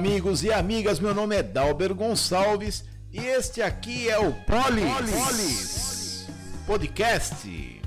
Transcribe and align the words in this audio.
amigos 0.00 0.42
e 0.42 0.50
amigas, 0.50 0.98
meu 0.98 1.12
nome 1.12 1.36
é 1.36 1.42
Dalber 1.42 1.94
Gonçalves 1.94 2.86
e 3.12 3.18
este 3.18 3.60
aqui 3.60 4.08
é 4.08 4.18
o 4.18 4.32
Polis, 4.32 5.10
Polis. 5.12 6.26
Podcast. 6.66 7.82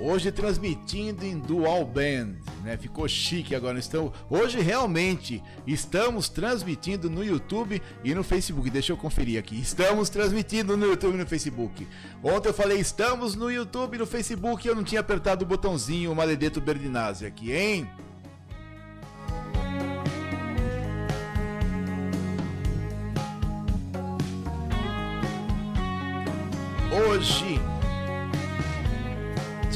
Hoje 0.00 0.32
transmitindo 0.32 1.26
em 1.26 1.38
Dual 1.38 1.84
Band, 1.84 2.36
né? 2.68 2.76
Ficou 2.76 3.08
chique 3.08 3.54
agora. 3.54 3.78
Estamos, 3.78 4.12
hoje 4.28 4.60
realmente 4.60 5.42
estamos 5.66 6.28
transmitindo 6.28 7.08
no 7.08 7.24
YouTube 7.24 7.80
e 8.04 8.14
no 8.14 8.22
Facebook. 8.22 8.68
Deixa 8.68 8.92
eu 8.92 8.96
conferir 8.96 9.38
aqui. 9.38 9.58
Estamos 9.58 10.10
transmitindo 10.10 10.76
no 10.76 10.86
YouTube 10.86 11.14
e 11.14 11.18
no 11.18 11.26
Facebook. 11.26 11.88
Ontem 12.22 12.50
eu 12.50 12.54
falei 12.54 12.78
estamos 12.78 13.34
no 13.34 13.50
YouTube 13.50 13.94
e 13.94 13.98
no 13.98 14.06
Facebook 14.06 14.66
e 14.66 14.70
eu 14.70 14.76
não 14.76 14.84
tinha 14.84 15.00
apertado 15.00 15.44
o 15.44 15.48
botãozinho 15.48 16.14
Maledeto 16.14 16.60
Berdinazzi 16.60 17.24
aqui, 17.24 17.52
hein? 17.52 17.88
Hoje 26.92 27.58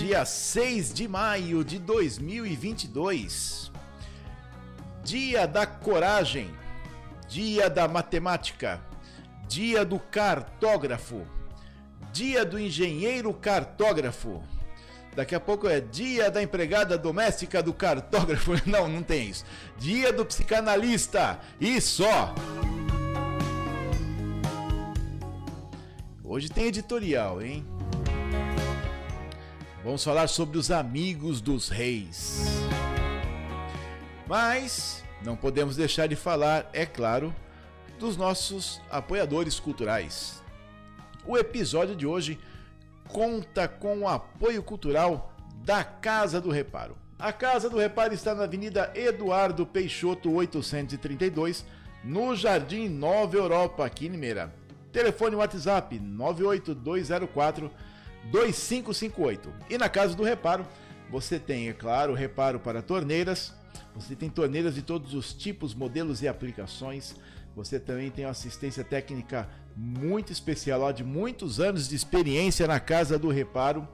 dia 0.05 0.25
6 0.25 0.93
de 0.93 1.07
maio 1.07 1.63
de 1.65 1.79
2022. 1.79 3.71
Dia 5.05 5.47
da 5.47 5.65
coragem, 5.65 6.51
dia 7.29 7.71
da 7.71 7.87
matemática, 7.87 8.81
dia 9.47 9.85
do 9.85 10.01
cartógrafo, 10.01 11.25
dia 12.13 12.45
do 12.45 12.59
engenheiro 12.59 13.33
cartógrafo. 13.33 14.43
Daqui 15.15 15.37
a 15.37 15.41
pouco 15.41 15.69
é 15.69 15.81
dia 15.81 16.33
da 16.33 16.43
empregada 16.43 16.99
doméstica 16.99 17.63
do 17.63 17.73
cartógrafo. 17.73 18.55
Não, 18.67 18.89
não 18.89 19.05
tem 19.05 19.29
isso. 19.29 19.45
Dia 19.79 20.13
do 20.13 20.27
psicanalista 20.27 21.39
e 21.61 21.81
só. 21.81 22.35
Hoje 26.25 26.49
tem 26.49 26.65
editorial, 26.65 27.41
hein? 27.41 27.65
Vamos 29.85 30.05
falar 30.05 30.29
sobre 30.29 30.59
os 30.59 30.71
amigos 30.71 31.41
dos 31.41 31.69
reis. 31.69 32.41
Mas 34.29 35.03
não 35.25 35.35
podemos 35.35 35.75
deixar 35.75 36.07
de 36.07 36.15
falar, 36.15 36.71
é 36.73 36.87
claro, 36.87 37.35
dos 37.99 38.17
nossos 38.17 38.81
apoiadores 38.89 39.59
culturais. 39.59 40.41
O 41.27 41.37
episódio 41.37 41.97
de 41.97 42.07
hoje 42.07 42.39
conta 43.09 43.67
com 43.67 44.03
o 44.03 44.09
apoio 44.09 44.63
cultural 44.63 45.35
da 45.65 45.83
Casa 45.83 46.41
do 46.41 46.51
Reparo. 46.51 46.97
A 47.19 47.33
Casa 47.33 47.69
do 47.69 47.77
Reparo 47.77 48.15
está 48.15 48.37
na 48.37 48.45
Avenida 48.45 48.93
Eduardo 48.95 49.67
Peixoto 49.67 50.33
832, 50.33 51.65
no 52.05 52.37
Jardim 52.37 52.89
Nova 52.89 53.37
Europa, 53.37 53.85
aqui 53.85 54.07
em 54.07 54.11
Limeira. 54.11 54.55
Telefone 54.93 55.35
WhatsApp 55.35 55.99
98204 55.99 57.69
2558. 58.31 59.53
E 59.69 59.79
na 59.79 59.89
casa 59.89 60.15
do 60.15 60.23
reparo, 60.23 60.67
você 61.11 61.39
tem, 61.39 61.69
é 61.69 61.73
claro, 61.73 62.15
reparo 62.15 62.59
para 62.59 62.81
torneiras. 62.81 63.53
Você 63.95 64.17
tem 64.17 64.31
torneiras 64.31 64.75
de 64.75 64.83
todos 64.83 65.15
os 65.15 65.35
tipos, 65.35 65.75
modelos 65.75 66.23
e 66.23 66.29
aplicações. 66.29 67.15
Você 67.55 67.79
também 67.79 68.11
tem 68.11 68.25
uma 68.25 68.31
assistência 68.31 68.83
técnica 68.83 69.49
muito 69.77 70.33
especial, 70.33 70.81
ó, 70.81 70.91
de 70.91 71.05
muitos 71.05 71.61
anos 71.61 71.89
de 71.89 71.95
experiência 71.95 72.67
na 72.67 72.81
casa 72.81 73.19
do 73.19 73.29
reparo. 73.29 73.87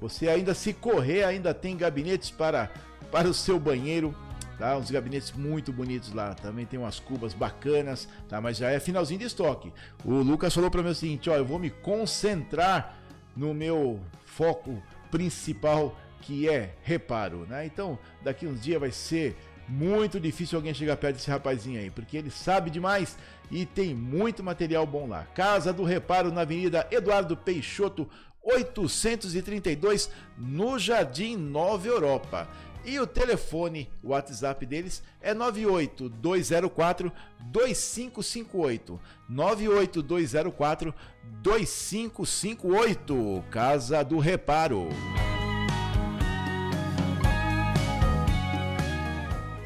Você 0.00 0.28
ainda 0.28 0.54
se 0.54 0.72
correr, 0.72 1.24
ainda 1.24 1.54
tem 1.54 1.76
gabinetes 1.76 2.30
para, 2.30 2.70
para 3.10 3.28
o 3.28 3.34
seu 3.34 3.58
banheiro, 3.58 4.14
tá? 4.58 4.76
Uns 4.76 4.90
gabinetes 4.90 5.32
muito 5.32 5.72
bonitos 5.72 6.12
lá. 6.12 6.34
Também 6.34 6.66
tem 6.66 6.78
umas 6.78 7.00
cubas 7.00 7.32
bacanas, 7.32 8.06
tá? 8.28 8.40
Mas 8.40 8.58
já 8.58 8.70
é 8.70 8.78
finalzinho 8.78 9.20
de 9.20 9.26
estoque. 9.26 9.72
O 10.04 10.14
Lucas 10.16 10.54
falou 10.54 10.70
para 10.70 10.82
mim 10.82 10.90
o 10.90 10.94
seguinte, 10.94 11.30
ó, 11.30 11.34
eu 11.34 11.44
vou 11.44 11.58
me 11.58 11.70
concentrar 11.70 12.97
no 13.38 13.54
meu 13.54 14.00
foco 14.26 14.82
principal 15.12 15.96
que 16.20 16.48
é 16.48 16.74
reparo, 16.82 17.46
né? 17.48 17.64
Então, 17.64 17.96
daqui 18.22 18.46
uns 18.46 18.60
dias 18.60 18.80
vai 18.80 18.90
ser 18.90 19.36
muito 19.68 20.18
difícil 20.18 20.58
alguém 20.58 20.74
chegar 20.74 20.96
perto 20.96 21.16
desse 21.16 21.30
rapazinho 21.30 21.78
aí, 21.78 21.88
porque 21.88 22.16
ele 22.16 22.30
sabe 22.30 22.68
demais 22.68 23.16
e 23.50 23.64
tem 23.64 23.94
muito 23.94 24.42
material 24.42 24.84
bom 24.84 25.06
lá. 25.06 25.24
Casa 25.34 25.72
do 25.72 25.84
Reparo 25.84 26.32
na 26.32 26.40
Avenida 26.40 26.86
Eduardo 26.90 27.36
Peixoto, 27.36 28.08
832, 28.42 30.10
no 30.36 30.78
Jardim 30.78 31.36
Nova 31.36 31.86
Europa. 31.86 32.48
E 32.84 32.98
o 32.98 33.06
telefone, 33.06 33.90
o 34.02 34.08
WhatsApp 34.08 34.64
deles 34.64 35.02
é 35.20 35.34
98204 35.34 37.12
2558. 37.40 38.98
98204 39.28 40.94
2558. 41.42 43.44
Casa 43.50 44.02
do 44.02 44.18
Reparo. 44.18 44.88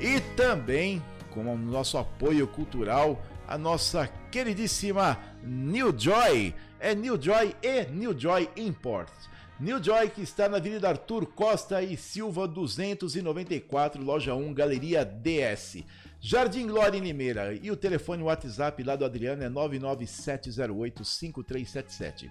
E 0.00 0.18
também, 0.36 1.00
com 1.30 1.54
o 1.54 1.56
nosso 1.56 1.96
apoio 1.96 2.48
cultural, 2.48 3.24
a 3.46 3.56
nossa 3.56 4.08
queridíssima 4.30 5.16
New 5.42 5.96
Joy. 5.96 6.54
É 6.80 6.94
New 6.94 7.20
Joy 7.20 7.54
e 7.62 7.84
New 7.84 8.18
Joy 8.18 8.50
Imports 8.56 9.30
New 9.62 9.80
Joy, 9.80 10.10
que 10.10 10.20
está 10.22 10.48
na 10.48 10.56
Avenida 10.56 10.88
Arthur 10.88 11.24
Costa 11.24 11.80
e 11.80 11.96
Silva 11.96 12.48
294, 12.48 14.02
loja 14.02 14.34
1, 14.34 14.52
Galeria 14.52 15.04
DS. 15.04 15.84
Jardim 16.20 16.66
Glória 16.66 16.98
em 16.98 17.00
Limeira. 17.00 17.54
E 17.54 17.70
o 17.70 17.76
telefone 17.76 18.24
WhatsApp 18.24 18.82
lá 18.82 18.96
do 18.96 19.04
Adriano 19.04 19.44
é 19.44 19.48
997085377. 19.48 22.28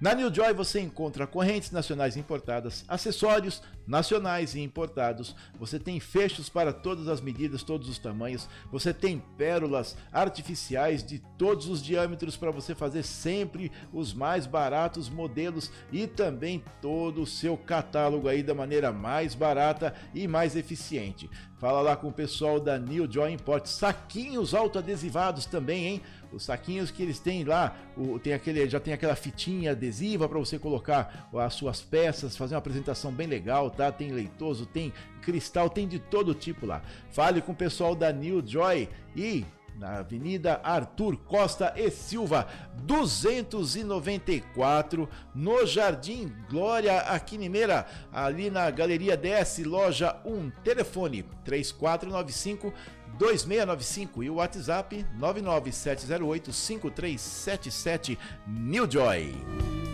Na 0.00 0.14
New 0.14 0.32
Joy 0.32 0.54
você 0.54 0.78
encontra 0.78 1.26
correntes 1.26 1.72
nacionais 1.72 2.16
importadas, 2.16 2.84
acessórios 2.86 3.60
nacionais 3.90 4.54
e 4.54 4.60
importados. 4.60 5.34
Você 5.58 5.78
tem 5.78 5.98
fechos 5.98 6.48
para 6.48 6.72
todas 6.72 7.08
as 7.08 7.20
medidas, 7.20 7.64
todos 7.64 7.88
os 7.88 7.98
tamanhos. 7.98 8.48
Você 8.70 8.94
tem 8.94 9.18
pérolas 9.36 9.96
artificiais 10.12 11.04
de 11.04 11.18
todos 11.36 11.66
os 11.66 11.82
diâmetros 11.82 12.36
para 12.36 12.52
você 12.52 12.72
fazer 12.72 13.02
sempre 13.02 13.72
os 13.92 14.14
mais 14.14 14.46
baratos 14.46 15.08
modelos 15.08 15.72
e 15.90 16.06
também 16.06 16.62
todo 16.80 17.22
o 17.22 17.26
seu 17.26 17.56
catálogo 17.56 18.28
aí 18.28 18.44
da 18.44 18.54
maneira 18.54 18.92
mais 18.92 19.34
barata 19.34 19.92
e 20.14 20.28
mais 20.28 20.54
eficiente. 20.54 21.28
Fala 21.60 21.82
lá 21.82 21.94
com 21.94 22.08
o 22.08 22.12
pessoal 22.12 22.58
da 22.58 22.78
New 22.78 23.10
Joy 23.10 23.32
Import. 23.32 23.66
Saquinhos 23.66 24.54
autoadesivados 24.54 25.44
também, 25.44 25.86
hein? 25.86 26.02
Os 26.32 26.44
saquinhos 26.44 26.90
que 26.90 27.02
eles 27.02 27.18
têm 27.18 27.44
lá, 27.44 27.76
o, 27.96 28.18
tem 28.18 28.32
aquele, 28.32 28.66
já 28.66 28.80
tem 28.80 28.94
aquela 28.94 29.14
fitinha 29.14 29.72
adesiva 29.72 30.26
para 30.26 30.38
você 30.38 30.58
colocar 30.58 31.28
as 31.34 31.52
suas 31.52 31.82
peças, 31.82 32.34
fazer 32.34 32.54
uma 32.54 32.60
apresentação 32.60 33.12
bem 33.12 33.26
legal, 33.26 33.68
tá? 33.80 33.90
Tem 33.90 34.10
leitoso, 34.10 34.66
tem 34.66 34.92
cristal, 35.22 35.70
tem 35.70 35.88
de 35.88 35.98
todo 35.98 36.34
tipo 36.34 36.66
lá. 36.66 36.82
Fale 37.10 37.40
com 37.40 37.52
o 37.52 37.56
pessoal 37.56 37.94
da 37.94 38.12
New 38.12 38.46
Joy 38.46 38.90
e 39.16 39.46
na 39.78 40.00
Avenida 40.00 40.60
Arthur 40.62 41.16
Costa 41.16 41.72
e 41.74 41.90
Silva, 41.90 42.46
294, 42.82 45.08
no 45.34 45.64
Jardim 45.64 46.30
Glória, 46.50 46.98
aqui 46.98 47.36
em 47.36 47.38
Limeira, 47.38 47.86
ali 48.12 48.50
na 48.50 48.70
Galeria 48.70 49.16
DS, 49.16 49.64
loja 49.64 50.20
1, 50.26 50.50
telefone 50.62 51.24
3495 51.44 52.74
2695 53.18 54.22
e 54.22 54.28
o 54.28 54.34
WhatsApp 54.34 55.06
99708 55.18 56.52
5377 56.52 58.18
New 58.46 58.90
Joy. 58.90 59.89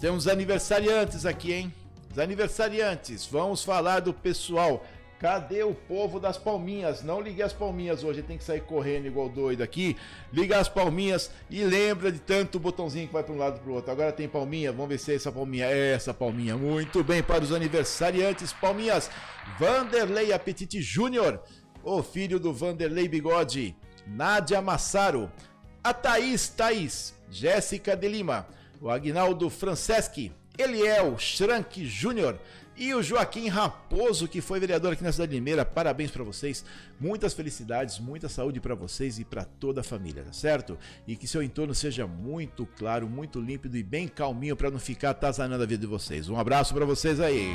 Temos 0.00 0.26
aniversariantes 0.26 1.26
aqui, 1.26 1.52
hein? 1.52 1.74
Os 2.10 2.18
aniversariantes, 2.18 3.26
vamos 3.26 3.62
falar 3.62 4.00
do 4.00 4.12
pessoal 4.12 4.84
Cadê 5.20 5.62
o 5.62 5.74
povo 5.74 6.18
das 6.18 6.38
palminhas? 6.38 7.02
Não 7.02 7.20
liguei 7.20 7.44
as 7.44 7.52
palminhas 7.52 8.02
hoje, 8.02 8.22
tem 8.22 8.38
que 8.38 8.42
sair 8.42 8.62
correndo 8.62 9.04
igual 9.04 9.28
doido 9.28 9.62
aqui. 9.62 9.94
Liga 10.32 10.58
as 10.58 10.66
palminhas 10.66 11.30
e 11.50 11.62
lembra 11.62 12.10
de 12.10 12.18
tanto 12.18 12.58
botãozinho 12.58 13.06
que 13.06 13.12
vai 13.12 13.22
para 13.22 13.34
um 13.34 13.36
lado 13.36 13.60
para 13.60 13.70
o 13.70 13.74
outro. 13.74 13.92
Agora 13.92 14.12
tem 14.12 14.26
palminha, 14.26 14.72
vamos 14.72 14.88
ver 14.88 14.98
se 14.98 15.12
é 15.12 15.16
essa 15.16 15.30
palminha. 15.30 15.66
É 15.66 15.92
essa 15.92 16.14
palminha. 16.14 16.56
Muito 16.56 17.04
bem 17.04 17.22
para 17.22 17.44
os 17.44 17.52
aniversariantes, 17.52 18.50
palminhas. 18.54 19.10
Vanderlei 19.58 20.32
Apetite 20.32 20.80
Júnior, 20.80 21.38
o 21.84 22.02
filho 22.02 22.40
do 22.40 22.50
Vanderlei 22.50 23.06
Bigode. 23.06 23.76
Nádia 24.06 24.62
Massaro. 24.62 25.30
A 25.84 25.92
Thaís 25.92 26.48
Thaís. 26.48 27.14
Jéssica 27.30 27.94
de 27.94 28.08
Lima. 28.08 28.48
O 28.80 28.88
Agnaldo 28.88 29.50
Franceschi. 29.50 30.32
Eliel 30.58 31.16
Schrank 31.18 31.86
Júnior 31.86 32.38
E 32.76 32.92
o 32.94 33.02
Joaquim 33.02 33.48
Raposo, 33.48 34.26
que 34.26 34.40
foi 34.40 34.58
vereador 34.58 34.92
aqui 34.92 35.02
na 35.02 35.12
cidade 35.12 35.30
de 35.30 35.36
Limeira, 35.36 35.64
parabéns 35.64 36.10
para 36.10 36.24
vocês. 36.24 36.64
Muitas 36.98 37.34
felicidades, 37.34 37.98
muita 37.98 38.28
saúde 38.28 38.58
para 38.58 38.74
vocês 38.74 39.18
e 39.18 39.24
para 39.24 39.44
toda 39.44 39.82
a 39.82 39.84
família, 39.84 40.22
tá 40.24 40.32
certo? 40.32 40.78
E 41.06 41.14
que 41.14 41.28
seu 41.28 41.42
entorno 41.42 41.74
seja 41.74 42.06
muito 42.06 42.66
claro, 42.78 43.08
muito 43.08 43.38
límpido 43.38 43.76
e 43.76 43.82
bem 43.82 44.08
calminho 44.08 44.56
para 44.56 44.70
não 44.70 44.78
ficar 44.78 45.10
atazanando 45.10 45.62
a 45.62 45.66
vida 45.66 45.82
de 45.82 45.86
vocês. 45.86 46.28
Um 46.28 46.38
abraço 46.38 46.72
para 46.72 46.86
vocês 46.86 47.20
aí. 47.20 47.54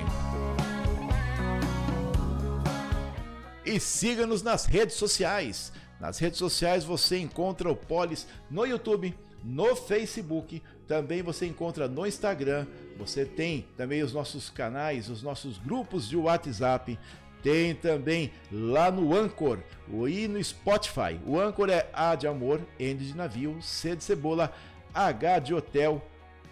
E 3.65 3.79
siga-nos 3.79 4.43
nas 4.43 4.65
redes 4.65 4.95
sociais. 4.95 5.71
Nas 5.99 6.19
redes 6.19 6.37
sociais 6.37 6.83
você 6.83 7.17
encontra 7.17 7.69
o 7.69 7.75
Polis 7.75 8.27
no 8.49 8.65
YouTube, 8.65 9.15
no 9.45 9.75
Facebook, 9.75 10.61
também 10.87 11.21
você 11.21 11.45
encontra 11.45 11.87
no 11.87 12.05
Instagram. 12.05 12.65
Você 12.97 13.25
tem 13.25 13.67
também 13.77 14.01
os 14.01 14.11
nossos 14.11 14.49
canais, 14.49 15.07
os 15.07 15.21
nossos 15.21 15.59
grupos 15.59 16.09
de 16.09 16.17
WhatsApp. 16.17 16.97
Tem 17.43 17.75
também 17.75 18.31
lá 18.51 18.89
no 18.89 19.15
Anchor 19.15 19.59
e 20.09 20.27
no 20.27 20.43
Spotify. 20.43 21.19
O 21.27 21.39
Anchor 21.39 21.69
é 21.69 21.87
A 21.93 22.15
de 22.15 22.25
amor, 22.25 22.59
N 22.79 22.95
de 22.95 23.15
navio, 23.15 23.61
C 23.61 23.95
de 23.95 24.03
cebola, 24.03 24.51
H 24.91 25.39
de 25.39 25.53
hotel, 25.53 26.03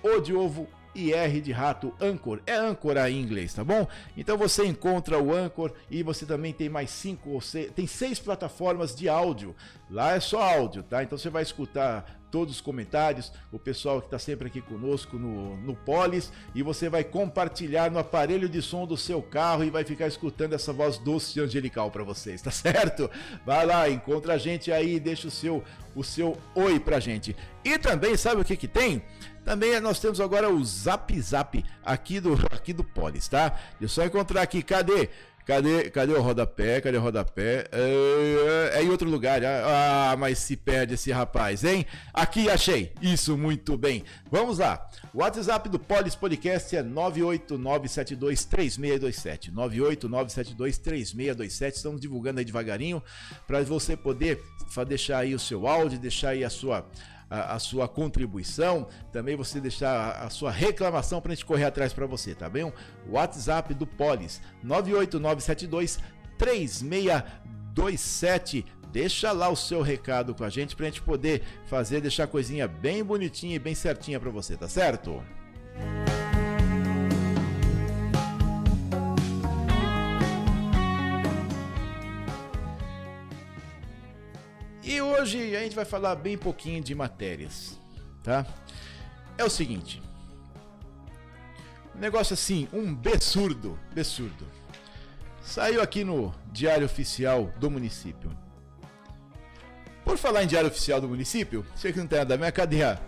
O 0.03 0.19
de 0.19 0.35
ovo 0.35 0.67
e 0.93 1.11
R 1.11 1.41
de 1.41 1.51
rato, 1.51 1.91
Anchor. 1.99 2.41
É 2.45 2.53
âncora 2.53 3.09
em 3.09 3.19
inglês, 3.19 3.55
tá 3.55 3.63
bom? 3.63 3.87
Então 4.15 4.37
você 4.37 4.65
encontra 4.67 5.17
o 5.17 5.33
Anchor 5.33 5.73
e 5.89 6.03
você 6.03 6.27
também 6.27 6.53
tem 6.53 6.69
mais 6.69 6.91
cinco 6.91 7.31
ou 7.31 7.41
seis, 7.41 7.71
tem 7.71 7.87
seis 7.87 8.19
plataformas 8.19 8.95
de 8.95 9.09
áudio. 9.09 9.55
Lá 9.89 10.11
é 10.11 10.19
só 10.19 10.41
áudio, 10.41 10.83
tá? 10.83 11.01
Então 11.01 11.17
você 11.17 11.31
vai 11.31 11.41
escutar 11.41 12.22
todos 12.33 12.55
os 12.55 12.61
comentários, 12.61 13.31
o 13.51 13.59
pessoal 13.59 14.01
que 14.01 14.07
está 14.07 14.17
sempre 14.17 14.47
aqui 14.47 14.59
conosco 14.59 15.19
no, 15.19 15.55
no 15.57 15.75
Polis, 15.75 16.33
e 16.55 16.63
você 16.63 16.89
vai 16.89 17.03
compartilhar 17.03 17.91
no 17.91 17.99
aparelho 17.99 18.49
de 18.49 18.59
som 18.59 18.87
do 18.87 18.97
seu 18.97 19.21
carro 19.21 19.63
e 19.63 19.69
vai 19.69 19.83
ficar 19.83 20.07
escutando 20.07 20.53
essa 20.53 20.73
voz 20.73 20.97
doce 20.97 21.37
e 21.37 21.43
angelical 21.43 21.91
para 21.91 22.03
vocês, 22.03 22.41
tá 22.41 22.49
certo? 22.51 23.07
Vai 23.45 23.67
lá, 23.67 23.87
encontra 23.87 24.33
a 24.33 24.37
gente 24.39 24.71
aí, 24.71 24.99
deixa 24.99 25.27
o 25.27 25.31
seu, 25.31 25.63
o 25.93 26.03
seu 26.03 26.35
oi 26.55 26.79
pra 26.79 26.99
gente. 26.99 27.35
E 27.63 27.77
também, 27.77 28.17
sabe 28.17 28.41
o 28.41 28.43
que 28.43 28.57
que 28.57 28.67
tem? 28.67 29.03
Também 29.45 29.79
nós 29.79 29.99
temos 29.99 30.19
agora 30.19 30.49
o 30.49 30.63
Zap 30.63 31.21
Zap 31.21 31.63
aqui 31.85 32.19
do, 32.19 32.33
aqui 32.49 32.73
do 32.73 32.83
Polis, 32.83 33.27
tá? 33.27 33.59
Eu 33.79 33.87
só 33.87 34.03
encontrar 34.03 34.41
aqui, 34.41 34.63
cadê? 34.63 35.09
Cadê, 35.45 35.89
cadê 35.89 36.13
o 36.13 36.21
rodapé? 36.21 36.79
Cadê 36.79 36.97
o 36.97 37.01
rodapé? 37.01 37.65
É, 37.69 38.71
é 38.75 38.83
em 38.83 38.89
outro 38.89 39.09
lugar. 39.09 39.43
Ah, 39.43 40.15
mas 40.17 40.39
se 40.39 40.55
perde 40.55 40.93
esse 40.93 41.11
rapaz, 41.11 41.65
hein? 41.65 41.85
Aqui 42.13 42.49
achei. 42.49 42.93
Isso, 43.01 43.37
muito 43.37 43.77
bem. 43.77 44.05
Vamos 44.31 44.59
lá. 44.59 44.87
O 45.13 45.19
WhatsApp 45.19 45.67
do 45.67 45.77
Polis 45.77 46.15
Podcast 46.15 46.73
é 46.75 46.81
989723627. 46.81 49.51
989723627. 49.53 51.75
Estamos 51.75 51.99
divulgando 51.99 52.39
aí 52.39 52.45
devagarinho 52.45 53.03
para 53.45 53.61
você 53.63 53.97
poder 53.97 54.41
deixar 54.87 55.17
aí 55.19 55.35
o 55.35 55.39
seu 55.39 55.67
áudio, 55.67 55.99
deixar 55.99 56.29
aí 56.29 56.45
a 56.45 56.49
sua 56.49 56.89
a, 57.33 57.55
a, 57.55 57.59
sua 57.59 57.87
contribuição, 57.87 58.87
também 59.11 59.35
você 59.35 59.59
deixar 59.59 59.89
a, 59.89 60.25
a 60.25 60.29
sua 60.29 60.51
reclamação 60.51 61.19
para 61.19 61.31
a 61.31 61.35
gente 61.35 61.45
correr 61.45 61.65
atrás 61.65 61.91
para 61.91 62.05
você, 62.05 62.35
tá 62.35 62.47
bem? 62.47 62.63
O 62.63 62.73
WhatsApp 63.09 63.73
do 63.73 63.87
Polis 63.87 64.39
98972 64.61 65.97
3627 66.37 68.63
deixa 68.91 69.31
lá 69.31 69.49
o 69.49 69.55
seu 69.55 69.81
recado 69.81 70.35
com 70.35 70.43
a 70.43 70.49
gente 70.49 70.75
para 70.75 70.85
a 70.85 70.89
gente 70.89 71.01
poder 71.01 71.41
fazer, 71.65 72.01
deixar 72.01 72.25
a 72.25 72.27
coisinha 72.27 72.67
bem 72.67 73.03
bonitinha 73.03 73.55
e 73.55 73.59
bem 73.59 73.73
certinha 73.73 74.19
para 74.19 74.29
você, 74.29 74.55
tá 74.55 74.69
certo? 74.69 75.23
E 84.83 85.01
hoje 85.01 85.55
a 85.55 85.61
gente 85.61 85.75
vai 85.75 85.85
falar 85.85 86.15
bem 86.15 86.37
pouquinho 86.37 86.83
de 86.83 86.93
matérias, 86.93 87.79
tá? 88.21 88.45
É 89.37 89.43
o 89.43 89.49
seguinte. 89.49 90.01
Um 91.95 91.99
negócio 91.99 92.33
assim, 92.33 92.67
um 92.73 92.91
absurdo, 92.91 93.79
absurdo. 93.91 94.45
Saiu 95.41 95.81
aqui 95.81 96.03
no 96.03 96.33
Diário 96.51 96.85
Oficial 96.85 97.49
do 97.59 97.71
município. 97.71 98.29
Por 100.03 100.17
falar 100.17 100.43
em 100.43 100.47
Diário 100.47 100.69
Oficial 100.69 100.99
do 100.99 101.07
município, 101.07 101.65
você 101.75 101.93
que 101.93 101.99
não 101.99 102.07
tem 102.07 102.19
nada, 102.19 102.37
minha 102.37 102.51
cadê 102.51 102.83
a, 102.83 102.99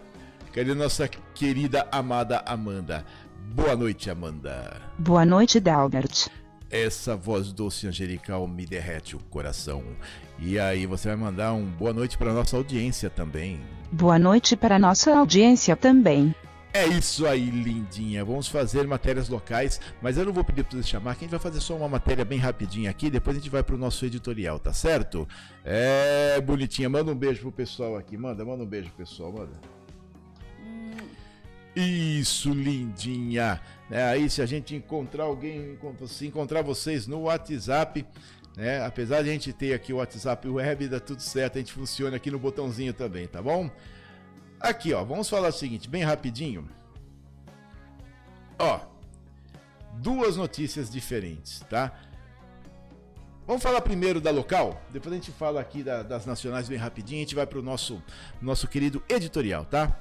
cadê 0.53 0.73
nossa 0.73 1.07
querida 1.07 1.87
amada 1.91 2.41
Amanda? 2.45 3.05
Boa 3.53 3.75
noite, 3.75 4.09
Amanda. 4.09 4.81
Boa 4.97 5.25
noite, 5.25 5.59
Dalbert. 5.59 6.29
Essa 6.69 7.15
voz 7.15 7.51
doce 7.51 7.87
angelical 7.87 8.47
me 8.47 8.65
derrete 8.65 9.15
o 9.15 9.19
coração. 9.19 9.83
E 10.39 10.59
aí 10.59 10.85
você 10.85 11.07
vai 11.07 11.17
mandar 11.17 11.53
um 11.53 11.65
boa 11.65 11.93
noite 11.93 12.17
para 12.17 12.33
nossa 12.33 12.57
audiência 12.57 13.09
também. 13.09 13.61
Boa 13.91 14.19
noite 14.19 14.57
para 14.57 14.79
nossa 14.79 15.15
audiência 15.15 15.75
também. 15.75 16.33
É 16.73 16.85
isso 16.87 17.25
aí, 17.25 17.49
lindinha. 17.49 18.25
Vamos 18.25 18.49
fazer 18.49 18.85
matérias 18.85 19.29
locais, 19.29 19.79
mas 20.01 20.17
eu 20.17 20.25
não 20.25 20.33
vou 20.33 20.43
pedir 20.43 20.65
para 20.65 20.77
você 20.77 20.83
chamar, 20.83 21.15
que 21.15 21.19
a 21.19 21.25
gente 21.25 21.31
vai 21.31 21.39
fazer 21.39 21.61
só 21.61 21.73
uma 21.73 21.87
matéria 21.87 22.25
bem 22.25 22.37
rapidinha 22.37 22.89
aqui, 22.89 23.09
depois 23.09 23.37
a 23.37 23.39
gente 23.39 23.49
vai 23.49 23.63
para 23.63 23.75
o 23.75 23.77
nosso 23.77 24.05
editorial, 24.05 24.59
tá 24.59 24.73
certo? 24.73 25.25
É, 25.63 26.41
bonitinha. 26.41 26.89
Manda 26.89 27.09
um 27.09 27.15
beijo 27.15 27.43
pro 27.43 27.51
pessoal 27.53 27.95
aqui. 27.95 28.17
Manda, 28.17 28.43
manda 28.43 28.61
um 28.61 28.67
beijo 28.67 28.89
pro 28.89 29.05
pessoal, 29.05 29.31
manda. 29.31 29.74
Isso, 31.75 32.51
lindinha. 32.53 33.61
É, 33.91 34.03
aí 34.03 34.29
se 34.29 34.41
a 34.41 34.45
gente 34.45 34.75
encontrar 34.75 35.25
alguém, 35.25 35.77
se 36.07 36.25
encontrar 36.25 36.61
vocês 36.61 37.05
no 37.05 37.23
WhatsApp, 37.23 38.05
né? 38.55 38.83
Apesar 38.85 39.21
de 39.21 39.29
a 39.29 39.33
gente 39.33 39.51
ter 39.51 39.73
aqui 39.73 39.91
o 39.91 39.97
WhatsApp 39.97 40.47
web, 40.47 40.87
dá 40.87 40.99
tudo 40.99 41.21
certo, 41.21 41.57
a 41.57 41.59
gente 41.59 41.73
funciona 41.73 42.15
aqui 42.15 42.31
no 42.31 42.39
botãozinho 42.39 42.93
também, 42.93 43.27
tá 43.27 43.41
bom? 43.41 43.69
Aqui, 44.59 44.93
ó, 44.93 45.03
vamos 45.03 45.29
falar 45.29 45.49
o 45.49 45.51
seguinte, 45.51 45.89
bem 45.89 46.03
rapidinho. 46.03 46.67
Ó, 48.57 48.79
duas 49.95 50.37
notícias 50.37 50.89
diferentes, 50.89 51.59
tá? 51.69 51.91
Vamos 53.45 53.61
falar 53.61 53.81
primeiro 53.81 54.19
da 54.19 54.31
local, 54.31 54.81
depois 54.89 55.13
a 55.13 55.17
gente 55.17 55.31
fala 55.31 55.59
aqui 55.61 55.83
da, 55.83 56.01
das 56.01 56.25
nacionais 56.25 56.67
bem 56.67 56.79
rapidinho, 56.79 57.19
a 57.19 57.23
gente 57.23 57.35
vai 57.35 57.45
para 57.45 57.59
o 57.59 57.61
nosso, 57.61 58.01
nosso 58.41 58.67
querido 58.67 59.03
editorial, 59.07 59.65
tá? 59.65 59.95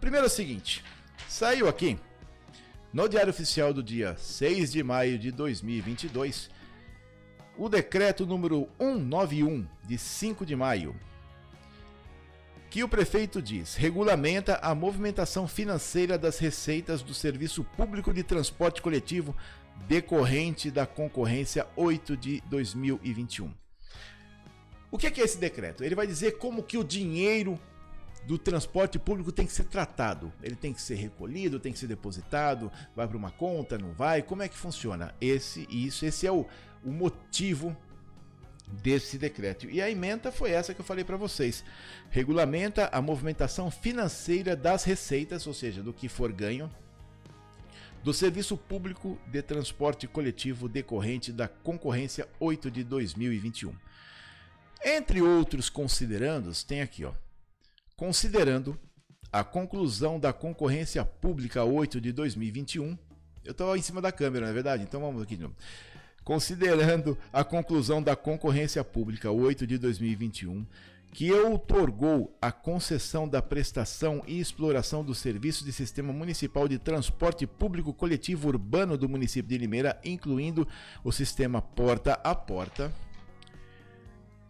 Primeiro 0.00 0.26
é 0.26 0.28
o 0.28 0.30
seguinte, 0.30 0.84
saiu 1.28 1.68
aqui 1.68 1.98
no 2.92 3.08
Diário 3.08 3.30
Oficial 3.30 3.74
do 3.74 3.82
dia 3.82 4.16
6 4.16 4.72
de 4.72 4.82
maio 4.82 5.18
de 5.18 5.32
2022 5.32 6.50
o 7.56 7.68
decreto 7.68 8.24
número 8.24 8.68
191 8.78 9.66
de 9.84 9.98
5 9.98 10.46
de 10.46 10.54
maio, 10.54 10.94
que 12.70 12.84
o 12.84 12.88
prefeito 12.88 13.42
diz 13.42 13.74
regulamenta 13.74 14.60
a 14.62 14.72
movimentação 14.72 15.48
financeira 15.48 16.16
das 16.16 16.38
receitas 16.38 17.02
do 17.02 17.12
Serviço 17.12 17.64
Público 17.64 18.14
de 18.14 18.22
Transporte 18.22 18.80
Coletivo 18.80 19.36
decorrente 19.88 20.70
da 20.70 20.86
concorrência 20.86 21.66
8 21.74 22.16
de 22.16 22.40
2021. 22.42 23.52
O 24.92 24.96
que 24.96 25.08
é 25.08 25.24
esse 25.24 25.38
decreto? 25.38 25.82
Ele 25.82 25.96
vai 25.96 26.06
dizer 26.06 26.38
como 26.38 26.62
que 26.62 26.78
o 26.78 26.84
dinheiro 26.84 27.58
do 28.28 28.36
transporte 28.36 28.98
público 28.98 29.32
tem 29.32 29.46
que 29.46 29.52
ser 29.52 29.64
tratado. 29.64 30.30
Ele 30.42 30.54
tem 30.54 30.70
que 30.70 30.82
ser 30.82 30.96
recolhido, 30.96 31.58
tem 31.58 31.72
que 31.72 31.78
ser 31.78 31.86
depositado, 31.86 32.70
vai 32.94 33.08
para 33.08 33.16
uma 33.16 33.30
conta, 33.30 33.78
não 33.78 33.94
vai? 33.94 34.20
Como 34.20 34.42
é 34.42 34.48
que 34.48 34.56
funciona? 34.56 35.14
Esse 35.18 35.66
isso, 35.70 36.04
esse 36.04 36.26
é 36.26 36.30
o 36.30 36.44
o 36.84 36.90
motivo 36.90 37.76
desse 38.82 39.16
decreto. 39.16 39.68
E 39.70 39.80
a 39.80 39.90
emenda 39.90 40.30
foi 40.30 40.50
essa 40.50 40.74
que 40.74 40.80
eu 40.80 40.84
falei 40.84 41.04
para 41.04 41.16
vocês. 41.16 41.64
Regulamenta 42.10 42.90
a 42.92 43.00
movimentação 43.00 43.70
financeira 43.70 44.54
das 44.54 44.84
receitas, 44.84 45.46
ou 45.46 45.54
seja, 45.54 45.82
do 45.82 45.92
que 45.92 46.06
for 46.06 46.30
ganho, 46.30 46.70
do 48.04 48.12
Serviço 48.12 48.58
Público 48.58 49.18
de 49.26 49.40
Transporte 49.40 50.06
Coletivo 50.06 50.68
decorrente 50.68 51.32
da 51.32 51.48
concorrência 51.48 52.28
8 52.38 52.70
de 52.70 52.84
2021. 52.84 53.74
Entre 54.84 55.22
outros 55.22 55.70
considerandos, 55.70 56.62
tem 56.62 56.82
aqui, 56.82 57.06
ó. 57.06 57.12
Considerando 57.98 58.80
a 59.30 59.44
conclusão 59.44 60.18
da 60.18 60.32
concorrência 60.32 61.04
pública 61.04 61.62
8 61.64 62.00
de 62.00 62.12
2021. 62.12 62.96
Eu 63.44 63.52
estou 63.52 63.76
em 63.76 63.82
cima 63.82 64.00
da 64.00 64.10
câmera, 64.10 64.46
não 64.46 64.50
é 64.50 64.54
verdade? 64.54 64.82
Então 64.82 65.02
vamos 65.02 65.22
aqui 65.22 65.36
de 65.36 65.42
novo 65.42 65.54
considerando 66.28 67.16
a 67.32 67.42
conclusão 67.42 68.02
da 68.02 68.14
concorrência 68.14 68.84
pública 68.84 69.30
8 69.30 69.66
de 69.66 69.78
2021, 69.78 70.66
que 71.10 71.32
outorgou 71.32 72.36
a 72.38 72.52
concessão 72.52 73.26
da 73.26 73.40
prestação 73.40 74.22
e 74.26 74.38
exploração 74.38 75.02
do 75.02 75.14
serviço 75.14 75.64
de 75.64 75.72
sistema 75.72 76.12
municipal 76.12 76.68
de 76.68 76.78
transporte 76.78 77.46
público 77.46 77.94
coletivo 77.94 78.48
urbano 78.48 78.98
do 78.98 79.08
município 79.08 79.48
de 79.48 79.56
Limeira, 79.56 79.98
incluindo 80.04 80.68
o 81.02 81.10
sistema 81.10 81.62
porta 81.62 82.20
a 82.22 82.34
porta. 82.34 82.92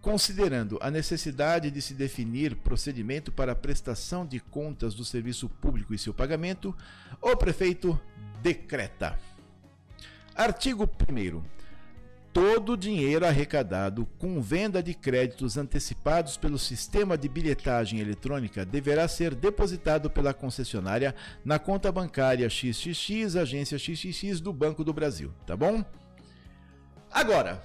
Considerando 0.01 0.79
a 0.81 0.91
necessidade 0.91 1.71
de 1.71 1.83
se 1.83 1.93
definir 1.93 2.55
procedimento 2.57 3.33
para 3.33 3.53
a 3.53 3.57
prestação 3.57 4.25
de 4.25 4.39
contas 4.39 4.95
do 4.95 5.05
serviço 5.05 5.49
público 5.49 5.93
e 5.93 5.99
seu 5.99 6.15
pagamento, 6.15 6.75
o 7.21 7.37
prefeito 7.37 8.01
decreta 8.41 9.19
Artigo 10.39 10.89
1. 11.11 11.43
Todo 12.33 12.77
dinheiro 12.77 13.27
arrecadado 13.27 14.07
com 14.19 14.41
venda 14.41 14.81
de 14.81 14.95
créditos 14.95 15.57
antecipados 15.57 16.37
pelo 16.37 16.61
sistema 16.61 17.19
de 17.19 17.29
bilhetagem 17.29 17.99
eletrônica 17.99 18.65
deverá 18.65 19.09
ser 19.09 19.35
depositado 19.35 20.09
pela 20.09 20.33
concessionária 20.33 21.13
na 21.45 21.59
conta 21.59 21.91
bancária 21.91 22.49
XXX, 22.49 23.35
agência 23.35 23.77
XXX 23.77 24.41
do 24.41 24.53
Banco 24.53 24.85
do 24.85 24.93
Brasil, 24.93 25.33
tá 25.45 25.57
bom? 25.57 25.85
Agora, 27.11 27.61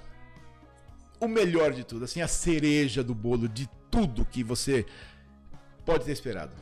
o 1.20 1.28
melhor 1.28 1.72
de 1.72 1.84
tudo, 1.84 2.04
assim, 2.04 2.20
a 2.20 2.28
cereja 2.28 3.02
do 3.02 3.14
bolo 3.14 3.48
de 3.48 3.68
tudo 3.90 4.24
que 4.24 4.42
você 4.42 4.84
pode 5.84 6.04
ter 6.04 6.12
esperado. 6.12 6.54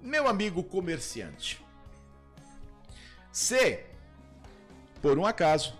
Meu 0.00 0.28
amigo 0.28 0.62
comerciante, 0.62 1.62
se 3.32 3.80
por 5.00 5.18
um 5.18 5.26
acaso 5.26 5.74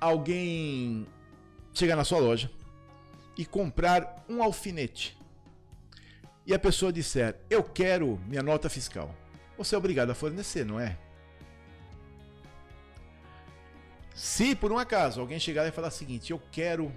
alguém 0.00 1.06
chegar 1.72 1.96
na 1.96 2.04
sua 2.04 2.18
loja 2.18 2.50
e 3.36 3.44
comprar 3.44 4.24
um 4.28 4.42
alfinete 4.42 5.16
e 6.46 6.54
a 6.54 6.58
pessoa 6.58 6.92
disser: 6.92 7.36
Eu 7.50 7.62
quero 7.62 8.18
minha 8.26 8.42
nota 8.42 8.70
fiscal, 8.70 9.14
você 9.58 9.74
é 9.74 9.78
obrigado 9.78 10.10
a 10.10 10.14
fornecer, 10.14 10.64
não 10.64 10.78
é? 10.78 10.96
Se 14.14 14.54
por 14.54 14.72
um 14.72 14.78
acaso 14.78 15.20
alguém 15.20 15.38
chegar 15.38 15.66
e 15.66 15.70
falar 15.70 15.88
o 15.88 15.90
seguinte: 15.90 16.30
Eu 16.30 16.40
quero 16.50 16.92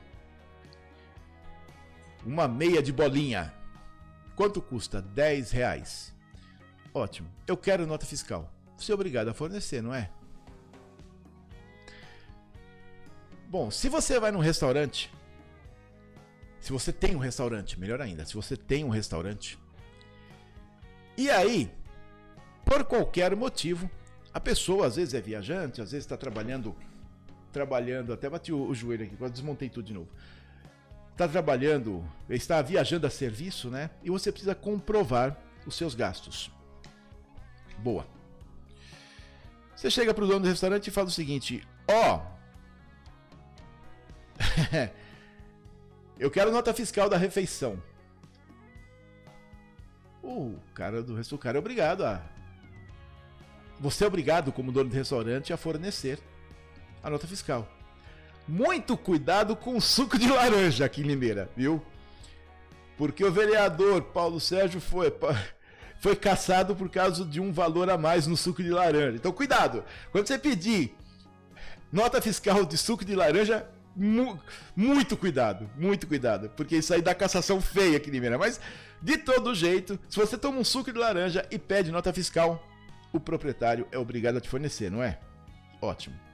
uma 2.26 2.48
meia 2.48 2.82
de 2.82 2.92
bolinha, 2.92 3.54
quanto 4.36 4.62
custa? 4.62 5.02
10 5.02 5.52
reais. 5.52 6.14
Ótimo, 6.94 7.30
eu 7.48 7.56
quero 7.56 7.86
nota 7.86 8.06
fiscal. 8.06 8.52
Você 8.78 8.92
é 8.92 8.96
obrigado 8.96 9.28
a 9.28 9.34
fornecer, 9.34 9.82
não 9.82 9.94
é? 9.94 10.10
Bom, 13.50 13.72
se 13.72 13.90
você 13.90 14.20
vai 14.20 14.32
num 14.32 14.40
restaurante, 14.40 15.12
se 16.60 16.72
você 16.72 16.94
tem 16.94 17.16
um 17.16 17.20
restaurante, 17.20 17.80
melhor 17.80 18.00
ainda, 18.02 18.26
se 18.26 18.36
você 18.36 18.56
tem 18.56 18.84
um 18.84 18.90
restaurante, 18.90 19.58
e 21.18 21.30
aí, 21.30 21.72
por 22.64 22.84
qualquer 22.86 23.36
motivo, 23.36 23.90
a 24.34 24.40
pessoa 24.40 24.88
às 24.88 24.96
vezes 24.96 25.14
é 25.14 25.22
viajante, 25.22 25.82
às 25.82 25.92
vezes 25.92 26.06
está 26.06 26.16
trabalhando, 26.16 26.76
trabalhando, 27.52 28.14
até 28.14 28.30
bati 28.30 28.54
o, 28.54 28.68
o 28.68 28.76
joelho 28.76 29.06
aqui, 29.06 29.18
quase 29.18 29.34
desmontei 29.34 29.68
tudo 29.68 29.86
de 29.86 29.94
novo. 29.94 30.10
Está 31.20 31.28
trabalhando, 31.28 32.02
está 32.30 32.62
viajando 32.62 33.06
a 33.06 33.10
serviço, 33.10 33.70
né? 33.70 33.90
E 34.02 34.10
você 34.10 34.32
precisa 34.32 34.56
comprovar 34.56 35.38
os 35.66 35.76
seus 35.76 35.94
gastos. 35.94 36.50
Boa. 37.80 38.08
Você 39.76 39.92
chega 39.92 40.14
para 40.14 40.24
o 40.24 40.28
dono 40.28 40.40
do 40.40 40.48
restaurante 40.48 40.88
e 40.88 40.92
fala 40.92 41.10
o 41.10 41.12
seguinte: 41.12 41.68
ó, 41.90 42.22
oh, 42.22 42.22
eu 46.18 46.32
quero 46.32 46.54
nota 46.54 46.74
fiscal 46.74 47.10
da 47.10 47.18
refeição. 47.18 47.84
O 50.24 50.58
cara 50.74 51.04
do 51.04 51.16
restaurante, 51.16 51.36
o 51.36 51.38
cara 51.38 51.58
é 51.58 51.60
obrigado 51.60 52.06
a. 52.06 52.24
Você 53.78 54.06
é 54.06 54.08
obrigado, 54.08 54.54
como 54.54 54.72
dono 54.72 54.90
do 54.90 54.96
restaurante, 54.96 55.52
a 55.52 55.58
fornecer 55.58 56.18
a 57.04 57.10
nota 57.10 57.28
fiscal. 57.28 57.68
Muito 58.50 58.98
cuidado 58.98 59.56
com 59.56 59.77
o 59.77 59.82
suco 59.82 60.18
de 60.18 60.27
laranja 60.27 60.84
aqui 60.84 61.01
em 61.01 61.03
Limeira, 61.03 61.48
viu? 61.56 61.79
Porque 62.98 63.24
o 63.24 63.32
vereador 63.32 64.01
Paulo 64.01 64.39
Sérgio 64.39 64.82
foi, 64.82 65.13
foi 66.01 66.15
caçado 66.15 66.75
por 66.75 66.89
causa 66.89 67.24
de 67.24 67.39
um 67.39 67.53
valor 67.53 67.91
a 67.91 67.98
mais 67.98 68.25
no 68.25 68.36
suco 68.36 68.63
de 68.63 68.72
laranja. 68.72 69.18
Então, 69.18 69.32
cuidado! 69.32 69.84
Quando 70.12 70.25
você 70.25 70.39
pedir 70.39 70.98
nota 71.91 72.20
fiscal 72.20 72.65
de 72.65 72.75
suco 72.75 73.06
de 73.06 73.13
laranja, 73.13 73.68
Mu 73.96 74.39
muito 74.75 75.15
cuidado, 75.15 75.70
muito 75.75 76.08
cuidado, 76.08 76.50
porque 76.56 76.77
isso 76.77 76.91
aí 76.94 77.01
dá 77.03 77.13
cassação 77.13 77.62
feia 77.62 77.98
aqui 77.98 78.10
em 78.10 78.13
Limeira. 78.13 78.38
Mas, 78.38 78.60
de 79.00 79.15
todo 79.18 79.53
jeito, 79.53 80.00
se 80.10 80.18
você 80.18 80.39
toma 80.39 80.58
um 80.58 80.63
suco 80.63 80.91
de 80.91 80.98
laranja 80.98 81.46
e 81.51 81.60
pede 81.60 81.91
nota 81.91 82.12
fiscal, 82.12 82.65
o 83.13 83.20
proprietário 83.20 83.88
é 83.91 83.98
obrigado 84.00 84.38
a 84.38 84.41
te 84.41 84.50
fornecer, 84.50 84.89
não 84.89 85.03
é? 85.03 85.20
Ótimo. 85.79 86.28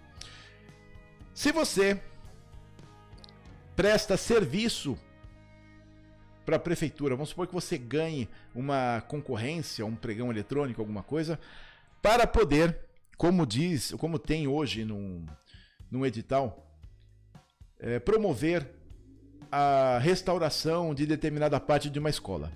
Se 1.36 1.52
você 1.52 2.02
presta 3.76 4.16
serviço 4.16 4.98
para 6.46 6.56
a 6.56 6.60
prefeitura, 6.60 7.14
vamos 7.14 7.30
supor 7.30 7.46
que 7.46 7.54
você 7.54 7.78
ganhe 7.78 8.30
uma 8.56 9.02
concorrência, 9.10 9.86
um 9.86 9.98
pregão 9.98 10.32
eletrônico, 10.32 10.80
alguma 10.80 11.04
coisa, 11.04 11.38
para 12.02 12.26
poder, 12.26 12.80
como 13.18 13.46
diz, 13.46 13.92
como 13.98 14.18
tem 14.18 14.48
hoje 14.48 14.86
num, 14.86 15.26
num 15.92 16.06
edital, 16.06 16.66
é, 17.82 18.00
promover 18.00 18.72
a 19.52 20.00
restauração 20.00 20.96
de 20.96 21.06
determinada 21.06 21.60
parte 21.60 21.90
de 21.90 22.00
uma 22.00 22.10
escola. 22.10 22.50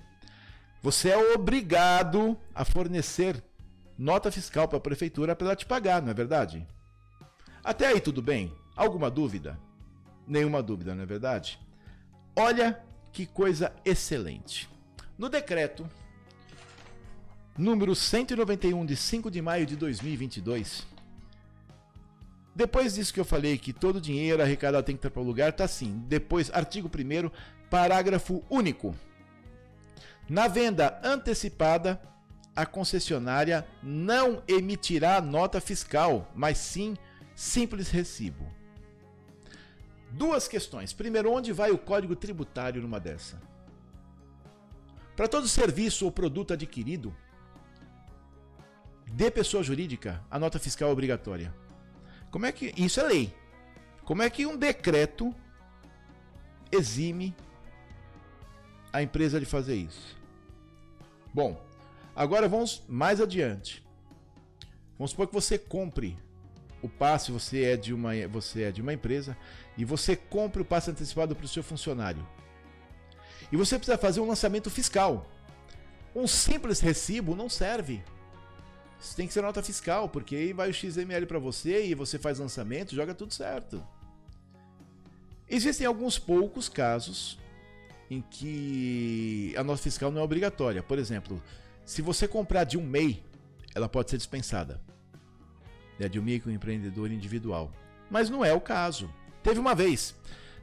Você 0.82 1.10
é 1.10 1.34
obrigado 1.34 2.34
a 2.54 2.64
fornecer 2.64 3.44
nota 3.98 4.32
fiscal 4.32 4.66
para 4.66 4.78
a 4.78 4.80
prefeitura 4.80 5.36
para 5.36 5.48
ela 5.48 5.56
te 5.56 5.66
pagar, 5.66 6.00
não 6.00 6.10
é 6.10 6.14
verdade? 6.14 6.66
Até 7.62 7.88
aí 7.88 8.00
tudo 8.00 8.22
bem? 8.22 8.58
Alguma 8.80 9.10
dúvida? 9.10 9.60
Nenhuma 10.26 10.62
dúvida, 10.62 10.94
não 10.94 11.02
é 11.02 11.06
verdade? 11.06 11.60
Olha 12.34 12.82
que 13.12 13.26
coisa 13.26 13.74
excelente. 13.84 14.70
No 15.18 15.28
decreto 15.28 15.86
número 17.58 17.94
191 17.94 18.86
de 18.86 18.96
5 18.96 19.30
de 19.30 19.42
maio 19.42 19.66
de 19.66 19.76
2022, 19.76 20.86
depois 22.56 22.94
disso 22.94 23.12
que 23.12 23.20
eu 23.20 23.24
falei 23.26 23.58
que 23.58 23.74
todo 23.74 24.00
dinheiro 24.00 24.42
arrecadado 24.42 24.86
tem 24.86 24.96
que 24.96 25.00
estar 25.00 25.10
para 25.10 25.20
o 25.20 25.26
lugar, 25.26 25.52
tá 25.52 25.64
assim. 25.64 26.02
Depois, 26.08 26.50
artigo 26.50 26.88
1 26.88 27.30
parágrafo 27.68 28.42
único. 28.48 28.96
Na 30.26 30.48
venda 30.48 30.98
antecipada, 31.04 32.00
a 32.56 32.64
concessionária 32.64 33.68
não 33.82 34.42
emitirá 34.48 35.20
nota 35.20 35.60
fiscal, 35.60 36.32
mas 36.34 36.56
sim 36.56 36.96
simples 37.36 37.90
recibo. 37.90 38.58
Duas 40.10 40.48
questões. 40.48 40.92
Primeiro, 40.92 41.32
onde 41.32 41.52
vai 41.52 41.70
o 41.70 41.78
código 41.78 42.16
tributário 42.16 42.82
numa 42.82 42.98
dessa? 42.98 43.40
Para 45.16 45.28
todo 45.28 45.46
serviço 45.46 46.04
ou 46.04 46.12
produto 46.12 46.52
adquirido 46.52 47.14
de 49.06 49.30
pessoa 49.30 49.62
jurídica, 49.62 50.24
a 50.30 50.38
nota 50.38 50.58
fiscal 50.58 50.88
é 50.88 50.92
obrigatória. 50.92 51.54
Como 52.30 52.46
é 52.46 52.52
que. 52.52 52.72
Isso 52.76 53.00
é 53.00 53.02
lei. 53.04 53.34
Como 54.04 54.22
é 54.22 54.30
que 54.30 54.46
um 54.46 54.56
decreto 54.56 55.34
exime 56.72 57.34
a 58.92 59.02
empresa 59.02 59.38
de 59.38 59.46
fazer 59.46 59.76
isso? 59.76 60.16
Bom, 61.32 61.64
agora 62.14 62.48
vamos 62.48 62.82
mais 62.88 63.20
adiante. 63.20 63.84
Vamos 64.98 65.12
supor 65.12 65.28
que 65.28 65.34
você 65.34 65.58
compre 65.58 66.18
o 66.82 66.88
passe, 66.88 67.30
você 67.30 67.64
é 67.64 67.76
de 67.76 67.92
uma, 67.92 68.10
você 68.28 68.64
é 68.64 68.72
de 68.72 68.80
uma 68.80 68.92
empresa 68.92 69.36
e 69.80 69.84
você 69.84 70.14
compre 70.14 70.60
o 70.60 70.64
passe 70.64 70.90
antecipado 70.90 71.34
para 71.34 71.46
o 71.46 71.48
seu 71.48 71.62
funcionário. 71.62 72.28
E 73.50 73.56
você 73.56 73.78
precisa 73.78 73.96
fazer 73.96 74.20
um 74.20 74.28
lançamento 74.28 74.68
fiscal. 74.68 75.26
Um 76.14 76.26
simples 76.26 76.80
recibo 76.80 77.34
não 77.34 77.48
serve. 77.48 78.04
Isso 79.00 79.16
tem 79.16 79.26
que 79.26 79.32
ser 79.32 79.40
nota 79.40 79.62
fiscal, 79.62 80.06
porque 80.06 80.36
aí 80.36 80.52
vai 80.52 80.68
o 80.68 80.74
XML 80.74 81.24
para 81.24 81.38
você 81.38 81.86
e 81.86 81.94
você 81.94 82.18
faz 82.18 82.38
lançamento, 82.38 82.94
joga 82.94 83.14
tudo 83.14 83.32
certo. 83.32 83.82
Existem 85.48 85.86
alguns 85.86 86.18
poucos 86.18 86.68
casos 86.68 87.38
em 88.10 88.20
que 88.20 89.54
a 89.56 89.64
nota 89.64 89.80
fiscal 89.80 90.10
não 90.10 90.20
é 90.20 90.24
obrigatória. 90.24 90.82
Por 90.82 90.98
exemplo, 90.98 91.42
se 91.86 92.02
você 92.02 92.28
comprar 92.28 92.64
de 92.64 92.76
um 92.76 92.86
MEI, 92.86 93.24
ela 93.74 93.88
pode 93.88 94.10
ser 94.10 94.18
dispensada. 94.18 94.78
É 95.98 96.06
de 96.06 96.20
um 96.20 96.22
microempreendedor 96.22 97.10
individual. 97.10 97.72
Mas 98.10 98.28
não 98.28 98.44
é 98.44 98.52
o 98.52 98.60
caso. 98.60 99.10
Teve 99.42 99.58
uma 99.58 99.74
vez 99.74 100.14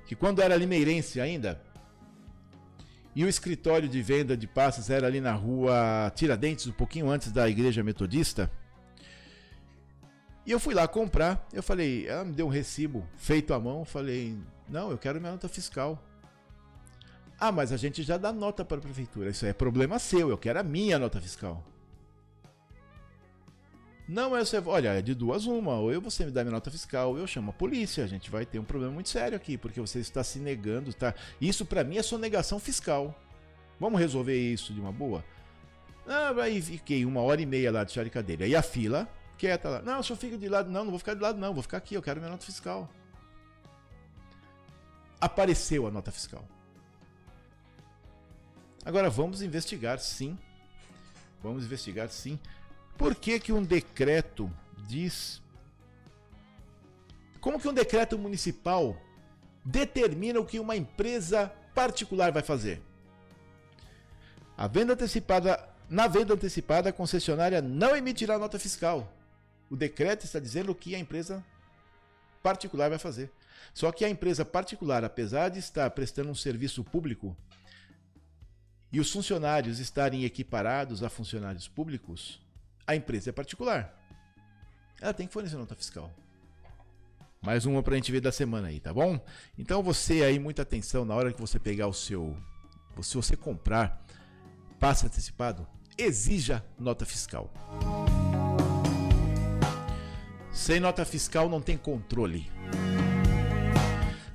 que 0.06 0.16
quando 0.16 0.42
era 0.42 0.56
limeirense 0.56 1.20
ainda, 1.20 1.62
e 3.18 3.24
o 3.26 3.28
escritório 3.28 3.90
de 3.90 4.00
venda 4.02 4.38
de 4.38 4.46
passes 4.46 4.92
era 4.92 5.08
ali 5.08 5.20
na 5.20 5.34
rua 5.34 6.12
Tiradentes, 6.16 6.68
um 6.68 6.72
pouquinho 6.72 7.10
antes 7.10 7.32
da 7.32 7.50
igreja 7.50 7.84
metodista. 7.84 8.52
E 10.46 10.52
eu 10.52 10.60
fui 10.60 10.76
lá 10.76 10.88
comprar. 10.88 11.46
Eu 11.52 11.64
falei, 11.64 12.08
ela 12.08 12.24
me 12.24 12.34
deu 12.34 12.46
um 12.46 12.50
recibo 12.50 13.06
feito 13.16 13.56
à 13.56 13.60
mão. 13.60 13.80
Eu 13.80 13.86
falei, 13.86 14.38
não, 14.70 14.92
eu 14.92 15.00
quero 15.00 15.20
minha 15.20 15.32
nota 15.32 15.50
fiscal. 15.50 16.02
Ah, 17.40 17.52
mas 17.52 17.72
a 17.72 17.78
gente 17.78 18.04
já 18.04 18.18
dá 18.18 18.32
nota 18.32 18.64
para 18.64 18.78
a 18.78 18.82
prefeitura. 18.82 19.32
Isso 19.32 19.48
é 19.48 19.52
problema 19.52 19.98
seu. 19.98 20.30
Eu 20.30 20.38
quero 20.38 20.60
a 20.60 20.64
minha 20.64 21.00
nota 21.00 21.20
fiscal. 21.20 21.66
Não 24.08 24.36
é 24.38 24.46
você, 24.46 24.58
olha, 24.66 24.94
é 24.94 25.02
de 25.02 25.14
duas 25.14 25.46
uma, 25.46 25.74
ou 25.76 25.92
eu 25.92 26.00
você 26.00 26.26
me 26.26 26.32
dá 26.32 26.42
minha 26.44 26.54
nota 26.54 26.72
fiscal, 26.72 27.10
ou 27.10 27.18
eu 27.18 27.28
chamo 27.28 27.50
a 27.50 27.54
polícia, 27.54 28.04
a 28.04 28.08
gente 28.08 28.32
vai 28.32 28.46
ter 28.46 28.58
um 28.58 28.64
problema 28.64 28.94
muito 28.94 29.10
sério 29.10 29.36
aqui, 29.36 29.58
porque 29.58 29.82
você 29.82 30.00
está 30.00 30.24
se 30.24 30.40
negando, 30.40 30.94
tá? 30.94 31.14
Isso 31.42 31.66
para 31.66 31.84
mim 31.84 31.98
é 31.98 32.04
sonegação 32.04 32.58
fiscal. 32.58 33.14
Vamos 33.80 34.00
resolver 34.00 34.38
isso 34.38 34.74
de 34.74 34.80
uma 34.80 34.92
boa? 34.92 35.24
Ah, 36.08 36.32
aí 36.42 36.62
fiquei 36.62 37.06
uma 37.06 37.22
hora 37.22 37.42
e 37.42 37.46
meia 37.46 37.72
lá 37.72 37.84
de 37.84 37.92
chá 37.92 38.04
de 38.04 38.10
cadeira. 38.10 38.48
E 38.48 38.56
a 38.56 38.62
fila 38.62 39.08
quieta 39.38 39.70
lá. 39.70 39.82
Não, 39.82 40.02
senhor 40.02 40.18
fica 40.18 40.38
de 40.38 40.48
lado. 40.48 40.72
Não, 40.72 40.86
não 40.86 40.92
vou 40.92 41.00
ficar 41.00 41.14
de 41.14 41.22
lado, 41.22 41.38
não. 41.38 41.54
Vou 41.54 41.62
ficar 41.62 41.78
aqui, 41.78 41.96
eu 41.96 42.02
quero 42.02 42.20
minha 42.20 42.32
nota 42.32 42.46
fiscal. 42.46 42.90
Apareceu 45.20 45.86
a 45.86 45.92
nota 45.92 46.12
fiscal. 46.12 46.44
Agora 48.86 49.10
vamos 49.10 49.42
investigar, 49.42 50.00
sim. 50.00 50.38
Vamos 51.44 51.66
investigar, 51.66 52.10
sim. 52.10 52.40
Por 52.98 53.14
que, 53.16 53.40
que 53.40 53.54
um 53.54 53.64
decreto 53.64 54.52
diz. 54.88 55.42
Como 57.42 57.60
que 57.60 57.68
um 57.68 57.74
decreto 57.74 58.18
municipal 58.18 58.98
determina 59.64 60.40
o 60.40 60.46
que 60.46 60.60
uma 60.60 60.76
empresa 60.76 61.52
particular 61.76 62.32
vai 62.32 62.42
fazer? 62.42 62.82
A 64.58 64.68
venda 64.68 64.94
antecipada, 64.94 65.70
na 65.90 66.08
venda 66.08 66.34
antecipada, 66.34 66.90
a 66.90 66.94
concessionária 66.94 67.62
não 67.62 67.96
emitirá 67.96 68.40
nota 68.40 68.58
fiscal. 68.58 69.14
O 69.70 69.76
decreto 69.76 70.26
está 70.26 70.40
dizendo 70.40 70.72
o 70.72 70.76
que 70.76 70.96
a 70.96 71.00
empresa 71.00 71.46
particular 72.42 72.90
vai 72.90 72.98
fazer. 72.98 73.32
Só 73.74 73.92
que 73.92 74.04
a 74.04 74.10
empresa 74.10 74.44
particular, 74.44 75.04
apesar 75.04 75.50
de 75.50 75.60
estar 75.60 75.90
prestando 75.92 76.30
um 76.30 76.36
serviço 76.36 76.84
público 76.84 77.38
e 78.92 79.00
os 79.00 79.12
funcionários 79.12 79.80
estarem 79.80 80.24
equiparados 80.24 81.04
a 81.04 81.10
funcionários 81.10 81.68
públicos, 81.68 82.42
a 82.88 82.96
empresa 82.96 83.30
é 83.30 83.34
particular. 83.34 83.94
Ela 85.02 85.14
tem 85.14 85.28
que 85.28 85.34
fornecer 85.34 85.58
nota 85.58 85.76
fiscal. 85.76 86.12
Mais 87.42 87.66
uma 87.66 87.84
para 87.84 87.94
a 87.94 87.98
gente 87.98 88.12
ver 88.12 88.22
da 88.22 88.32
semana 88.32 88.70
aí, 88.70 88.80
tá 88.80 88.94
bom? 88.94 89.20
Então 89.58 89.84
você 89.84 90.24
aí, 90.24 90.40
muita 90.40 90.64
atenção 90.64 91.06
na 91.06 91.14
hora 91.14 91.32
que 91.32 91.40
você 91.40 91.60
pegar 91.60 91.88
o 91.88 91.94
seu. 91.94 92.36
Se 93.02 93.16
você 93.16 93.36
comprar 93.36 94.04
passe 94.80 95.06
antecipado, 95.06 95.68
exija 95.98 96.66
nota 96.80 97.06
fiscal. 97.06 97.54
Sem 100.52 100.80
nota 100.80 101.06
fiscal 101.06 101.48
não 101.48 101.62
tem 101.62 101.78
controle. 101.78 102.50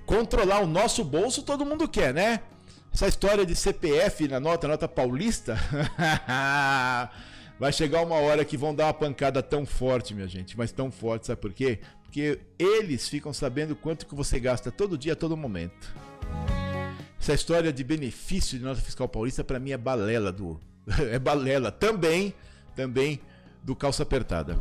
Controlar 0.07 0.61
o 0.61 0.67
nosso 0.67 1.03
bolso 1.03 1.43
todo 1.43 1.67
mundo 1.67 1.89
quer, 1.89 2.15
né? 2.15 2.41
Essa 2.93 3.09
história 3.09 3.45
de 3.45 3.57
CPF 3.57 4.29
na 4.29 4.39
nota, 4.39 4.69
nota 4.69 4.87
paulista. 4.87 5.57
Vai 7.59 7.73
chegar 7.73 8.03
uma 8.03 8.17
hora 8.17 8.45
que 8.45 8.57
vão 8.57 8.75
dar 8.75 8.87
uma 8.87 8.95
pancada 8.95 9.43
tão 9.43 9.65
forte, 9.65 10.15
minha 10.15 10.27
gente, 10.27 10.57
mas 10.57 10.73
tão 10.73 10.91
forte, 10.91 11.27
sabe 11.27 11.41
por 11.41 11.53
quê? 11.53 11.79
Porque 12.03 12.41
eles 12.59 13.09
ficam 13.09 13.33
sabendo 13.33 13.77
quanto 13.77 14.07
que 14.07 14.15
você 14.15 14.41
gasta 14.41 14.71
todo 14.71 14.99
dia, 14.99 15.13
a 15.13 15.17
todo 15.17 15.37
momento. 15.37 15.95
Essa 17.21 17.35
história 17.35 17.73
de 17.73 17.85
benefício 17.85 18.59
de 18.59 18.65
nota 18.65 18.81
fiscal 18.81 19.09
paulista 19.09 19.45
para 19.45 19.61
mim 19.61 19.71
é 19.71 19.79
balela 19.79 20.33
do 20.33 20.61
é 21.11 21.19
balela 21.19 21.71
também, 21.71 22.35
também 22.75 23.21
do 23.63 23.77
calça 23.77 24.03
apertada. 24.03 24.59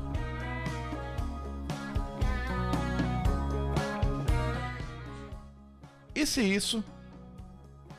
E 6.13 6.25
se 6.25 6.41
isso, 6.41 6.83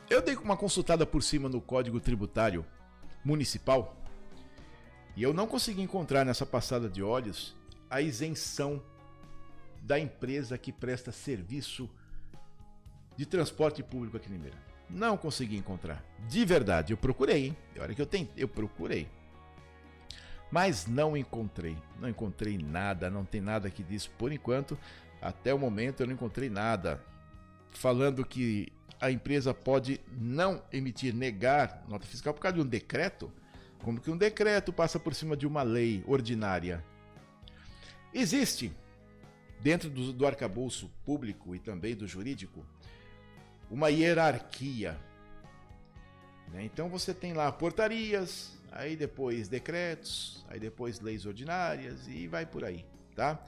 eu 0.09 0.21
dei 0.21 0.35
uma 0.35 0.55
consultada 0.55 1.05
por 1.05 1.21
cima 1.21 1.49
no 1.49 1.59
Código 1.59 1.99
Tributário 1.99 2.65
Municipal 3.25 4.02
e 5.15 5.23
eu 5.23 5.33
não 5.33 5.47
consegui 5.47 5.81
encontrar 5.81 6.25
nessa 6.25 6.45
passada 6.45 6.89
de 6.89 7.03
olhos 7.03 7.55
a 7.89 8.01
isenção 8.01 8.81
da 9.81 9.99
empresa 9.99 10.57
que 10.57 10.71
presta 10.71 11.11
serviço 11.11 11.89
de 13.15 13.25
transporte 13.25 13.83
público 13.83 14.17
aqui 14.17 14.29
em 14.29 14.33
Limeira. 14.33 14.57
Não 14.89 15.17
consegui 15.17 15.57
encontrar. 15.57 16.03
De 16.27 16.43
verdade, 16.45 16.93
eu 16.93 16.97
procurei, 16.97 17.47
hein? 17.47 17.57
A 17.77 17.83
hora 17.83 17.93
que 17.93 18.01
eu 18.01 18.05
tentei, 18.05 18.43
eu 18.43 18.47
procurei. 18.47 19.07
Mas 20.51 20.87
não 20.87 21.15
encontrei. 21.17 21.77
Não 21.99 22.09
encontrei 22.09 22.57
nada, 22.57 23.09
não 23.09 23.25
tem 23.25 23.41
nada 23.41 23.69
que 23.69 23.83
diz 23.83 24.07
por 24.07 24.31
enquanto. 24.31 24.77
Até 25.21 25.53
o 25.53 25.59
momento 25.59 26.01
eu 26.01 26.07
não 26.07 26.13
encontrei 26.13 26.49
nada 26.49 27.03
falando 27.71 28.25
que 28.25 28.71
a 28.99 29.11
empresa 29.11 29.53
pode 29.53 29.99
não 30.17 30.61
emitir, 30.71 31.13
negar 31.13 31.83
nota 31.87 32.05
fiscal 32.05 32.33
por 32.33 32.41
causa 32.41 32.55
de 32.55 32.61
um 32.61 32.65
decreto, 32.65 33.31
como 33.83 33.99
que 33.99 34.09
um 34.09 34.17
decreto 34.17 34.71
passa 34.71 34.97
por 34.97 35.13
cima 35.13 35.35
de 35.35 35.45
uma 35.45 35.61
lei 35.61 36.03
ordinária. 36.07 36.83
Existe, 38.13 38.71
dentro 39.59 39.89
do, 39.89 40.13
do 40.13 40.25
arcabouço 40.25 40.89
público 41.05 41.53
e 41.53 41.59
também 41.59 41.93
do 41.95 42.07
jurídico, 42.07 42.65
uma 43.69 43.89
hierarquia. 43.89 44.97
Né? 46.51 46.63
Então 46.63 46.87
você 46.87 47.13
tem 47.13 47.33
lá 47.33 47.51
portarias, 47.51 48.57
aí 48.71 48.95
depois 48.95 49.49
decretos, 49.49 50.45
aí 50.47 50.59
depois 50.59 51.01
leis 51.01 51.25
ordinárias 51.25 52.07
e 52.07 52.27
vai 52.27 52.45
por 52.45 52.63
aí, 52.63 52.85
tá? 53.15 53.43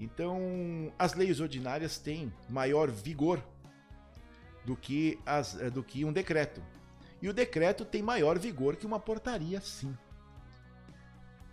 Então, 0.00 0.92
as 0.98 1.14
leis 1.14 1.38
ordinárias 1.38 1.98
têm 1.98 2.32
maior 2.48 2.90
vigor 2.90 3.40
do 4.64 4.74
que, 4.76 5.18
as, 5.24 5.60
eh, 5.60 5.70
do 5.70 5.82
que 5.82 6.04
um 6.04 6.12
decreto. 6.12 6.60
E 7.22 7.28
o 7.28 7.32
decreto 7.32 7.84
tem 7.84 8.02
maior 8.02 8.38
vigor 8.38 8.74
que 8.74 8.84
uma 8.84 8.98
portaria, 8.98 9.60
sim. 9.60 9.96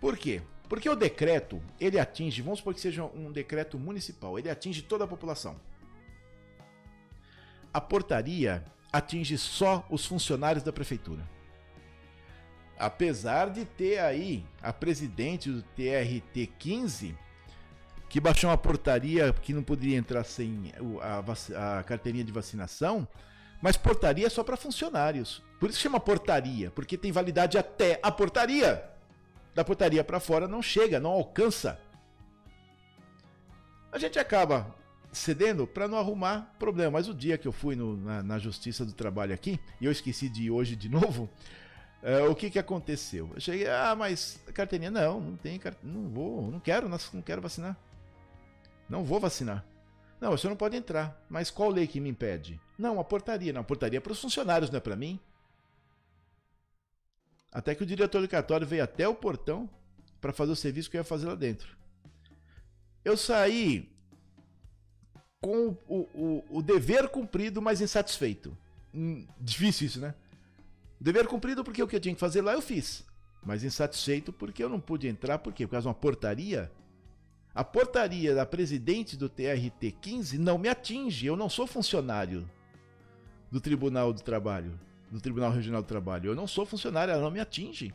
Por 0.02 0.18
quê? 0.18 0.42
Porque 0.68 0.90
o 0.90 0.96
decreto, 0.96 1.62
ele 1.80 2.00
atinge, 2.00 2.42
vamos 2.42 2.60
supor 2.60 2.74
que 2.74 2.82
seja 2.82 3.04
um 3.04 3.32
decreto 3.32 3.78
municipal, 3.78 4.38
ele 4.38 4.50
atinge 4.50 4.82
toda 4.82 5.04
a 5.04 5.08
população. 5.08 5.60
A 7.72 7.80
portaria 7.80 8.66
atinge 8.92 9.38
só 9.38 9.86
os 9.90 10.06
funcionários 10.06 10.64
da 10.64 10.74
prefeitura. 10.74 11.22
Apesar 12.78 13.50
de 13.50 13.66
ter 13.66 14.00
aí 14.00 14.44
a 14.62 14.74
presidente 14.74 15.52
do 15.52 15.62
TRT 15.62 16.48
15 16.58 17.16
que 18.10 18.20
baixou 18.20 18.50
uma 18.50 18.58
portaria 18.58 19.32
que 19.32 19.54
não 19.54 19.62
poderia 19.62 19.98
entrar 19.98 20.24
sem 20.24 20.74
a, 21.00 21.78
a 21.80 21.84
carteirinha 21.84 22.24
de 22.24 22.32
vacinação, 22.32 23.08
mas 23.62 23.78
portaria 23.78 24.26
é 24.26 24.30
só 24.30 24.44
para 24.44 24.58
funcionários. 24.58 25.44
Por 25.60 25.70
isso 25.70 25.80
chama 25.80 26.00
portaria, 26.00 26.72
porque 26.72 26.98
tem 26.98 27.12
validade 27.12 27.58
até 27.58 28.00
a 28.02 28.12
portaria. 28.12 28.84
Da 29.54 29.64
portaria 29.64 30.04
para 30.04 30.20
fora 30.20 30.48
não 30.48 30.62
chega, 30.62 31.00
não 31.00 31.12
alcança. 31.12 31.80
A 33.92 33.98
gente 33.98 34.18
acaba 34.18 34.74
cedendo 35.12 35.68
para 35.68 35.88
não 35.88 35.98
arrumar 35.98 36.56
problema. 36.58 36.92
Mas 36.92 37.08
o 37.08 37.14
dia 37.14 37.38
que 37.38 37.48
eu 37.48 37.52
fui 37.52 37.76
no, 37.76 37.98
na, 37.98 38.24
na, 38.24 38.40
Justiça 38.40 38.86
do 38.86 38.94
Trabalho 38.94 39.34
aqui, 39.34 39.60
e 39.82 39.86
eu 39.86 39.92
esqueci 39.92 40.30
de 40.30 40.44
ir 40.44 40.52
hoje 40.52 40.76
de 40.76 40.88
novo, 40.88 41.30
é, 42.02 42.22
o 42.30 42.36
que, 42.36 42.50
que 42.50 42.60
aconteceu? 42.60 43.30
Eu 43.34 43.42
cheguei, 43.42 43.68
ah, 43.68 43.96
mas 43.98 44.40
carteirinha, 44.54 44.92
não, 44.92 45.20
não 45.20 45.36
tem, 45.36 45.60
não 45.84 46.08
vou, 46.10 46.52
não 46.52 46.60
quero, 46.60 46.88
não 46.88 47.22
quero 47.22 47.42
vacinar. 47.42 47.76
Não 48.88 49.04
vou 49.04 49.20
vacinar. 49.20 49.66
Não, 50.20 50.32
você 50.32 50.48
não 50.48 50.56
pode 50.56 50.76
entrar. 50.76 51.22
Mas 51.30 51.50
qual 51.50 51.70
lei 51.70 51.88
que 51.88 52.00
me 52.00 52.10
impede? 52.10 52.60
Não, 52.78 53.00
a 53.00 53.04
portaria. 53.04 53.54
Não, 53.54 53.62
a 53.62 53.64
portaria 53.64 53.98
é 53.98 54.02
para 54.02 54.12
os 54.12 54.22
funcionários, 54.22 54.70
não 54.70 54.78
é 54.78 54.82
para 54.82 54.96
mim. 54.96 55.20
Até 57.52 57.74
que 57.74 57.84
o 57.84 57.86
diretor 57.86 58.22
do 58.22 58.28
cartório 58.28 58.66
veio 58.66 58.84
até 58.84 59.08
o 59.08 59.16
portão 59.16 59.70
para 60.22 60.34
fazer 60.34 60.52
o 60.52 60.56
serviço 60.56 60.90
que 60.90 60.98
eu 60.98 61.00
ia 61.00 61.06
fazer 61.06 61.28
lá 61.28 61.36
dentro. 61.36 61.78
Eu 63.04 63.18
saí 63.18 63.90
com 65.42 65.78
o, 65.88 66.00
o, 66.14 66.46
o 66.50 66.62
dever 66.62 67.10
cumprido, 67.10 67.62
mas 67.62 67.82
insatisfeito. 67.82 68.56
Hum, 68.94 69.26
difícil 69.40 69.88
isso, 69.88 70.00
né? 70.00 70.14
Dever 71.00 71.28
cumprido 71.28 71.64
porque 71.64 71.82
o 71.82 71.88
que 71.88 71.96
eu 71.96 72.00
tinha 72.00 72.14
que 72.14 72.20
fazer 72.20 72.42
lá 72.42 72.54
eu 72.54 72.62
fiz. 72.62 73.06
Mas 73.44 73.64
insatisfeito 73.64 74.34
porque 74.34 74.64
eu 74.64 74.70
não 74.70 74.80
pude 74.80 75.08
entrar, 75.08 75.40
por 75.40 75.54
quê? 75.54 75.66
Por 75.66 75.72
causa 75.72 75.84
de 75.84 75.88
uma 75.88 75.94
portaria 75.94 76.70
a 77.54 77.64
portaria 77.64 78.36
da 78.36 78.46
presidente 78.46 79.18
do 79.18 79.28
TRT 79.28 79.92
15 80.00 80.38
não 80.38 80.58
me 80.58 80.70
atinge, 80.70 81.26
eu 81.26 81.36
não 81.36 81.50
sou 81.50 81.66
funcionário 81.66 82.50
do 83.52 83.60
Tribunal 83.60 84.14
do 84.14 84.22
Trabalho, 84.22 84.80
do 85.12 85.20
Tribunal 85.20 85.52
Regional 85.52 85.82
do 85.82 85.88
Trabalho. 85.88 86.32
Eu 86.32 86.36
não 86.36 86.48
sou 86.48 86.66
funcionário, 86.66 87.12
ela 87.12 87.22
não 87.22 87.32
me 87.32 87.40
atinge. 87.40 87.94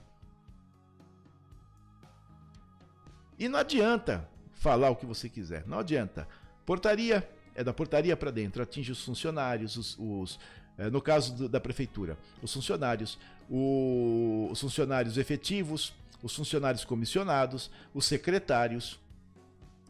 E 3.39 3.49
não 3.49 3.59
adianta 3.59 4.29
falar 4.55 4.91
o 4.91 4.97
que 4.97 5.07
você 5.07 5.29
quiser, 5.29 5.67
não 5.67 5.79
adianta. 5.79 6.29
Portaria 6.65 7.29
é 7.55 7.63
da 7.63 7.73
portaria 7.73 8.17
para 8.17 8.31
dentro, 8.31 8.63
atinge 8.63 8.91
os 8.91 9.05
funcionários, 9.05 9.77
os, 9.77 9.97
os 9.99 10.39
é, 10.77 10.91
no 10.91 11.01
caso 11.01 11.35
do, 11.35 11.49
da 11.49 11.61
prefeitura, 11.61 12.19
os 12.43 12.53
funcionários, 12.53 13.19
o, 13.49 14.49
os 14.51 14.61
funcionários 14.61 15.17
efetivos, 15.17 15.93
os 16.23 16.35
funcionários 16.35 16.85
comissionados, 16.85 17.71
os 17.93 18.07
secretários, 18.07 18.99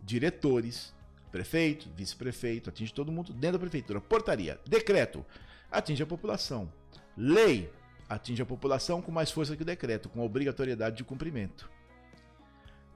diretores, 0.03 0.93
prefeito, 1.31 1.89
vice-prefeito, 1.97 2.69
atinge 2.69 2.93
todo 2.93 3.11
mundo 3.11 3.33
dentro 3.33 3.53
da 3.53 3.59
prefeitura. 3.61 4.01
Portaria, 4.01 4.61
decreto, 4.67 5.25
atinge 5.71 6.03
a 6.03 6.07
população. 6.07 6.71
Lei, 7.17 7.71
atinge 8.09 8.43
a 8.43 8.47
população 8.47 9.01
com 9.01 9.13
mais 9.13 9.31
força 9.31 9.57
que 9.57 9.63
o 9.63 9.67
decreto, 9.67 10.09
com 10.09 10.25
obrigatoriedade 10.25 10.97
de 10.97 11.05
cumprimento. 11.05 11.71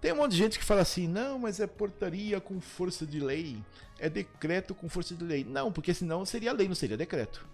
Tem 0.00 0.12
um 0.12 0.16
monte 0.16 0.32
de 0.32 0.38
gente 0.38 0.58
que 0.58 0.64
fala 0.64 0.82
assim: 0.82 1.08
não, 1.08 1.38
mas 1.38 1.60
é 1.60 1.66
portaria 1.66 2.40
com 2.40 2.60
força 2.60 3.06
de 3.06 3.20
lei, 3.20 3.62
é 3.98 4.08
decreto 4.08 4.74
com 4.74 4.88
força 4.88 5.14
de 5.14 5.24
lei. 5.24 5.44
Não, 5.44 5.72
porque 5.72 5.92
senão 5.92 6.24
seria 6.24 6.52
lei, 6.52 6.68
não 6.68 6.74
seria 6.74 6.96
decreto. 6.96 7.46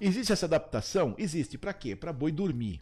Existe 0.00 0.32
essa 0.32 0.46
adaptação? 0.46 1.14
Existe. 1.16 1.56
Para 1.56 1.72
quê? 1.72 1.96
Para 1.96 2.12
boi 2.12 2.30
dormir. 2.30 2.80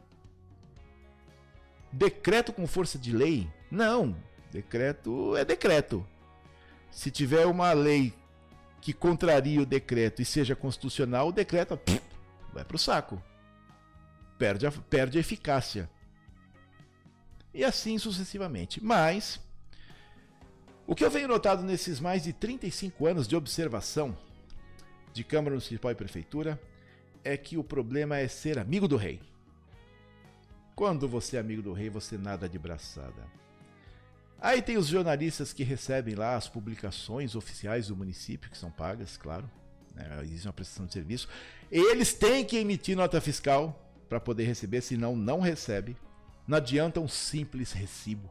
Decreto 1.92 2.52
com 2.52 2.66
força 2.66 2.98
de 2.98 3.12
lei? 3.12 3.48
Não. 3.70 4.16
Decreto 4.50 5.36
é 5.36 5.44
decreto. 5.44 6.06
Se 6.90 7.10
tiver 7.10 7.46
uma 7.46 7.72
lei 7.72 8.12
que 8.80 8.92
contraria 8.92 9.60
o 9.60 9.66
decreto 9.66 10.20
e 10.20 10.24
seja 10.24 10.56
constitucional, 10.56 11.28
o 11.28 11.32
decreto 11.32 11.76
pff, 11.76 12.02
vai 12.54 12.64
para 12.64 12.76
o 12.76 12.78
saco. 12.78 13.22
Perde 14.38 14.66
a, 14.66 14.70
perde 14.70 15.18
a 15.18 15.20
eficácia. 15.20 15.90
E 17.52 17.62
assim 17.62 17.98
sucessivamente. 17.98 18.82
Mas, 18.82 19.40
o 20.86 20.94
que 20.94 21.04
eu 21.04 21.10
venho 21.10 21.28
notado 21.28 21.62
nesses 21.62 22.00
mais 22.00 22.24
de 22.24 22.32
35 22.32 23.06
anos 23.06 23.28
de 23.28 23.36
observação 23.36 24.16
de 25.12 25.22
Câmara 25.22 25.54
Municipal 25.54 25.92
e 25.92 25.94
Prefeitura 25.94 26.60
é 27.22 27.36
que 27.36 27.56
o 27.56 27.64
problema 27.64 28.18
é 28.18 28.26
ser 28.28 28.58
amigo 28.58 28.88
do 28.88 28.96
rei. 28.96 29.20
Quando 30.74 31.08
você 31.08 31.36
é 31.36 31.40
amigo 31.40 31.62
do 31.62 31.72
rei, 31.72 31.88
você 31.88 32.18
nada 32.18 32.48
de 32.48 32.58
braçada. 32.58 33.24
Aí 34.40 34.60
tem 34.60 34.76
os 34.76 34.88
jornalistas 34.88 35.52
que 35.52 35.62
recebem 35.62 36.14
lá 36.14 36.36
as 36.36 36.48
publicações 36.48 37.34
oficiais 37.34 37.86
do 37.86 37.96
município, 37.96 38.50
que 38.50 38.58
são 38.58 38.70
pagas, 38.70 39.16
claro. 39.16 39.48
Né? 39.94 40.20
Existe 40.22 40.46
uma 40.46 40.52
prestação 40.52 40.86
de 40.86 40.92
serviço. 40.92 41.28
Eles 41.70 42.12
têm 42.12 42.44
que 42.44 42.56
emitir 42.56 42.96
nota 42.96 43.20
fiscal 43.20 43.80
para 44.08 44.20
poder 44.20 44.44
receber, 44.44 44.80
senão 44.80 45.16
não 45.16 45.40
recebe. 45.40 45.96
Não 46.46 46.58
adianta 46.58 47.00
um 47.00 47.08
simples 47.08 47.72
recibo. 47.72 48.30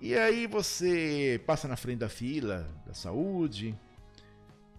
E 0.00 0.14
aí 0.14 0.46
você 0.46 1.40
passa 1.46 1.66
na 1.66 1.76
frente 1.76 2.00
da 2.00 2.08
fila 2.08 2.68
da 2.86 2.92
saúde, 2.92 3.74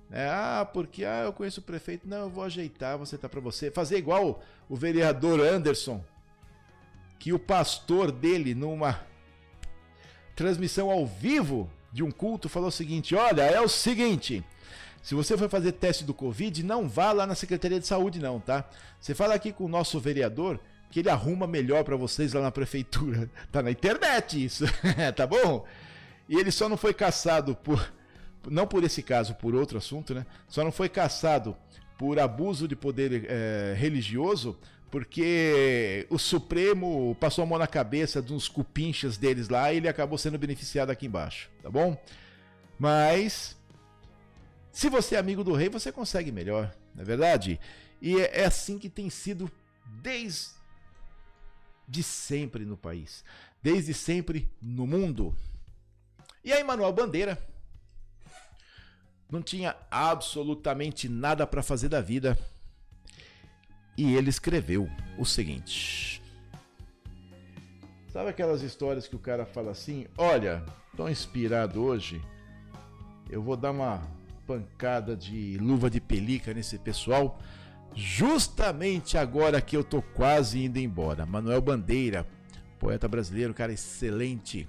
é, 0.09 0.27
ah, 0.29 0.67
porque 0.71 1.03
ah, 1.03 1.23
eu 1.25 1.33
conheço 1.33 1.59
o 1.59 1.63
prefeito. 1.63 2.07
Não, 2.07 2.23
eu 2.23 2.29
vou 2.29 2.43
ajeitar, 2.43 2.97
você 2.97 3.17
tá 3.17 3.27
para 3.27 3.41
você. 3.41 3.69
Fazer 3.69 3.97
igual 3.97 4.43
o 4.69 4.75
vereador 4.75 5.39
Anderson, 5.41 6.03
que 7.19 7.33
o 7.33 7.39
pastor 7.39 8.11
dele, 8.11 8.55
numa 8.55 9.01
transmissão 10.35 10.89
ao 10.89 11.05
vivo 11.05 11.69
de 11.97 12.03
um 12.03 12.11
culto, 12.11 12.47
falou 12.47 12.69
o 12.69 12.71
seguinte: 12.71 13.15
Olha, 13.15 13.41
é 13.41 13.59
o 13.59 13.67
seguinte. 13.67 14.43
Se 15.01 15.15
você 15.15 15.35
for 15.37 15.49
fazer 15.49 15.71
teste 15.71 16.03
do 16.03 16.13
Covid, 16.13 16.63
não 16.63 16.87
vá 16.87 17.11
lá 17.11 17.25
na 17.25 17.33
Secretaria 17.33 17.79
de 17.79 17.87
Saúde, 17.87 18.19
não, 18.19 18.39
tá? 18.39 18.69
Você 18.99 19.15
fala 19.15 19.33
aqui 19.33 19.51
com 19.51 19.65
o 19.65 19.69
nosso 19.69 19.99
vereador 19.99 20.59
que 20.91 20.99
ele 20.99 21.09
arruma 21.09 21.47
melhor 21.47 21.83
para 21.83 21.95
vocês 21.95 22.33
lá 22.33 22.41
na 22.41 22.51
prefeitura. 22.51 23.29
Tá 23.51 23.63
na 23.63 23.71
internet 23.71 24.43
isso, 24.43 24.65
tá 25.15 25.25
bom? 25.25 25.65
E 26.29 26.35
ele 26.35 26.51
só 26.51 26.69
não 26.69 26.77
foi 26.77 26.93
caçado 26.93 27.55
por 27.55 27.93
não 28.49 28.67
por 28.67 28.83
esse 28.83 29.01
caso, 29.01 29.33
por 29.35 29.55
outro 29.55 29.77
assunto, 29.77 30.13
né? 30.13 30.25
Só 30.47 30.63
não 30.63 30.71
foi 30.71 30.87
caçado 30.87 31.57
por 31.97 32.19
abuso 32.19 32.67
de 32.67 32.75
poder 32.75 33.25
é, 33.27 33.73
religioso, 33.75 34.57
porque 34.89 36.07
o 36.09 36.17
Supremo 36.17 37.15
passou 37.19 37.43
a 37.43 37.47
mão 37.47 37.59
na 37.59 37.67
cabeça 37.67 38.21
de 38.21 38.33
uns 38.33 38.47
cupinchas 38.47 39.17
deles 39.17 39.49
lá 39.49 39.71
e 39.71 39.77
ele 39.77 39.89
acabou 39.89 40.17
sendo 40.17 40.37
beneficiado 40.37 40.89
aqui 40.89 41.05
embaixo, 41.05 41.49
tá 41.61 41.69
bom? 41.69 42.01
Mas 42.79 43.57
se 44.71 44.89
você 44.89 45.15
é 45.15 45.19
amigo 45.19 45.43
do 45.43 45.53
rei, 45.53 45.69
você 45.69 45.91
consegue 45.91 46.31
melhor, 46.31 46.73
não 46.95 47.01
é 47.01 47.05
verdade? 47.05 47.59
E 48.01 48.15
é, 48.19 48.41
é 48.41 48.45
assim 48.45 48.77
que 48.77 48.89
tem 48.89 49.09
sido 49.09 49.51
desde 50.01 50.57
de 51.87 52.03
sempre 52.03 52.65
no 52.65 52.75
país, 52.75 53.23
desde 53.63 53.93
sempre 53.93 54.51
no 54.61 54.85
mundo. 54.85 55.35
E 56.43 56.51
aí, 56.51 56.63
Manuel 56.63 56.91
Bandeira, 56.91 57.41
não 59.29 59.41
tinha 59.41 59.75
absolutamente 59.89 61.07
nada 61.07 61.47
para 61.47 61.63
fazer 61.63 61.89
da 61.89 62.01
vida. 62.01 62.37
E 63.97 64.15
ele 64.15 64.29
escreveu 64.29 64.87
o 65.17 65.25
seguinte: 65.25 66.21
Sabe 68.13 68.29
aquelas 68.29 68.61
histórias 68.61 69.07
que 69.07 69.15
o 69.15 69.19
cara 69.19 69.45
fala 69.45 69.71
assim: 69.71 70.05
Olha, 70.17 70.63
tô 70.95 71.09
inspirado 71.09 71.81
hoje, 71.83 72.21
eu 73.29 73.41
vou 73.41 73.57
dar 73.57 73.71
uma 73.71 74.01
pancada 74.45 75.15
de 75.15 75.57
luva 75.59 75.89
de 75.89 75.99
pelica 75.99 76.53
nesse 76.53 76.77
pessoal, 76.77 77.39
justamente 77.93 79.17
agora 79.17 79.59
que 79.59 79.75
eu 79.75 79.83
tô 79.83 80.01
quase 80.01 80.63
indo 80.63 80.77
embora. 80.77 81.25
Manuel 81.25 81.61
Bandeira, 81.61 82.25
poeta 82.79 83.07
brasileiro, 83.07 83.53
cara 83.53 83.73
excelente. 83.73 84.67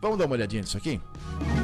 Vamos 0.00 0.18
dar 0.18 0.26
uma 0.26 0.34
olhadinha 0.34 0.62
nisso 0.62 0.76
aqui? 0.76 1.00
Vou-me 1.38 1.55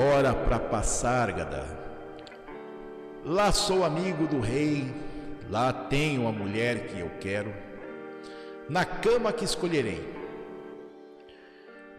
embora 0.00 0.32
para 0.32 0.58
Passárgada. 0.58 1.62
Lá 3.22 3.52
sou 3.52 3.84
amigo 3.84 4.26
do 4.26 4.40
rei, 4.40 4.90
lá 5.50 5.74
tenho 5.74 6.26
a 6.26 6.32
mulher 6.32 6.86
que 6.86 7.00
eu 7.00 7.10
quero, 7.20 7.52
na 8.66 8.82
cama 8.86 9.30
que 9.30 9.44
escolherei. 9.44 10.02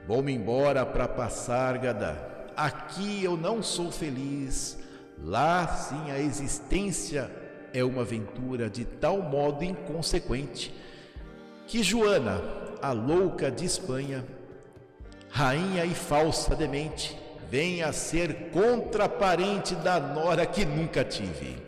Vou-me 0.08 0.34
embora 0.34 0.84
para 0.84 1.08
Passárgada. 1.08 2.50
Aqui 2.58 3.24
eu 3.24 3.38
não 3.38 3.62
sou 3.62 3.92
feliz, 3.92 4.80
lá 5.24 5.68
sim 5.68 6.10
a 6.10 6.18
existência 6.18 7.30
é 7.72 7.84
uma 7.84 8.02
aventura 8.02 8.68
de 8.68 8.84
tal 8.84 9.22
modo 9.22 9.64
inconsequente 9.64 10.74
que 11.68 11.84
Joana, 11.84 12.42
a 12.82 12.92
louca 12.94 13.52
de 13.52 13.64
Espanha, 13.64 14.26
rainha 15.30 15.86
e 15.86 15.94
falsa 15.94 16.56
demente, 16.56 17.21
venha 17.52 17.90
a 17.90 17.92
ser 17.92 18.50
contraparente 18.52 19.76
da 19.76 20.00
nora 20.00 20.46
que 20.46 20.64
nunca 20.64 21.04
tive. 21.04 21.62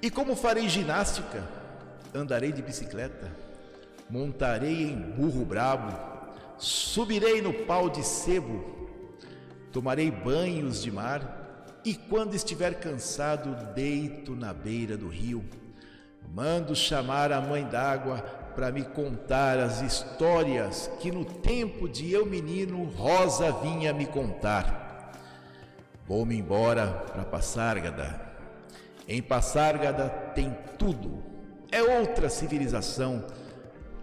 E 0.00 0.08
como 0.08 0.36
farei 0.36 0.68
ginástica, 0.68 1.42
andarei 2.14 2.52
de 2.52 2.62
bicicleta, 2.62 3.28
montarei 4.08 4.84
em 4.84 4.96
burro 4.96 5.44
brabo, 5.44 5.98
subirei 6.56 7.42
no 7.42 7.52
pau 7.52 7.90
de 7.90 8.04
sebo, 8.04 8.88
tomarei 9.72 10.12
banhos 10.12 10.80
de 10.80 10.92
mar, 10.92 11.80
e 11.84 11.92
quando 11.92 12.36
estiver 12.36 12.74
cansado, 12.74 13.74
deito 13.74 14.36
na 14.36 14.54
beira 14.54 14.96
do 14.96 15.08
rio. 15.08 15.44
Mando 16.32 16.76
chamar 16.76 17.32
a 17.32 17.40
mãe 17.40 17.64
d'água 17.64 18.37
para 18.58 18.72
me 18.72 18.82
contar 18.82 19.56
as 19.56 19.82
histórias 19.82 20.90
que 20.98 21.12
no 21.12 21.24
tempo 21.24 21.88
de 21.88 22.10
eu 22.10 22.26
menino 22.26 22.82
Rosa 22.86 23.52
vinha 23.52 23.92
me 23.92 24.04
contar. 24.04 25.12
Vou-me 26.08 26.36
embora 26.36 26.88
para 26.88 27.24
Passárgada. 27.24 28.20
Em 29.06 29.22
Passárgada 29.22 30.08
tem 30.34 30.58
tudo. 30.76 31.22
É 31.70 31.80
outra 31.80 32.28
civilização. 32.28 33.24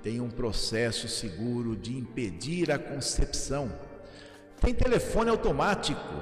Tem 0.02 0.22
um 0.22 0.30
processo 0.30 1.10
seguro 1.10 1.76
de 1.76 1.94
impedir 1.94 2.72
a 2.72 2.80
concepção. 2.80 3.70
Tem 4.62 4.74
telefone 4.74 5.32
automático. 5.32 6.16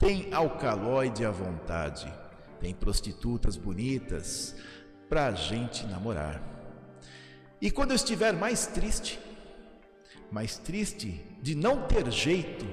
Tem 0.00 0.34
alcaloide 0.34 1.24
à 1.24 1.30
vontade. 1.30 2.12
Tem 2.58 2.74
prostitutas 2.74 3.56
bonitas 3.56 4.56
para 5.08 5.28
a 5.28 5.30
gente 5.30 5.86
namorar. 5.86 6.58
E 7.60 7.70
quando 7.70 7.90
eu 7.90 7.96
estiver 7.96 8.32
mais 8.32 8.66
triste, 8.66 9.20
mais 10.30 10.56
triste 10.56 11.20
de 11.42 11.54
não 11.54 11.86
ter 11.86 12.10
jeito, 12.10 12.66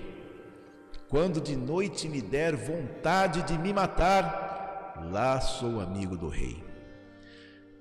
quando 1.09 1.41
de 1.41 1.55
noite 1.55 2.07
me 2.07 2.21
der 2.21 2.55
vontade 2.55 3.41
de 3.43 3.57
me 3.57 3.73
matar, 3.73 5.09
lá 5.11 5.41
sou 5.41 5.81
amigo 5.81 6.17
do 6.17 6.29
rei. 6.29 6.63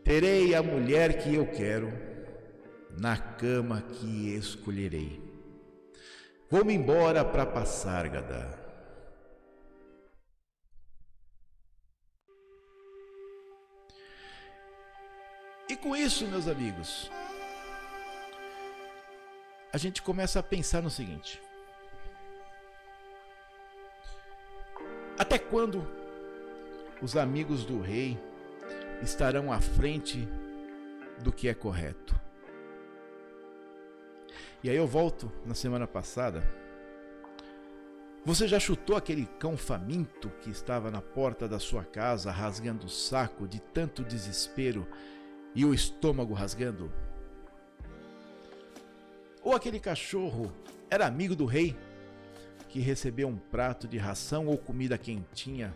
Terei 0.02 0.54
a 0.54 0.62
mulher 0.62 1.18
que 1.22 1.34
eu 1.34 1.46
quero, 1.46 1.92
na 2.98 3.16
cama 3.16 3.82
que 3.82 4.34
escolherei. 4.34 5.22
Vou-me 6.48 6.74
embora 6.74 7.24
para 7.24 7.44
passar, 7.44 8.08
E 15.68 15.74
com 15.74 15.96
isso, 15.96 16.26
meus 16.28 16.46
amigos, 16.46 17.10
a 19.72 19.78
gente 19.78 20.00
começa 20.00 20.38
a 20.38 20.42
pensar 20.42 20.80
no 20.80 20.90
seguinte: 20.90 21.42
até 25.18 25.38
quando 25.38 25.86
os 27.02 27.16
amigos 27.16 27.64
do 27.64 27.80
rei 27.80 28.16
estarão 29.02 29.52
à 29.52 29.60
frente 29.60 30.28
do 31.18 31.32
que 31.32 31.48
é 31.48 31.54
correto? 31.54 32.14
E 34.62 34.70
aí 34.70 34.76
eu 34.76 34.86
volto 34.86 35.32
na 35.44 35.54
semana 35.54 35.86
passada. 35.86 36.42
Você 38.24 38.48
já 38.48 38.58
chutou 38.58 38.96
aquele 38.96 39.26
cão 39.38 39.56
faminto 39.56 40.30
que 40.40 40.50
estava 40.50 40.90
na 40.90 41.00
porta 41.00 41.48
da 41.48 41.60
sua 41.60 41.84
casa 41.84 42.30
rasgando 42.30 42.86
o 42.86 42.90
saco 42.90 43.46
de 43.46 43.60
tanto 43.60 44.02
desespero 44.02 44.86
e 45.56 45.64
o 45.64 45.72
estômago 45.72 46.34
rasgando? 46.34 46.92
Ou 49.42 49.54
aquele 49.54 49.80
cachorro 49.80 50.52
era 50.90 51.06
amigo 51.06 51.34
do 51.34 51.46
rei 51.46 51.74
que 52.68 52.78
recebeu 52.78 53.26
um 53.26 53.38
prato 53.38 53.88
de 53.88 53.96
ração 53.96 54.46
ou 54.46 54.58
comida 54.58 54.98
quentinha 54.98 55.74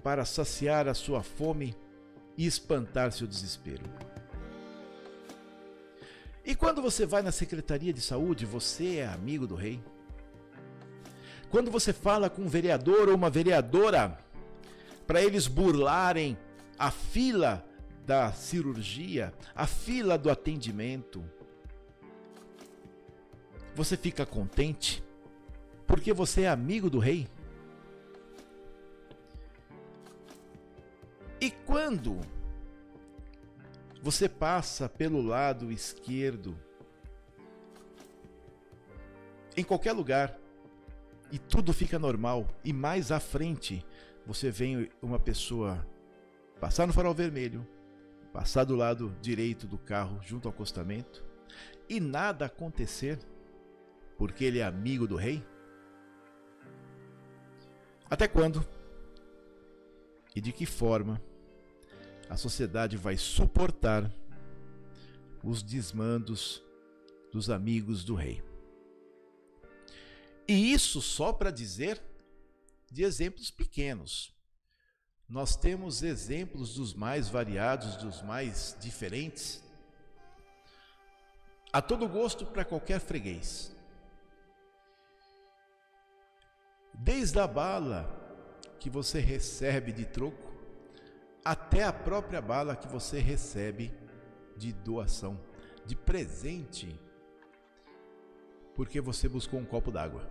para 0.00 0.24
saciar 0.24 0.86
a 0.86 0.94
sua 0.94 1.24
fome 1.24 1.76
e 2.38 2.46
espantar 2.46 3.10
seu 3.10 3.26
desespero? 3.26 3.84
E 6.44 6.54
quando 6.54 6.80
você 6.80 7.04
vai 7.04 7.20
na 7.20 7.32
Secretaria 7.32 7.92
de 7.92 8.00
Saúde, 8.00 8.46
você 8.46 8.98
é 8.98 9.08
amigo 9.08 9.46
do 9.46 9.56
rei? 9.56 9.82
Quando 11.50 11.68
você 11.68 11.92
fala 11.92 12.30
com 12.30 12.42
um 12.42 12.48
vereador 12.48 13.08
ou 13.08 13.16
uma 13.16 13.28
vereadora 13.28 14.16
para 15.04 15.20
eles 15.20 15.48
burlarem 15.48 16.38
a 16.80 16.90
fila 16.90 17.62
da 18.06 18.32
cirurgia, 18.32 19.34
a 19.54 19.66
fila 19.66 20.16
do 20.16 20.30
atendimento, 20.30 21.22
você 23.74 23.98
fica 23.98 24.24
contente 24.24 25.04
porque 25.86 26.14
você 26.14 26.42
é 26.42 26.48
amigo 26.48 26.88
do 26.88 26.98
rei? 26.98 27.28
E 31.38 31.50
quando 31.50 32.18
você 34.02 34.26
passa 34.26 34.88
pelo 34.88 35.20
lado 35.20 35.70
esquerdo, 35.70 36.58
em 39.54 39.62
qualquer 39.62 39.92
lugar, 39.92 40.38
e 41.30 41.38
tudo 41.38 41.74
fica 41.74 41.98
normal, 41.98 42.48
e 42.64 42.72
mais 42.72 43.12
à 43.12 43.20
frente 43.20 43.84
você 44.24 44.50
vê 44.50 44.90
uma 45.02 45.18
pessoa 45.18 45.86
passar 46.60 46.86
no 46.86 46.92
farol 46.92 47.14
vermelho, 47.14 47.66
passar 48.32 48.64
do 48.64 48.76
lado 48.76 49.16
direito 49.22 49.66
do 49.66 49.78
carro 49.78 50.20
junto 50.22 50.46
ao 50.46 50.52
acostamento, 50.52 51.24
e 51.88 51.98
nada 51.98 52.44
acontecer, 52.44 53.18
porque 54.16 54.44
ele 54.44 54.58
é 54.58 54.64
amigo 54.64 55.08
do 55.08 55.16
rei? 55.16 55.44
Até 58.08 58.28
quando? 58.28 58.64
E 60.36 60.40
de 60.40 60.52
que 60.52 60.66
forma 60.66 61.20
a 62.28 62.36
sociedade 62.36 62.96
vai 62.96 63.16
suportar 63.16 64.12
os 65.42 65.62
desmandos 65.62 66.62
dos 67.32 67.48
amigos 67.48 68.04
do 68.04 68.14
rei. 68.14 68.42
E 70.46 70.72
isso 70.72 71.00
só 71.00 71.32
para 71.32 71.50
dizer 71.50 72.00
de 72.90 73.02
exemplos 73.02 73.50
pequenos. 73.50 74.32
Nós 75.30 75.54
temos 75.54 76.02
exemplos 76.02 76.74
dos 76.74 76.92
mais 76.92 77.28
variados, 77.28 77.94
dos 77.94 78.20
mais 78.20 78.76
diferentes, 78.80 79.62
a 81.72 81.80
todo 81.80 82.08
gosto 82.08 82.44
para 82.44 82.64
qualquer 82.64 82.98
freguês. 82.98 83.72
Desde 86.92 87.38
a 87.38 87.46
bala 87.46 88.10
que 88.80 88.90
você 88.90 89.20
recebe 89.20 89.92
de 89.92 90.04
troco, 90.04 90.52
até 91.44 91.84
a 91.84 91.92
própria 91.92 92.42
bala 92.42 92.74
que 92.74 92.88
você 92.88 93.20
recebe 93.20 93.94
de 94.56 94.72
doação, 94.72 95.40
de 95.86 95.94
presente, 95.94 97.00
porque 98.74 99.00
você 99.00 99.28
buscou 99.28 99.60
um 99.60 99.64
copo 99.64 99.92
d'água. 99.92 100.28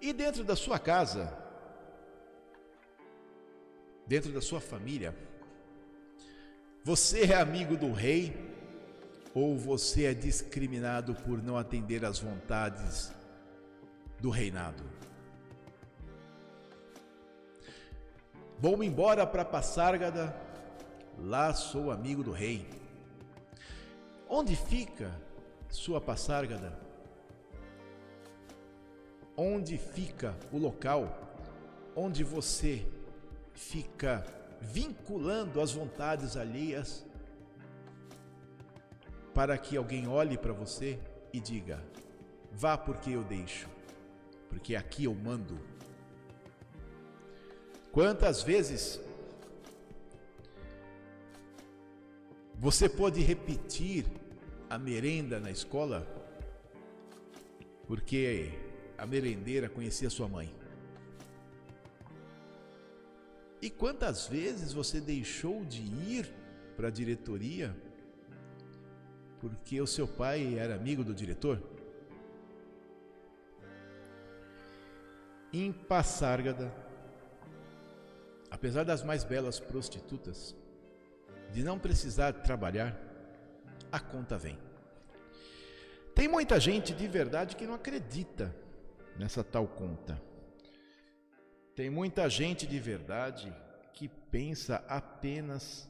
E 0.00 0.12
dentro 0.12 0.42
da 0.42 0.56
sua 0.56 0.80
casa, 0.80 1.43
dentro 4.06 4.32
da 4.32 4.40
sua 4.40 4.60
família, 4.60 5.14
você 6.82 7.24
é 7.24 7.34
amigo 7.34 7.76
do 7.76 7.92
rei 7.92 8.36
ou 9.34 9.56
você 9.56 10.04
é 10.04 10.14
discriminado 10.14 11.14
por 11.14 11.42
não 11.42 11.56
atender 11.56 12.04
às 12.04 12.18
vontades 12.18 13.12
do 14.20 14.30
reinado? 14.30 14.84
Vou-me 18.58 18.86
embora 18.86 19.26
para 19.26 19.44
Passárgada, 19.44 20.34
lá 21.18 21.52
sou 21.54 21.90
amigo 21.90 22.22
do 22.22 22.32
rei. 22.32 22.68
Onde 24.28 24.54
fica 24.54 25.12
sua 25.68 26.00
Passárgada? 26.00 26.78
Onde 29.36 29.76
fica 29.76 30.34
o 30.52 30.58
local 30.58 31.24
onde 31.96 32.24
você 32.24 32.86
fica 33.54 34.24
vinculando 34.60 35.60
as 35.60 35.72
vontades 35.72 36.36
alheias 36.36 37.04
para 39.32 39.56
que 39.58 39.76
alguém 39.76 40.06
olhe 40.08 40.36
para 40.36 40.52
você 40.52 40.98
e 41.32 41.40
diga: 41.40 41.82
vá 42.52 42.76
porque 42.76 43.10
eu 43.10 43.24
deixo, 43.24 43.68
porque 44.48 44.76
aqui 44.76 45.04
eu 45.04 45.14
mando. 45.14 45.58
Quantas 47.92 48.42
vezes 48.42 49.00
você 52.58 52.88
pode 52.88 53.20
repetir 53.20 54.04
a 54.68 54.78
merenda 54.78 55.38
na 55.38 55.50
escola? 55.50 56.06
Porque 57.86 58.52
a 58.96 59.06
merendeira 59.06 59.68
conhecia 59.68 60.08
sua 60.10 60.26
mãe. 60.26 60.63
E 63.64 63.70
quantas 63.70 64.26
vezes 64.26 64.74
você 64.74 65.00
deixou 65.00 65.64
de 65.64 65.80
ir 65.80 66.30
para 66.76 66.88
a 66.88 66.90
diretoria 66.90 67.74
porque 69.40 69.80
o 69.80 69.86
seu 69.86 70.06
pai 70.06 70.58
era 70.58 70.74
amigo 70.74 71.02
do 71.02 71.14
diretor? 71.14 71.62
Em 75.50 75.72
Passárgada, 75.72 76.70
apesar 78.50 78.84
das 78.84 79.02
mais 79.02 79.24
belas 79.24 79.58
prostitutas, 79.58 80.54
de 81.50 81.64
não 81.64 81.78
precisar 81.78 82.34
trabalhar, 82.34 82.94
a 83.90 83.98
conta 83.98 84.36
vem. 84.36 84.58
Tem 86.14 86.28
muita 86.28 86.60
gente 86.60 86.92
de 86.92 87.08
verdade 87.08 87.56
que 87.56 87.66
não 87.66 87.72
acredita 87.72 88.54
nessa 89.18 89.42
tal 89.42 89.66
conta. 89.66 90.20
Tem 91.74 91.90
muita 91.90 92.28
gente 92.28 92.66
de 92.66 92.78
verdade 92.78 93.54
que 93.92 94.08
pensa 94.08 94.84
apenas 94.88 95.88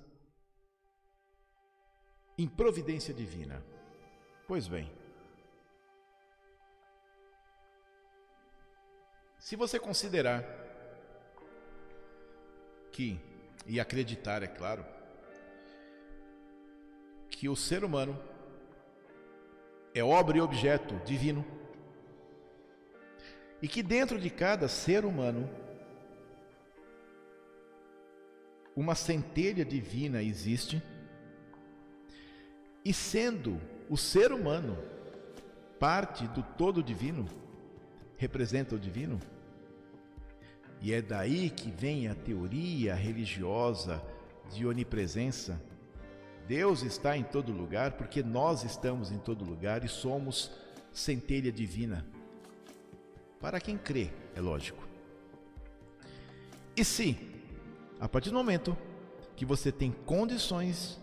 em 2.38 2.48
providência 2.48 3.12
divina. 3.12 3.62
Pois 4.46 4.66
bem, 4.66 4.90
se 9.38 9.56
você 9.56 9.78
considerar 9.78 10.42
que, 12.90 13.20
e 13.66 13.78
acreditar, 13.78 14.42
é 14.42 14.46
claro, 14.46 14.84
que 17.28 17.48
o 17.48 17.56
ser 17.56 17.84
humano 17.84 18.18
é 19.94 20.02
obra 20.02 20.38
e 20.38 20.40
objeto 20.40 20.94
divino 21.04 21.44
e 23.60 23.68
que 23.68 23.82
dentro 23.82 24.18
de 24.18 24.30
cada 24.30 24.68
ser 24.68 25.04
humano 25.04 25.63
uma 28.76 28.94
centelha 28.94 29.64
divina 29.64 30.22
existe 30.22 30.82
e 32.84 32.92
sendo 32.92 33.60
o 33.88 33.96
ser 33.96 34.32
humano 34.32 34.76
parte 35.78 36.26
do 36.28 36.42
todo 36.42 36.82
divino, 36.82 37.26
representa 38.16 38.74
o 38.74 38.78
divino, 38.78 39.20
e 40.80 40.92
é 40.92 41.00
daí 41.00 41.50
que 41.50 41.70
vem 41.70 42.08
a 42.08 42.14
teoria 42.14 42.94
religiosa 42.94 44.02
de 44.52 44.66
onipresença. 44.66 45.60
Deus 46.46 46.82
está 46.82 47.16
em 47.16 47.22
todo 47.22 47.52
lugar 47.52 47.92
porque 47.92 48.22
nós 48.22 48.64
estamos 48.64 49.10
em 49.10 49.18
todo 49.18 49.44
lugar 49.44 49.82
e 49.82 49.88
somos 49.88 50.52
centelha 50.92 51.50
divina. 51.50 52.06
Para 53.40 53.60
quem 53.60 53.78
crê, 53.78 54.10
é 54.34 54.40
lógico. 54.40 54.86
E 56.76 56.84
se, 56.84 57.33
a 58.00 58.08
partir 58.08 58.30
do 58.30 58.36
momento 58.36 58.76
que 59.36 59.44
você 59.44 59.72
tem 59.72 59.90
condições 59.90 61.00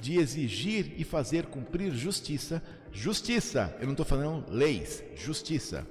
de 0.00 0.18
exigir 0.18 0.94
e 0.96 1.04
fazer 1.04 1.46
cumprir 1.46 1.92
justiça, 1.92 2.62
justiça, 2.90 3.76
eu 3.78 3.84
não 3.84 3.92
estou 3.92 4.06
falando 4.06 4.50
leis, 4.50 5.02
justiça 5.14 5.86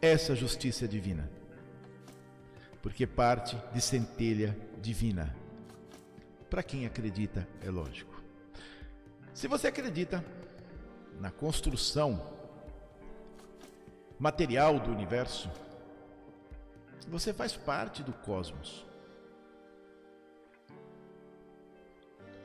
essa 0.00 0.34
justiça 0.34 0.88
divina. 0.88 1.30
Porque 2.82 3.06
parte 3.06 3.56
de 3.72 3.80
centelha 3.80 4.56
divina. 4.80 5.36
Para 6.48 6.62
quem 6.62 6.86
acredita, 6.86 7.46
é 7.62 7.70
lógico. 7.70 8.22
Se 9.34 9.46
você 9.46 9.68
acredita 9.68 10.24
na 11.18 11.30
construção 11.30 12.38
material 14.18 14.80
do 14.80 14.90
universo, 14.90 15.50
Você 17.08 17.32
faz 17.32 17.56
parte 17.56 18.02
do 18.02 18.12
cosmos. 18.12 18.86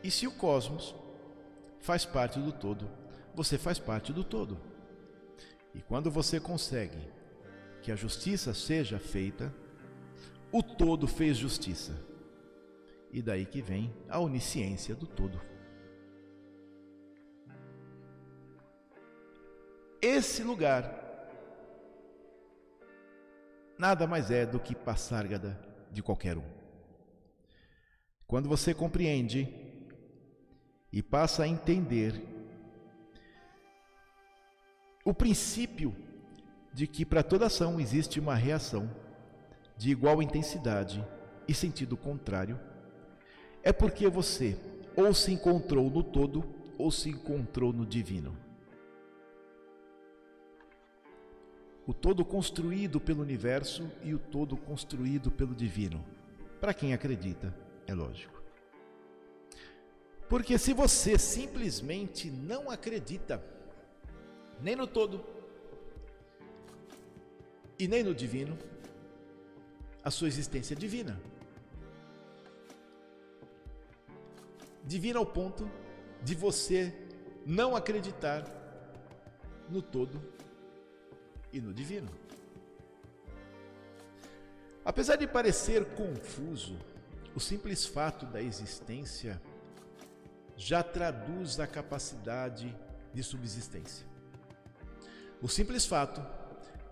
E 0.04 0.12
se 0.12 0.28
o 0.28 0.32
cosmos 0.32 0.96
faz 1.80 2.06
parte 2.06 2.40
do 2.40 2.52
todo, 2.52 2.90
você 3.34 3.58
faz 3.58 3.80
parte 3.80 4.14
do 4.14 4.24
todo. 4.24 4.58
E 5.74 5.82
quando 5.82 6.10
você 6.10 6.40
consegue 6.40 7.12
que 7.82 7.92
a 7.92 7.96
justiça 7.96 8.54
seja 8.54 8.98
feita, 8.98 9.54
o 10.52 10.64
todo 10.64 11.08
fez 11.08 11.38
justiça. 11.38 11.94
E 13.12 13.22
daí 13.22 13.46
que 13.46 13.62
vem 13.62 13.94
a 14.10 14.20
onisciência 14.20 14.96
do 14.96 15.06
todo. 15.06 15.40
Esse 20.02 20.44
lugar 20.44 21.05
nada 23.78 24.08
mais 24.08 24.32
é 24.32 24.46
do 24.46 24.60
que 24.60 24.76
passárgada 24.76 25.60
de 25.92 26.02
qualquer 26.02 26.38
um. 26.38 26.44
Quando 28.28 28.50
você 28.50 28.74
compreende 28.74 29.48
e 30.92 31.02
passa 31.02 31.44
a 31.44 31.48
entender 31.48 32.22
o 35.04 35.14
princípio 35.14 35.96
de 36.74 36.88
que 36.88 37.06
para 37.06 37.24
toda 37.24 37.46
ação 37.46 37.80
existe 37.80 38.20
uma 38.20 38.36
reação 38.36 38.90
de 39.78 39.92
igual 39.92 40.22
intensidade 40.22 41.06
e 41.48 41.54
sentido 41.54 41.96
contrário, 41.96 42.60
é 43.64 43.72
porque 43.72 44.08
você 44.08 44.58
ou 44.96 45.14
se 45.14 45.32
encontrou 45.32 45.90
no 45.90 46.04
todo 46.04 46.44
ou 46.78 46.92
se 46.92 47.10
encontrou 47.10 47.72
no 47.72 47.86
divino. 47.86 48.45
O 51.88 51.94
todo 51.94 52.26
construído 52.26 53.00
pelo 53.00 53.22
universo 53.22 53.90
e 54.04 54.14
o 54.14 54.20
todo 54.20 54.58
construído 54.58 55.30
pelo 55.30 55.54
divino. 55.54 56.04
Para 56.60 56.74
quem 56.74 56.94
acredita, 56.94 57.56
é 57.86 57.94
lógico. 57.94 58.42
Porque 60.28 60.58
se 60.58 60.74
você 60.74 61.20
simplesmente 61.20 62.32
não 62.32 62.72
acredita 62.72 63.44
nem 64.60 64.76
no 64.76 64.88
todo 64.88 65.24
e 67.78 67.88
nem 67.88 68.04
no 68.04 68.16
divino, 68.16 68.58
a 70.04 70.10
sua 70.10 70.28
existência 70.28 70.74
é 70.74 70.78
divina. 70.78 71.22
Divina 74.84 75.20
ao 75.20 75.26
ponto 75.26 75.70
de 76.24 76.34
você 76.34 76.94
não 77.46 77.76
acreditar 77.76 78.44
no 79.70 79.82
todo 79.82 80.22
e 81.56 81.62
no 81.62 81.74
divino. 81.74 82.10
Apesar 84.84 85.16
de 85.16 85.26
parecer 85.26 85.86
confuso, 85.96 86.78
o 87.34 87.40
simples 87.40 87.86
fato 87.86 88.26
da 88.26 88.42
existência 88.42 89.42
já 90.58 90.84
traduz 90.84 91.58
a 91.60 91.66
capacidade 91.66 92.76
de 93.14 93.24
subsistência. 93.24 94.06
O 95.42 95.48
simples 95.48 95.86
fato 95.86 96.22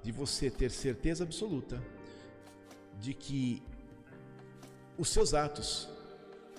de 0.01 0.13
você 0.13 0.49
ter 0.49 0.71
certeza 0.71 1.25
absoluta 1.25 1.83
de 2.99 3.13
que 3.13 3.61
os 4.97 5.09
seus 5.09 5.33
atos 5.33 5.89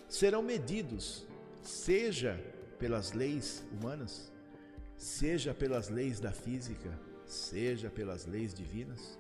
serão 0.09 0.43
medidos, 0.43 1.27
seja 1.63 2.39
pelas 2.79 3.13
leis 3.13 3.65
humanas, 3.73 4.31
seja 4.97 5.55
pelas 5.55 5.89
leis 5.89 6.21
da 6.21 6.33
física, 6.33 6.99
seja 7.35 7.91
pelas 7.91 8.27
leis 8.27 8.55
divinas, 8.55 9.19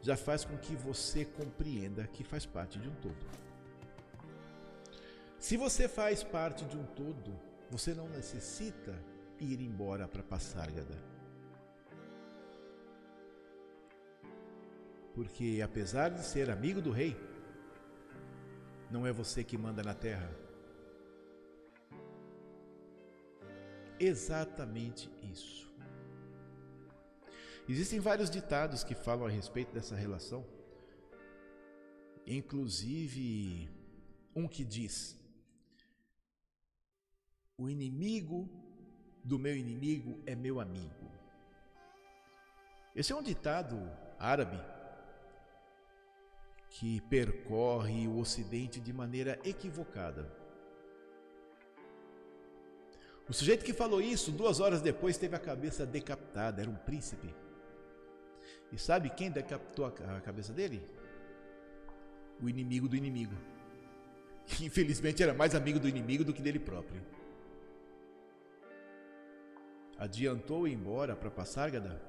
já 0.00 0.16
faz 0.16 0.44
com 0.44 0.56
que 0.58 0.76
você 0.76 1.24
compreenda 1.24 2.06
que 2.06 2.22
faz 2.22 2.44
parte 2.44 2.78
de 2.78 2.88
um 2.88 2.94
todo. 2.96 3.26
Se 5.38 5.56
você 5.56 5.88
faz 5.88 6.22
parte 6.22 6.64
de 6.64 6.76
um 6.76 6.84
todo, 6.84 7.38
você 7.70 7.94
não 7.94 8.08
necessita 8.08 8.94
ir 9.40 9.60
embora 9.60 10.06
para 10.06 10.22
Passárgada. 10.22 10.96
Porque 15.14 15.60
apesar 15.62 16.10
de 16.10 16.24
ser 16.24 16.50
amigo 16.50 16.80
do 16.80 16.90
rei, 16.90 17.16
não 18.90 19.06
é 19.06 19.12
você 19.12 19.44
que 19.44 19.56
manda 19.56 19.82
na 19.82 19.94
terra. 19.94 20.30
Exatamente 23.98 25.10
isso. 25.22 25.73
Existem 27.66 27.98
vários 27.98 28.28
ditados 28.28 28.84
que 28.84 28.94
falam 28.94 29.26
a 29.26 29.30
respeito 29.30 29.72
dessa 29.72 29.94
relação. 29.94 30.44
Inclusive, 32.26 33.70
um 34.34 34.46
que 34.46 34.64
diz: 34.64 35.16
O 37.56 37.68
inimigo 37.68 38.48
do 39.22 39.38
meu 39.38 39.56
inimigo 39.56 40.20
é 40.26 40.34
meu 40.34 40.60
amigo. 40.60 41.10
Esse 42.94 43.12
é 43.12 43.16
um 43.16 43.22
ditado 43.22 43.90
árabe 44.18 44.60
que 46.68 47.00
percorre 47.02 48.06
o 48.06 48.18
Ocidente 48.18 48.78
de 48.78 48.92
maneira 48.92 49.40
equivocada. 49.44 50.30
O 53.26 53.32
sujeito 53.32 53.64
que 53.64 53.72
falou 53.72 54.02
isso, 54.02 54.30
duas 54.30 54.60
horas 54.60 54.82
depois, 54.82 55.16
teve 55.16 55.34
a 55.34 55.40
cabeça 55.40 55.86
decapitada, 55.86 56.60
era 56.60 56.70
um 56.70 56.76
príncipe. 56.76 57.43
E 58.74 58.78
sabe 58.78 59.08
quem 59.08 59.30
decapitou 59.30 59.86
a 59.86 60.20
cabeça 60.20 60.52
dele? 60.52 60.84
O 62.42 62.48
inimigo 62.48 62.88
do 62.88 62.96
inimigo. 62.96 63.36
Que 64.46 64.66
infelizmente 64.66 65.22
era 65.22 65.32
mais 65.32 65.54
amigo 65.54 65.78
do 65.78 65.88
inimigo 65.88 66.24
do 66.24 66.34
que 66.34 66.42
dele 66.42 66.58
próprio. 66.58 67.00
Adiantou 69.96 70.66
embora 70.66 71.14
para 71.14 71.30
Passárgada? 71.30 72.02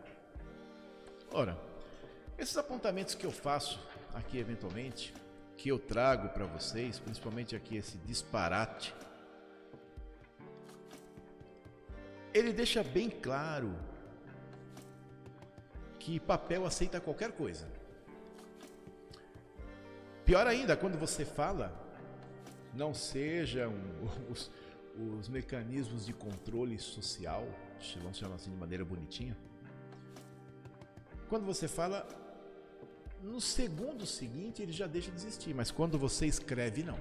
Ora, 1.31 1.55
esses 2.35 2.57
apontamentos 2.57 3.13
que 3.13 3.27
eu 3.27 3.31
faço 3.31 3.79
aqui 4.11 4.39
eventualmente, 4.39 5.13
que 5.55 5.69
eu 5.69 5.77
trago 5.77 6.29
para 6.29 6.45
vocês, 6.47 6.97
principalmente 6.97 7.55
aqui 7.55 7.77
esse 7.77 7.95
disparate, 7.99 8.91
ele 12.33 12.51
deixa 12.51 12.83
bem 12.83 13.07
claro 13.07 13.71
que 16.05 16.19
papel 16.19 16.63
aceita 16.67 17.01
qualquer 17.01 17.31
coisa. 17.31 17.67
Pior 20.23 20.45
ainda, 20.45 20.77
quando 20.77 20.99
você 20.99 21.25
fala, 21.25 21.73
não 22.75 22.93
sejam 22.93 23.73
os, 24.29 24.51
os 24.95 25.27
mecanismos 25.27 26.05
de 26.05 26.13
controle 26.13 26.77
social, 26.77 27.43
vamos 28.03 28.19
chamar 28.19 28.35
assim 28.35 28.51
de 28.51 28.57
maneira 28.57 28.85
bonitinha. 28.85 29.35
Quando 31.27 31.43
você 31.43 31.67
fala, 31.67 32.07
no 33.23 33.41
segundo 33.41 34.05
seguinte 34.05 34.61
ele 34.61 34.71
já 34.71 34.85
deixa 34.85 35.09
de 35.09 35.17
existir, 35.17 35.55
mas 35.55 35.71
quando 35.71 35.97
você 35.97 36.27
escreve, 36.27 36.83
não. 36.83 36.99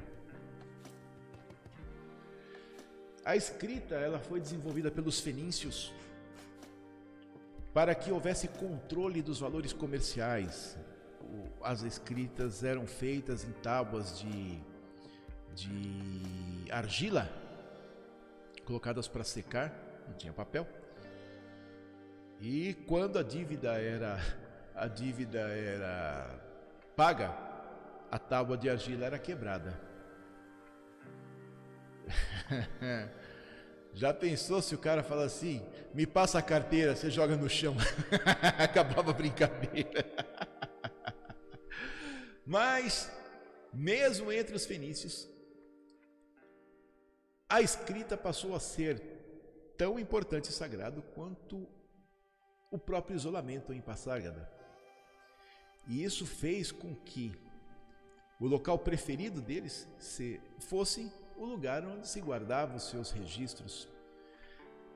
A 3.22 3.36
escrita 3.36 3.96
ela 3.96 4.18
foi 4.18 4.40
desenvolvida 4.40 4.90
pelos 4.90 5.20
fenícios 5.20 5.92
para 7.74 7.94
que 7.94 8.12
houvesse 8.12 8.46
controle 8.46 9.20
dos 9.20 9.40
valores 9.40 9.72
comerciais. 9.72 10.78
As 11.60 11.82
escritas 11.82 12.62
eram 12.62 12.86
feitas 12.86 13.44
em 13.44 13.50
tábuas 13.50 14.16
de, 14.20 14.60
de 15.54 16.70
argila, 16.70 17.28
colocadas 18.64 19.08
para 19.08 19.24
secar, 19.24 19.74
não 20.06 20.14
tinha 20.14 20.32
papel. 20.32 20.66
E 22.40 22.74
quando 22.86 23.18
a 23.18 23.22
dívida 23.22 23.72
era 23.72 24.20
a 24.74 24.86
dívida 24.86 25.40
era 25.40 26.40
paga, 26.96 27.34
a 28.10 28.18
tábua 28.18 28.56
de 28.56 28.70
argila 28.70 29.06
era 29.06 29.18
quebrada. 29.18 29.80
Já 33.94 34.12
pensou 34.12 34.60
se 34.60 34.74
o 34.74 34.78
cara 34.78 35.02
fala 35.02 35.24
assim: 35.24 35.62
me 35.94 36.06
passa 36.06 36.38
a 36.38 36.42
carteira, 36.42 36.96
você 36.96 37.10
joga 37.10 37.36
no 37.36 37.48
chão? 37.48 37.76
Acabava 38.58 39.12
a 39.12 39.14
brincadeira. 39.14 40.04
Mas, 42.44 43.10
mesmo 43.72 44.32
entre 44.32 44.54
os 44.54 44.66
fenícios, 44.66 45.28
a 47.48 47.60
escrita 47.60 48.16
passou 48.16 48.54
a 48.54 48.60
ser 48.60 49.00
tão 49.76 49.98
importante 49.98 50.50
e 50.50 50.52
sagrado 50.52 51.00
quanto 51.14 51.66
o 52.70 52.78
próprio 52.78 53.16
isolamento 53.16 53.72
em 53.72 53.80
Passárgada. 53.80 54.50
E 55.86 56.02
isso 56.02 56.26
fez 56.26 56.72
com 56.72 56.94
que 56.96 57.32
o 58.40 58.46
local 58.46 58.78
preferido 58.78 59.40
deles 59.40 59.88
fosse 60.58 61.12
o 61.36 61.44
lugar 61.44 61.84
onde 61.84 62.06
se 62.06 62.20
guardavam 62.20 62.76
os 62.76 62.88
seus 62.88 63.10
registros. 63.10 63.88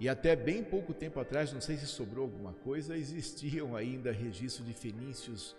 E 0.01 0.09
até 0.09 0.37
bem 0.37 0.63
pouco 0.63 0.95
tempo 0.95 1.19
atrás, 1.19 1.53
não 1.53 1.61
sei 1.61 1.77
se 1.77 1.87
sobrou 1.87 2.25
alguma 2.25 2.53
coisa, 2.53 2.97
existiam 2.97 3.75
ainda 3.75 4.13
registros 4.13 4.67
de 4.67 4.73
fenícios 4.73 5.57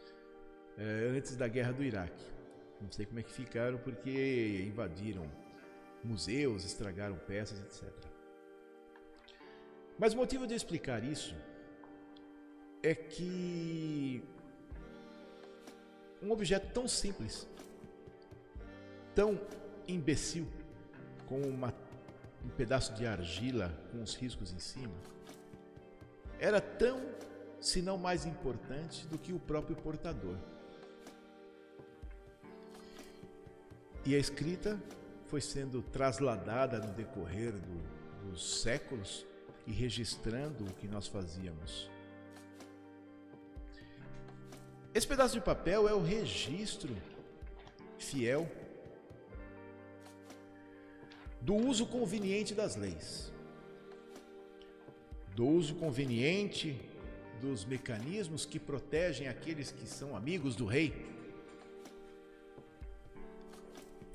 é, 0.78 1.10
antes 1.18 1.36
da 1.36 1.48
guerra 1.48 1.74
do 1.74 1.84
Iraque. 1.84 2.24
Não 2.82 2.90
sei 2.92 3.06
como 3.06 3.20
é 3.20 3.24
que 3.24 3.32
ficaram 3.32 3.78
porque 3.80 4.64
invadiram 4.66 5.30
museus, 6.04 6.64
estragaram 6.64 7.18
peças, 7.18 7.60
etc. 7.60 7.92
Mas 9.98 10.14
o 10.14 10.18
motivo 10.18 10.48
de 10.48 10.56
explicar 10.56 11.04
isso 11.04 11.36
é 12.82 12.96
que 12.96 14.24
um 16.22 16.32
objeto 16.32 16.72
tão 16.74 16.88
simples, 16.88 17.46
tão 19.14 19.40
imbecil, 19.86 20.48
como 21.30 21.48
uma, 21.48 21.74
um 22.44 22.50
pedaço 22.50 22.94
de 22.96 23.06
argila 23.06 23.72
com 23.92 24.02
os 24.02 24.16
riscos 24.16 24.52
em 24.52 24.60
cima, 24.60 24.96
era 26.40 26.60
tão, 26.60 27.00
se 27.62 27.82
não 27.82 27.98
mais 27.98 28.26
importante, 28.26 29.06
do 29.08 29.18
que 29.18 29.32
o 29.32 29.40
próprio 29.40 29.76
portador. 29.76 30.36
E 34.06 34.16
a 34.16 34.18
escrita 34.18 34.82
foi 35.28 35.40
sendo 35.40 35.84
trasladada 35.84 36.80
no 36.80 36.92
decorrer 36.94 37.54
do, 37.54 38.30
dos 38.32 38.62
séculos 38.62 39.26
e 39.68 39.72
registrando 39.72 40.66
o 40.66 40.74
que 40.74 40.88
nós 40.88 41.08
fazíamos. 41.08 41.92
Esse 44.94 45.06
pedaço 45.06 45.36
de 45.36 45.42
papel 45.42 45.88
é 45.88 45.94
o 45.94 46.02
registro 46.02 46.96
fiel 48.00 48.50
do 51.42 51.56
uso 51.56 51.86
conveniente 51.86 52.54
das 52.54 52.76
leis, 52.76 53.32
do 55.36 55.48
uso 55.48 55.76
conveniente 55.76 56.80
dos 57.40 57.66
mecanismos 57.66 58.46
que 58.46 58.60
protegem 58.60 59.28
aqueles 59.28 59.72
que 59.72 59.88
são 59.88 60.16
amigos 60.16 60.56
do 60.56 60.66
rei. 60.66 60.94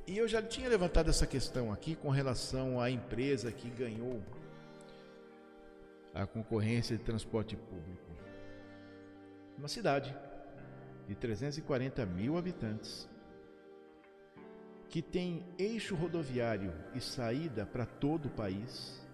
E 0.07 0.19
eu 0.19 0.29
já 0.29 0.43
tinha 0.43 0.69
levantado 0.69 1.09
essa 1.09 1.27
questão 1.27 1.73
aqui 1.73 1.97
com 1.97 2.11
relação 2.11 2.79
à 2.79 2.91
empresa 2.91 3.51
que 3.51 3.71
ganhou 3.71 4.23
a 6.13 6.27
concorrência 6.27 6.97
de 6.97 7.03
transporte 7.03 7.57
público. 7.57 8.05
Uma 9.57 9.69
cidade 9.69 10.15
de 11.09 11.15
340 11.15 12.05
mil 12.07 12.37
habitantes, 12.37 13.09
que 14.95 15.03
tem 15.03 15.45
eixo 15.59 15.97
rodoviário 15.97 16.73
e 16.95 17.01
saída 17.01 17.67
para 17.67 17.85
todo 17.85 18.27
o 18.27 18.31
país, 18.31 19.05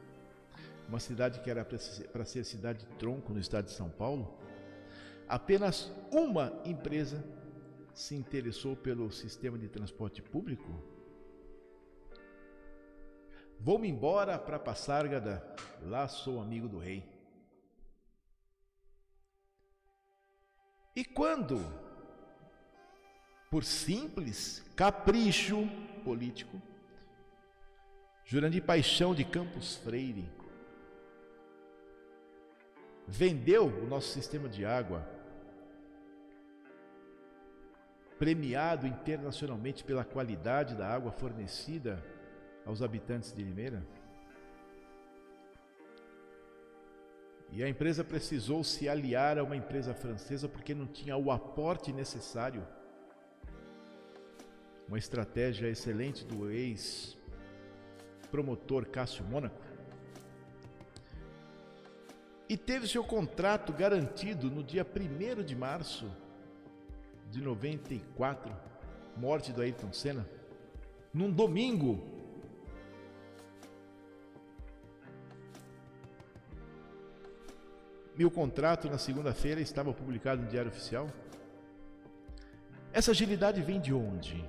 uma 0.87 1.01
cidade 1.01 1.41
que 1.41 1.51
era 1.51 1.65
para 1.65 2.25
ser 2.27 2.45
cidade 2.45 2.85
tronco 2.99 3.33
no 3.33 3.41
estado 3.41 3.65
de 3.65 3.71
São 3.71 3.89
Paulo, 3.89 4.39
apenas 5.27 5.91
uma 6.13 6.53
empresa 6.67 7.25
se 7.95 8.15
interessou 8.15 8.77
pelo 8.77 9.11
sistema 9.11 9.57
de 9.57 9.71
transporte 9.71 10.21
público. 10.21 10.69
Vou-me 13.59 13.89
embora 13.89 14.39
para 14.39 14.59
Passárgada, 14.59 15.43
lá 15.81 16.07
sou 16.09 16.43
amigo 16.43 16.69
do 16.69 16.77
rei. 16.77 17.09
E 20.95 21.07
quando, 21.07 21.57
por 23.51 23.65
simples 23.65 24.65
capricho 24.77 25.69
político, 26.05 26.61
Jurandir 28.25 28.63
Paixão 28.63 29.13
de 29.13 29.25
Campos 29.25 29.77
Freire 29.77 30.31
vendeu 33.09 33.67
o 33.67 33.87
nosso 33.87 34.09
sistema 34.09 34.49
de 34.49 34.65
água, 34.65 35.05
premiado 38.17 38.87
internacionalmente 38.87 39.83
pela 39.83 40.05
qualidade 40.05 40.77
da 40.77 40.87
água 40.89 41.11
fornecida 41.11 42.01
aos 42.65 42.83
habitantes 42.83 43.33
de 43.33 43.43
Limeira, 43.43 43.85
E 47.53 47.65
a 47.65 47.69
empresa 47.69 48.05
precisou 48.05 48.63
se 48.63 48.89
aliar 48.89 49.37
a 49.37 49.43
uma 49.43 49.57
empresa 49.57 49.93
francesa 49.93 50.49
porque 50.49 50.73
não 50.73 50.87
tinha 50.87 51.17
o 51.17 51.33
aporte 51.33 51.93
necessário. 51.93 52.65
Uma 54.91 54.99
estratégia 54.99 55.69
excelente 55.69 56.25
do 56.25 56.51
ex-promotor 56.51 57.17
Cássio 58.87 59.25
Mônaco. 59.25 59.63
E 62.49 62.57
teve 62.57 62.89
seu 62.89 63.05
contrato 63.05 63.73
garantido 63.73 64.51
no 64.51 64.65
dia 64.65 64.85
1 64.85 65.45
de 65.45 65.55
março 65.55 66.11
de 67.31 67.41
94, 67.41 68.53
morte 69.17 69.53
do 69.53 69.63
Ayrton 69.63 69.93
Senna, 69.93 70.29
num 71.15 71.31
domingo 71.31 72.19
Meu 78.17 78.29
contrato 78.29 78.91
na 78.91 78.99
segunda-feira 78.99 79.61
estava 79.61 79.95
publicado 79.95 80.43
no 80.43 80.49
Diário 80.49 80.69
Oficial. 80.69 81.09
Essa 82.93 83.13
agilidade 83.13 83.63
vem 83.63 83.81
de 83.81 83.95
onde? 83.95 84.45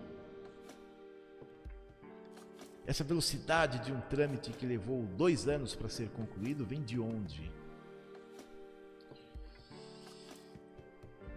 Essa 2.85 3.03
velocidade 3.03 3.79
de 3.79 3.91
um 3.91 4.01
trâmite 4.01 4.51
que 4.51 4.65
levou 4.65 5.03
dois 5.03 5.47
anos 5.47 5.75
para 5.75 5.87
ser 5.87 6.09
concluído 6.09 6.65
vem 6.65 6.81
de 6.81 6.99
onde? 6.99 7.51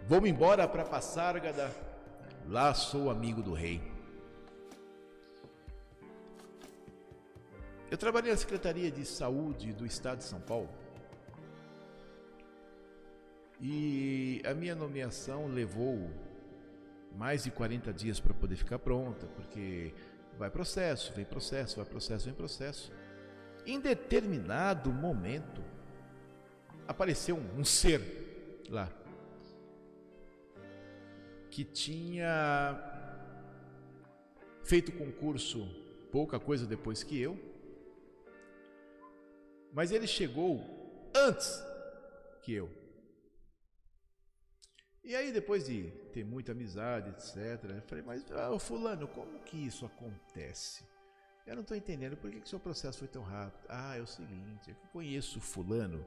Vou-me 0.06 0.28
embora 0.28 0.66
para 0.66 0.84
Passárgada, 0.84 1.70
lá 2.46 2.74
sou 2.74 3.10
amigo 3.10 3.42
do 3.42 3.52
rei. 3.52 3.80
Eu 7.90 7.98
trabalhei 7.98 8.32
na 8.32 8.36
Secretaria 8.36 8.90
de 8.90 9.04
Saúde 9.04 9.72
do 9.72 9.86
Estado 9.86 10.18
de 10.18 10.24
São 10.24 10.40
Paulo. 10.40 10.68
E 13.60 14.42
a 14.44 14.52
minha 14.52 14.74
nomeação 14.74 15.46
levou 15.46 16.10
mais 17.16 17.44
de 17.44 17.50
40 17.50 17.92
dias 17.92 18.18
para 18.18 18.34
poder 18.34 18.56
ficar 18.56 18.78
pronta, 18.78 19.26
porque 19.28 19.94
vai 20.38 20.50
processo, 20.50 21.12
vem 21.12 21.24
processo, 21.24 21.76
vai 21.76 21.84
processo, 21.84 22.24
vem 22.26 22.34
processo. 22.34 22.92
Em 23.66 23.80
determinado 23.80 24.92
momento, 24.92 25.62
apareceu 26.86 27.36
um, 27.36 27.60
um 27.60 27.64
ser 27.64 28.00
lá 28.68 28.90
que 31.50 31.64
tinha 31.64 32.92
feito 34.64 34.90
concurso 34.92 35.66
pouca 36.10 36.40
coisa 36.40 36.66
depois 36.66 37.02
que 37.02 37.20
eu, 37.20 37.38
mas 39.72 39.92
ele 39.92 40.06
chegou 40.06 41.10
antes 41.14 41.62
que 42.42 42.52
eu. 42.52 42.83
E 45.04 45.14
aí, 45.14 45.30
depois 45.30 45.66
de 45.66 45.90
ter 46.12 46.24
muita 46.24 46.52
amizade, 46.52 47.10
etc., 47.10 47.62
eu 47.76 47.82
falei, 47.82 48.02
mas 48.04 48.24
ah, 48.32 48.58
fulano, 48.58 49.06
como 49.06 49.38
que 49.40 49.56
isso 49.66 49.84
acontece? 49.84 50.82
Eu 51.46 51.56
não 51.56 51.62
estou 51.62 51.76
entendendo 51.76 52.16
por 52.16 52.30
que, 52.30 52.40
que 52.40 52.48
seu 52.48 52.58
processo 52.58 53.00
foi 53.00 53.08
tão 53.08 53.22
rápido. 53.22 53.66
Ah, 53.68 53.98
é 53.98 54.00
o 54.00 54.06
seguinte, 54.06 54.70
eu 54.70 54.76
conheço 54.92 55.40
fulano 55.42 56.02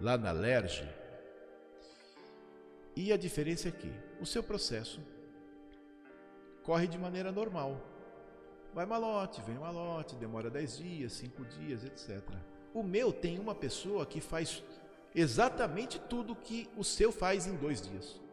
lá 0.00 0.16
na 0.16 0.30
Lerge. 0.30 0.88
E 2.94 3.12
a 3.12 3.16
diferença 3.16 3.68
é 3.68 3.72
que 3.72 3.92
o 4.20 4.26
seu 4.26 4.42
processo 4.42 5.00
corre 6.62 6.86
de 6.86 6.96
maneira 6.96 7.32
normal. 7.32 7.80
Vai 8.72 8.86
malote, 8.86 9.42
vem 9.42 9.56
malote, 9.56 10.14
demora 10.14 10.48
10 10.48 10.78
dias, 10.78 11.12
5 11.14 11.44
dias, 11.46 11.82
etc. 11.82 12.22
O 12.72 12.84
meu 12.84 13.12
tem 13.12 13.40
uma 13.40 13.54
pessoa 13.54 14.06
que 14.06 14.20
faz 14.20 14.62
exatamente 15.12 15.98
tudo 15.98 16.36
que 16.36 16.70
o 16.76 16.84
seu 16.84 17.10
faz 17.10 17.48
em 17.48 17.56
dois 17.56 17.80
dias. 17.80 18.27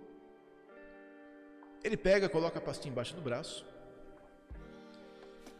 Ele 1.85 1.95
pega, 1.95 2.27
coloca 2.27 2.57
a 2.57 2.61
pastinha 2.61 2.91
embaixo 2.91 3.13
do 3.13 3.21
braço 3.21 3.63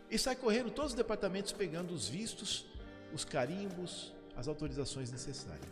e 0.10 0.18
sai 0.18 0.36
correndo 0.36 0.72
todos 0.72 0.94
os 0.94 0.98
departamentos 0.98 1.52
pegando 1.52 1.94
os 1.94 2.08
vistos, 2.08 2.66
os 3.14 3.24
carimbos, 3.24 4.12
as 4.36 4.48
autorizações 4.48 5.12
necessárias. 5.12 5.70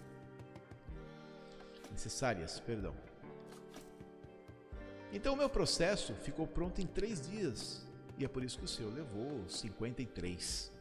Necessárias, 1.92 2.60
perdão. 2.60 2.94
Então 5.12 5.34
o 5.34 5.38
meu 5.38 5.50
processo 5.50 6.14
ficou 6.14 6.46
pronto 6.46 6.80
em 6.80 6.86
três 6.86 7.20
dias 7.28 7.84
e 8.20 8.24
é 8.24 8.28
por 8.28 8.44
isso 8.44 8.60
que 8.60 8.66
o 8.66 8.68
seu 8.68 8.92
levou 8.92 9.50
53. 9.50 10.72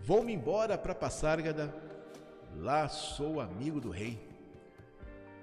Vou-me 0.00 0.32
embora 0.32 0.78
para 0.78 0.94
Passárgada, 0.94 1.74
lá 2.56 2.88
sou 2.88 3.42
amigo 3.42 3.78
do 3.78 3.90
rei. 3.90 4.33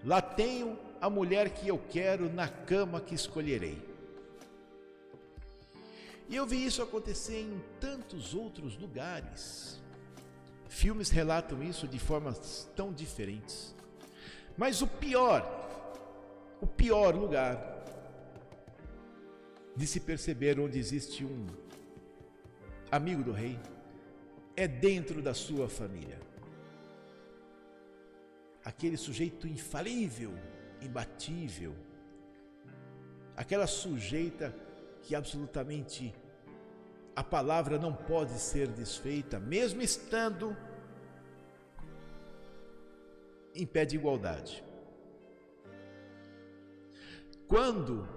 Lá 0.04 0.22
tenho 0.22 0.78
a 0.99 1.10
mulher 1.10 1.49
que 1.49 1.68
eu 1.68 1.80
quero 1.89 2.32
na 2.32 2.47
cama 2.47 2.99
que 2.99 3.14
escolherei. 3.14 3.82
E 6.28 6.36
eu 6.36 6.45
vi 6.45 6.66
isso 6.66 6.82
acontecer 6.82 7.41
em 7.41 7.62
tantos 7.80 8.34
outros 8.34 8.78
lugares. 8.78 9.82
Filmes 10.70 11.10
relatam 11.10 11.62
isso 11.62 11.88
de 11.88 11.99
formas 11.99 12.70
tão 12.76 12.93
diferentes. 12.93 13.76
Mas 14.58 14.82
o 14.82 14.88
pior, 14.88 15.43
o 16.62 16.68
pior 16.68 17.16
lugar 17.16 17.84
de 19.76 19.86
se 19.86 19.99
perceber 19.99 20.60
onde 20.60 20.80
existe 20.80 21.26
um 21.26 21.47
amigo 22.91 23.24
do 23.24 23.32
rei 23.32 23.60
é 24.56 24.68
dentro 24.68 25.22
da 25.22 25.34
sua 25.34 25.68
família. 25.68 26.31
Aquele 28.64 28.97
sujeito 28.97 29.47
infalível, 29.47 30.34
imbatível, 30.82 31.76
aquela 33.36 33.68
sujeita 33.68 34.55
que 35.01 35.16
absolutamente 35.16 36.14
a 37.16 37.24
palavra 37.24 37.78
não 37.78 37.93
pode 37.93 38.39
ser 38.39 38.68
desfeita, 38.68 39.39
mesmo 39.39 39.82
estando 39.82 40.55
em 43.53 43.66
pé 43.66 43.86
de 43.86 43.95
igualdade. 43.95 44.64
Quando 47.47 48.07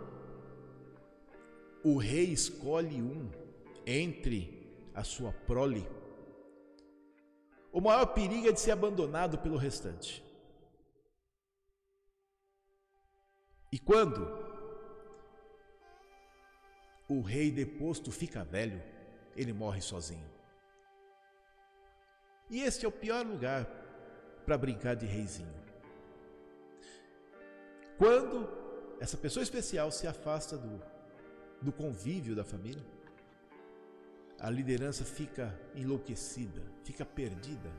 o 1.83 1.97
rei 1.97 2.27
escolhe 2.27 3.03
um 3.03 3.31
entre 3.85 4.65
a 4.95 5.03
sua 5.03 5.33
prole, 5.33 5.87
o 7.73 7.81
maior 7.81 8.07
perigo 8.07 8.49
é 8.49 8.53
de 8.53 8.61
ser 8.61 8.71
abandonado 8.71 9.39
pelo 9.39 9.57
restante. 9.57 10.24
E 13.75 13.79
quando 13.81 14.25
o 17.09 17.21
rei 17.21 17.51
deposto 17.51 18.13
fica 18.13 18.45
velho, 18.45 18.81
ele 19.35 19.53
morre 19.53 19.81
sozinho. 19.81 20.31
E 22.49 22.61
este 22.61 22.87
é 22.87 22.89
o 22.89 22.93
pior 22.93 23.27
lugar 23.27 23.67
para 24.47 24.57
brincar 24.57 24.95
de 24.95 25.07
reizinho. 25.07 25.53
Quando 27.99 28.49
essa 29.01 29.17
pessoa 29.17 29.43
especial 29.43 29.91
se 29.91 30.07
afasta 30.07 30.57
do, 30.57 30.81
do 31.61 31.73
convívio 31.73 32.37
da 32.37 32.45
família, 32.45 32.87
a 34.39 34.49
liderança 34.51 35.05
fica 35.05 35.53
enlouquecida, 35.75 36.63
fica 36.85 37.05
perdida. 37.05 37.73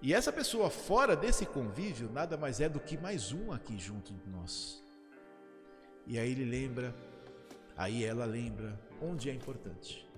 E 0.00 0.14
essa 0.14 0.32
pessoa 0.32 0.70
fora 0.70 1.16
desse 1.16 1.44
convívio 1.44 2.08
nada 2.10 2.36
mais 2.36 2.60
é 2.60 2.68
do 2.68 2.78
que 2.78 2.96
mais 2.96 3.32
um 3.32 3.52
aqui 3.52 3.76
junto 3.78 4.12
de 4.12 4.28
nós. 4.28 4.82
E 6.06 6.18
aí 6.18 6.30
ele 6.30 6.44
lembra, 6.44 6.94
aí 7.76 8.04
ela 8.04 8.24
lembra 8.24 8.78
onde 9.02 9.28
é 9.28 9.34
importante. 9.34 10.08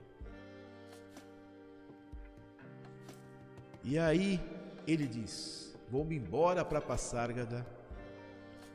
E 3.83 3.99
aí 3.99 4.39
ele 4.87 5.07
diz: 5.07 5.75
Vou-me 5.89 6.17
embora 6.17 6.63
para 6.63 6.81
Passárgada, 6.81 7.67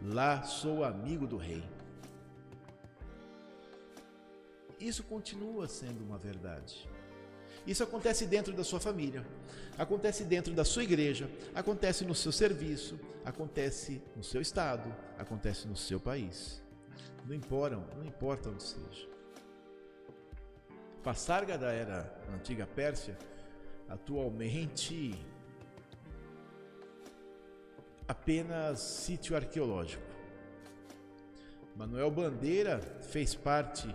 lá 0.02 0.42
sou 0.42 0.84
amigo 0.84 1.28
do 1.28 1.38
rei. 1.38 1.64
Isso 4.80 5.04
continua 5.04 5.68
sendo 5.68 6.04
uma 6.04 6.18
verdade. 6.18 6.90
Isso 7.66 7.84
acontece 7.84 8.26
dentro 8.26 8.54
da 8.54 8.64
sua 8.64 8.80
família, 8.80 9.26
acontece 9.78 10.24
dentro 10.24 10.54
da 10.54 10.64
sua 10.64 10.84
igreja, 10.84 11.30
acontece 11.54 12.06
no 12.06 12.14
seu 12.14 12.32
serviço, 12.32 13.00
acontece 13.24 14.02
no 14.16 14.24
seu 14.24 14.42
estado, 14.42 14.94
acontece 15.18 15.68
no 15.68 15.76
seu 15.76 16.00
país. 16.00 16.62
Não 17.26 17.34
importa, 17.34 17.76
não 17.96 18.06
importa 18.06 18.50
onde 18.50 18.62
seja. 18.62 19.08
Passárgada 21.04 21.72
era 21.72 22.14
a 22.30 22.36
antiga 22.36 22.68
Pérsia, 22.68 23.18
atualmente 23.90 25.16
apenas 28.08 28.80
sítio 28.80 29.36
arqueológico. 29.36 30.04
Manuel 31.76 32.10
Bandeira 32.10 32.80
fez 32.80 33.36
parte 33.36 33.94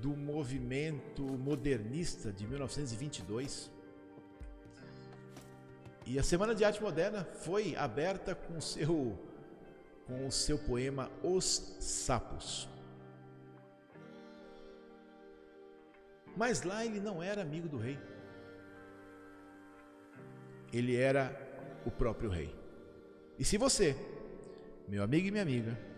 do 0.00 0.16
movimento 0.16 1.22
modernista 1.22 2.32
de 2.32 2.46
1922. 2.46 3.70
E 6.06 6.18
a 6.18 6.22
Semana 6.22 6.54
de 6.54 6.64
Arte 6.64 6.82
Moderna 6.82 7.24
foi 7.24 7.76
aberta 7.76 8.34
com 8.34 8.60
seu, 8.60 9.18
com 10.06 10.26
o 10.26 10.32
seu 10.32 10.58
poema 10.58 11.10
Os 11.22 11.76
Sapos. 11.80 12.68
Mas 16.36 16.62
lá 16.62 16.84
ele 16.84 17.00
não 17.00 17.22
era 17.22 17.42
amigo 17.42 17.68
do 17.68 17.76
rei. 17.76 17.98
Ele 20.72 20.96
era 20.96 21.36
o 21.84 21.90
próprio 21.90 22.30
rei. 22.30 22.54
E 23.38 23.44
se 23.44 23.58
você, 23.58 23.96
meu 24.88 25.02
amigo 25.02 25.26
e 25.26 25.30
minha 25.30 25.42
amiga, 25.42 25.89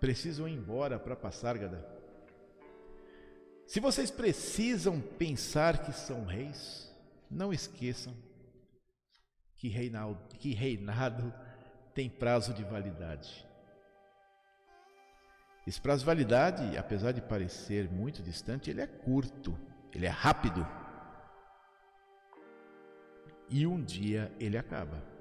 precisam 0.00 0.48
ir 0.48 0.54
embora 0.54 0.98
para 0.98 1.16
Passárgada. 1.16 1.84
Se 3.66 3.80
vocês 3.80 4.10
precisam 4.10 5.00
pensar 5.00 5.84
que 5.84 5.92
são 5.92 6.24
reis, 6.24 6.90
não 7.30 7.52
esqueçam 7.52 8.14
que 9.56 9.68
reinado, 9.68 10.18
que 10.38 10.54
reinado 10.54 11.34
tem 11.92 12.08
prazo 12.08 12.54
de 12.54 12.64
validade. 12.64 13.46
Esse 15.66 15.80
prazo 15.80 16.00
de 16.00 16.06
validade, 16.06 16.78
apesar 16.78 17.12
de 17.12 17.20
parecer 17.20 17.90
muito 17.90 18.22
distante, 18.22 18.70
ele 18.70 18.80
é 18.80 18.86
curto, 18.86 19.58
ele 19.92 20.06
é 20.06 20.08
rápido. 20.08 20.66
E 23.50 23.66
um 23.66 23.82
dia 23.82 24.32
ele 24.38 24.56
acaba. 24.56 25.17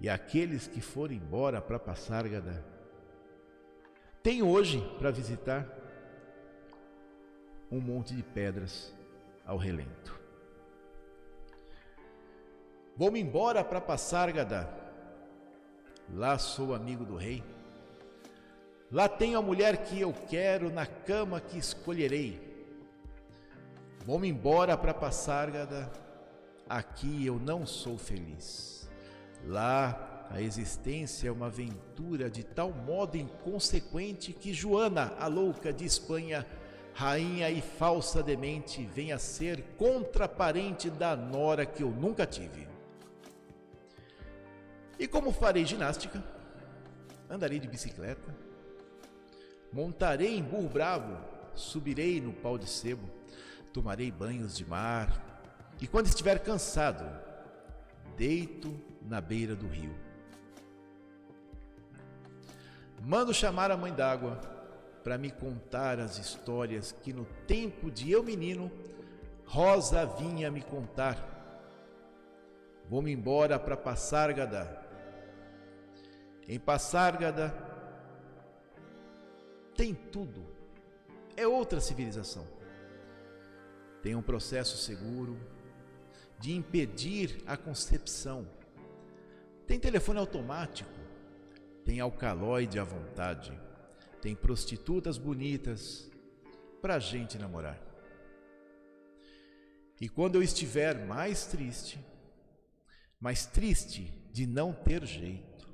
E 0.00 0.08
aqueles 0.08 0.66
que 0.66 0.80
foram 0.80 1.14
embora 1.14 1.60
para 1.60 1.78
Passárgada 1.78 2.64
tem 4.22 4.42
hoje 4.42 4.80
para 4.98 5.10
visitar 5.10 5.66
um 7.70 7.80
monte 7.80 8.14
de 8.14 8.22
pedras 8.22 8.94
ao 9.46 9.56
relento. 9.56 10.18
Vou-me 12.96 13.20
embora 13.20 13.62
para 13.62 13.80
Passárgada. 13.80 14.68
Lá 16.12 16.38
sou 16.38 16.74
amigo 16.74 17.04
do 17.04 17.16
rei. 17.16 17.42
Lá 18.90 19.08
tenho 19.08 19.38
a 19.38 19.42
mulher 19.42 19.84
que 19.84 20.00
eu 20.00 20.12
quero 20.12 20.70
na 20.70 20.84
cama 20.84 21.40
que 21.40 21.56
escolherei. 21.56 22.40
Vou-me 24.04 24.28
embora 24.28 24.76
para 24.76 24.92
Passárgada. 24.92 25.90
Aqui 26.68 27.24
eu 27.24 27.38
não 27.38 27.64
sou 27.64 27.96
feliz. 27.96 28.79
Lá, 29.46 30.26
a 30.30 30.40
existência 30.40 31.28
é 31.28 31.32
uma 31.32 31.46
aventura 31.46 32.30
de 32.30 32.44
tal 32.44 32.72
modo 32.72 33.16
inconsequente 33.16 34.32
que 34.32 34.54
Joana, 34.54 35.12
a 35.18 35.26
louca 35.26 35.72
de 35.72 35.84
Espanha, 35.84 36.46
rainha 36.94 37.50
e 37.50 37.60
falsa 37.60 38.22
demente, 38.22 38.84
vem 38.94 39.12
a 39.12 39.18
ser 39.18 39.62
contraparente 39.76 40.88
da 40.88 41.16
nora 41.16 41.66
que 41.66 41.82
eu 41.82 41.90
nunca 41.90 42.26
tive. 42.26 42.68
E 44.98 45.08
como 45.08 45.32
farei 45.32 45.64
ginástica, 45.64 46.22
andarei 47.28 47.58
de 47.58 47.66
bicicleta, 47.66 48.34
montarei 49.72 50.36
em 50.36 50.42
burro 50.42 50.68
bravo, 50.68 51.16
subirei 51.54 52.20
no 52.20 52.32
pau 52.32 52.58
de 52.58 52.68
sebo, 52.68 53.08
tomarei 53.72 54.10
banhos 54.10 54.56
de 54.56 54.64
mar, 54.64 55.30
e 55.80 55.86
quando 55.86 56.06
estiver 56.06 56.38
cansado, 56.40 57.04
deito 58.16 58.74
na 59.02 59.20
beira 59.20 59.54
do 59.54 59.66
rio. 59.66 59.94
Mando 63.02 63.32
chamar 63.32 63.70
a 63.70 63.76
mãe 63.76 63.92
d'água 63.92 64.36
para 65.02 65.16
me 65.16 65.30
contar 65.30 65.98
as 65.98 66.18
histórias 66.18 66.92
que 66.92 67.12
no 67.12 67.24
tempo 67.46 67.90
de 67.90 68.10
eu 68.10 68.22
menino 68.22 68.70
Rosa 69.46 70.06
vinha 70.06 70.50
me 70.50 70.62
contar. 70.62 71.16
Vou-me 72.88 73.10
embora 73.12 73.58
para 73.58 73.76
Passárgada. 73.76 74.80
Em 76.46 76.58
Passárgada 76.58 77.54
tem 79.74 79.94
tudo. 79.94 80.44
É 81.36 81.46
outra 81.46 81.80
civilização. 81.80 82.46
Tem 84.02 84.14
um 84.14 84.22
processo 84.22 84.76
seguro 84.76 85.38
de 86.40 86.52
impedir 86.52 87.42
a 87.46 87.56
concepção 87.56 88.46
tem 89.70 89.78
telefone 89.78 90.18
automático, 90.18 90.90
tem 91.84 92.00
alcaloide 92.00 92.76
à 92.80 92.82
vontade, 92.82 93.56
tem 94.20 94.34
prostitutas 94.34 95.16
bonitas 95.16 96.10
para 96.82 96.98
gente 96.98 97.38
namorar. 97.38 97.80
E 100.00 100.08
quando 100.08 100.34
eu 100.34 100.42
estiver 100.42 101.06
mais 101.06 101.46
triste, 101.46 102.04
mais 103.20 103.46
triste 103.46 104.12
de 104.32 104.44
não 104.44 104.72
ter 104.72 105.06
jeito, 105.06 105.72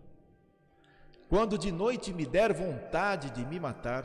quando 1.27 1.57
de 1.57 1.73
noite 1.73 2.13
me 2.13 2.27
der 2.27 2.53
vontade 2.53 3.31
de 3.31 3.47
me 3.47 3.59
matar, 3.59 4.05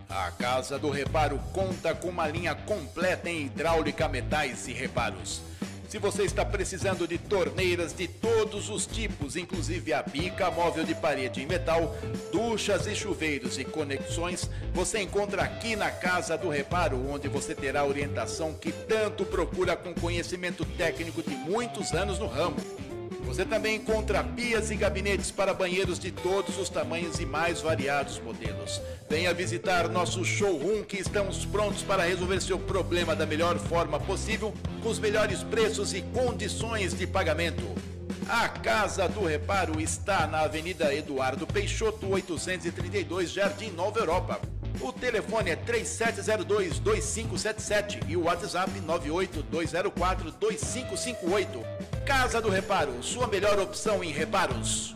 A 0.10 0.32
Casa 0.32 0.78
do 0.78 0.90
Reparo 0.90 1.40
conta 1.54 1.96
com 1.96 2.10
uma 2.10 2.28
linha 2.28 2.54
completa 2.54 3.30
em 3.30 3.46
hidráulica, 3.46 4.10
metais 4.10 4.68
e 4.68 4.74
reparos 4.74 5.55
se 5.96 6.00
você 6.00 6.24
está 6.24 6.44
precisando 6.44 7.08
de 7.08 7.18
torneiras 7.18 7.94
de 7.94 8.06
todos 8.06 8.70
os 8.70 8.86
tipos, 8.86 9.38
inclusive 9.38 9.94
a 9.94 10.04
bica 10.04 10.52
móvel 10.52 10.84
de 10.84 10.94
parede 10.94 11.42
em 11.42 11.46
metal, 11.46 11.96
duchas 12.34 12.86
e 12.86 12.94
chuveiros 12.94 13.58
e 13.58 13.64
conexões, 13.64 14.50
você 14.74 15.00
encontra 15.00 15.44
aqui 15.44 15.74
na 15.74 15.90
Casa 15.90 16.38
do 16.38 16.50
Reparo, 16.50 17.10
onde 17.10 17.30
você 17.30 17.56
terá 17.56 17.80
a 17.80 17.86
orientação 17.86 18.54
que 18.54 18.74
tanto 18.74 19.24
procura 19.24 19.78
com 19.78 19.94
conhecimento 19.94 20.66
técnico 20.66 21.24
de 21.24 21.34
muitos 21.34 21.94
anos 21.94 22.20
no 22.20 22.28
ramo. 22.28 22.58
Você 23.26 23.44
também 23.44 23.78
encontra 23.78 24.24
pias 24.24 24.72
e 24.72 24.76
gabinetes 24.76 25.32
para 25.32 25.54
banheiros 25.54 26.00
de 26.00 26.12
todos 26.12 26.58
os 26.58 26.70
tamanhos 26.70 27.20
e 27.20 27.26
mais 27.26 27.60
variados 27.60 28.20
modelos. 28.20 28.82
Venha 29.10 29.34
visitar 29.34 29.90
nosso 29.90 30.24
showroom 30.24 30.84
que 30.84 30.98
estamos 30.98 31.44
prontos 31.46 31.82
para 31.82 32.04
resolver 32.04 32.40
seu 32.42 32.60
problema 32.60 33.16
da 33.16 33.26
melhor 33.26 33.58
forma 33.58 34.00
possível, 34.00 34.54
com 34.82 34.90
os 34.90 35.00
melhores 35.00 35.44
preços 35.44 35.94
e 35.94 36.02
condições 36.02 36.94
de 36.94 37.06
pagamento. 37.06 37.64
A 38.28 38.48
Casa 38.48 39.08
do 39.08 39.26
Reparo 39.26 39.80
está 39.80 40.26
na 40.26 40.42
Avenida 40.42 40.94
Eduardo 40.94 41.46
Peixoto, 41.46 42.08
832, 42.08 43.32
Jardim 43.32 43.70
Nova 43.72 44.00
Europa. 44.00 44.40
O 44.82 44.92
telefone 44.92 45.52
é 45.52 45.56
3702-2577 45.56 48.04
e 48.08 48.18
o 48.18 48.24
WhatsApp 48.24 48.72
98204-2558. 48.82 51.64
Casa 52.06 52.42
do 52.42 52.50
Reparo, 52.50 53.02
sua 53.02 53.28
melhor 53.28 53.58
opção 53.60 54.04
em 54.04 54.12
reparos. 54.12 54.94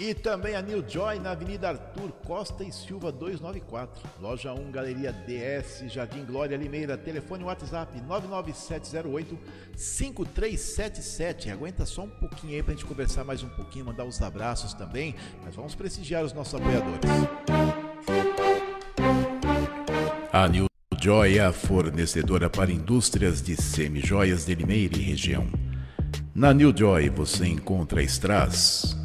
E 0.00 0.14
também 0.14 0.56
a 0.56 0.62
New 0.62 0.82
Joy 0.88 1.18
na 1.18 1.32
Avenida 1.32 1.68
Arthur 1.68 2.10
Costa 2.26 2.64
e 2.64 2.72
Silva 2.72 3.12
294. 3.12 4.02
Loja 4.18 4.50
1, 4.54 4.70
Galeria 4.70 5.12
DS, 5.12 5.92
Jardim 5.92 6.24
Glória 6.24 6.56
Limeira. 6.56 6.96
Telefone 6.96 7.44
WhatsApp 7.44 8.00
99708 8.00 9.38
5377. 9.76 11.50
Aguenta 11.50 11.84
só 11.84 12.04
um 12.04 12.08
pouquinho 12.08 12.54
aí 12.54 12.62
pra 12.62 12.72
gente 12.72 12.86
conversar 12.86 13.24
mais 13.24 13.42
um 13.42 13.48
pouquinho, 13.50 13.84
mandar 13.84 14.06
os 14.06 14.22
abraços 14.22 14.72
também. 14.72 15.14
Mas 15.44 15.54
vamos 15.54 15.74
prestigiar 15.74 16.24
os 16.24 16.32
nossos 16.32 16.54
apoiadores. 16.54 17.10
A 20.32 20.48
New 20.48 20.64
Joy 20.98 21.36
é 21.36 21.44
a 21.44 21.52
fornecedora 21.52 22.48
para 22.48 22.72
indústrias 22.72 23.42
de 23.42 23.54
semijoias 23.54 24.46
de 24.46 24.54
Limeira 24.54 24.96
e 24.96 25.02
região. 25.02 25.46
Na 26.34 26.54
New 26.54 26.74
Joy 26.74 27.10
você 27.10 27.46
encontra 27.46 28.02
strass, 28.02 28.96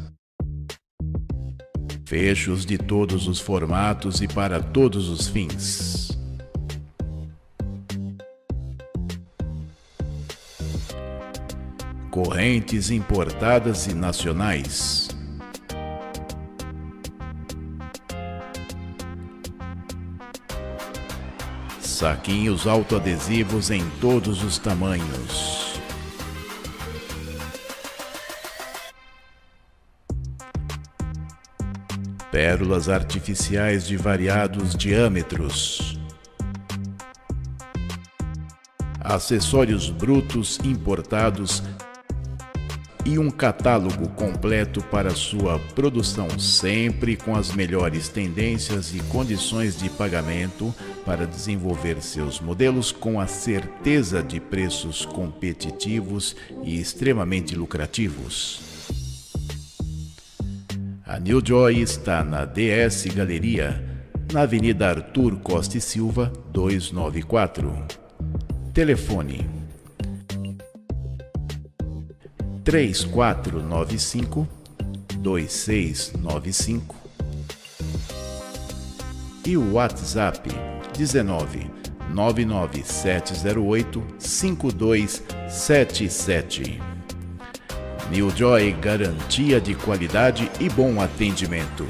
Fechos 2.06 2.64
de 2.64 2.78
todos 2.78 3.26
os 3.26 3.40
formatos 3.40 4.22
e 4.22 4.28
para 4.28 4.62
todos 4.62 5.08
os 5.08 5.26
fins. 5.26 6.16
Correntes 12.08 12.92
importadas 12.92 13.88
e 13.88 13.92
nacionais. 13.92 15.08
Saquinhos 21.80 22.68
autoadesivos 22.68 23.72
em 23.72 23.84
todos 24.00 24.44
os 24.44 24.58
tamanhos. 24.58 25.55
Pérolas 32.36 32.90
artificiais 32.90 33.86
de 33.86 33.96
variados 33.96 34.74
diâmetros, 34.74 35.98
acessórios 39.00 39.88
brutos 39.88 40.58
importados 40.62 41.62
e 43.06 43.18
um 43.18 43.30
catálogo 43.30 44.10
completo 44.10 44.82
para 44.82 45.12
sua 45.12 45.58
produção, 45.74 46.28
sempre 46.38 47.16
com 47.16 47.34
as 47.34 47.52
melhores 47.52 48.10
tendências 48.10 48.94
e 48.94 48.98
condições 49.04 49.78
de 49.78 49.88
pagamento 49.88 50.74
para 51.06 51.26
desenvolver 51.26 52.02
seus 52.02 52.38
modelos 52.38 52.92
com 52.92 53.18
a 53.18 53.26
certeza 53.26 54.22
de 54.22 54.40
preços 54.40 55.06
competitivos 55.06 56.36
e 56.62 56.78
extremamente 56.78 57.54
lucrativos. 57.54 58.75
A 61.08 61.20
New 61.20 61.40
Joy 61.40 61.82
está 61.82 62.24
na 62.24 62.44
DS 62.44 63.06
Galeria, 63.14 63.80
na 64.32 64.40
Avenida 64.40 64.88
Arthur 64.88 65.36
Costa 65.36 65.78
e 65.78 65.80
Silva, 65.80 66.32
294. 66.52 67.72
Telefone 68.74 69.48
3495 72.64 74.48
2695 75.20 76.96
e 79.46 79.56
o 79.56 79.74
WhatsApp 79.74 80.50
19 80.92 81.70
99708 82.12 84.02
5277. 84.18 86.95
New 88.10 88.30
Joy 88.30 88.72
garantia 88.74 89.60
de 89.60 89.74
qualidade 89.74 90.48
e 90.60 90.68
bom 90.70 91.00
atendimento. 91.00 91.84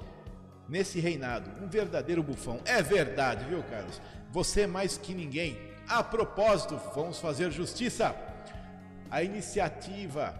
nesse 0.69 1.01
reinado. 1.01 1.51
Um 1.61 1.67
verdadeiro 1.67 2.23
bufão. 2.23 2.61
É 2.63 2.81
verdade, 2.81 3.43
viu, 3.45 3.61
Carlos? 3.63 4.01
Você 4.31 4.65
mais 4.65 4.97
que 4.97 5.13
ninguém. 5.13 5.59
A 5.87 6.01
propósito, 6.01 6.79
vamos 6.95 7.19
fazer 7.19 7.51
justiça. 7.51 8.15
A 9.11 9.21
iniciativa, 9.21 10.33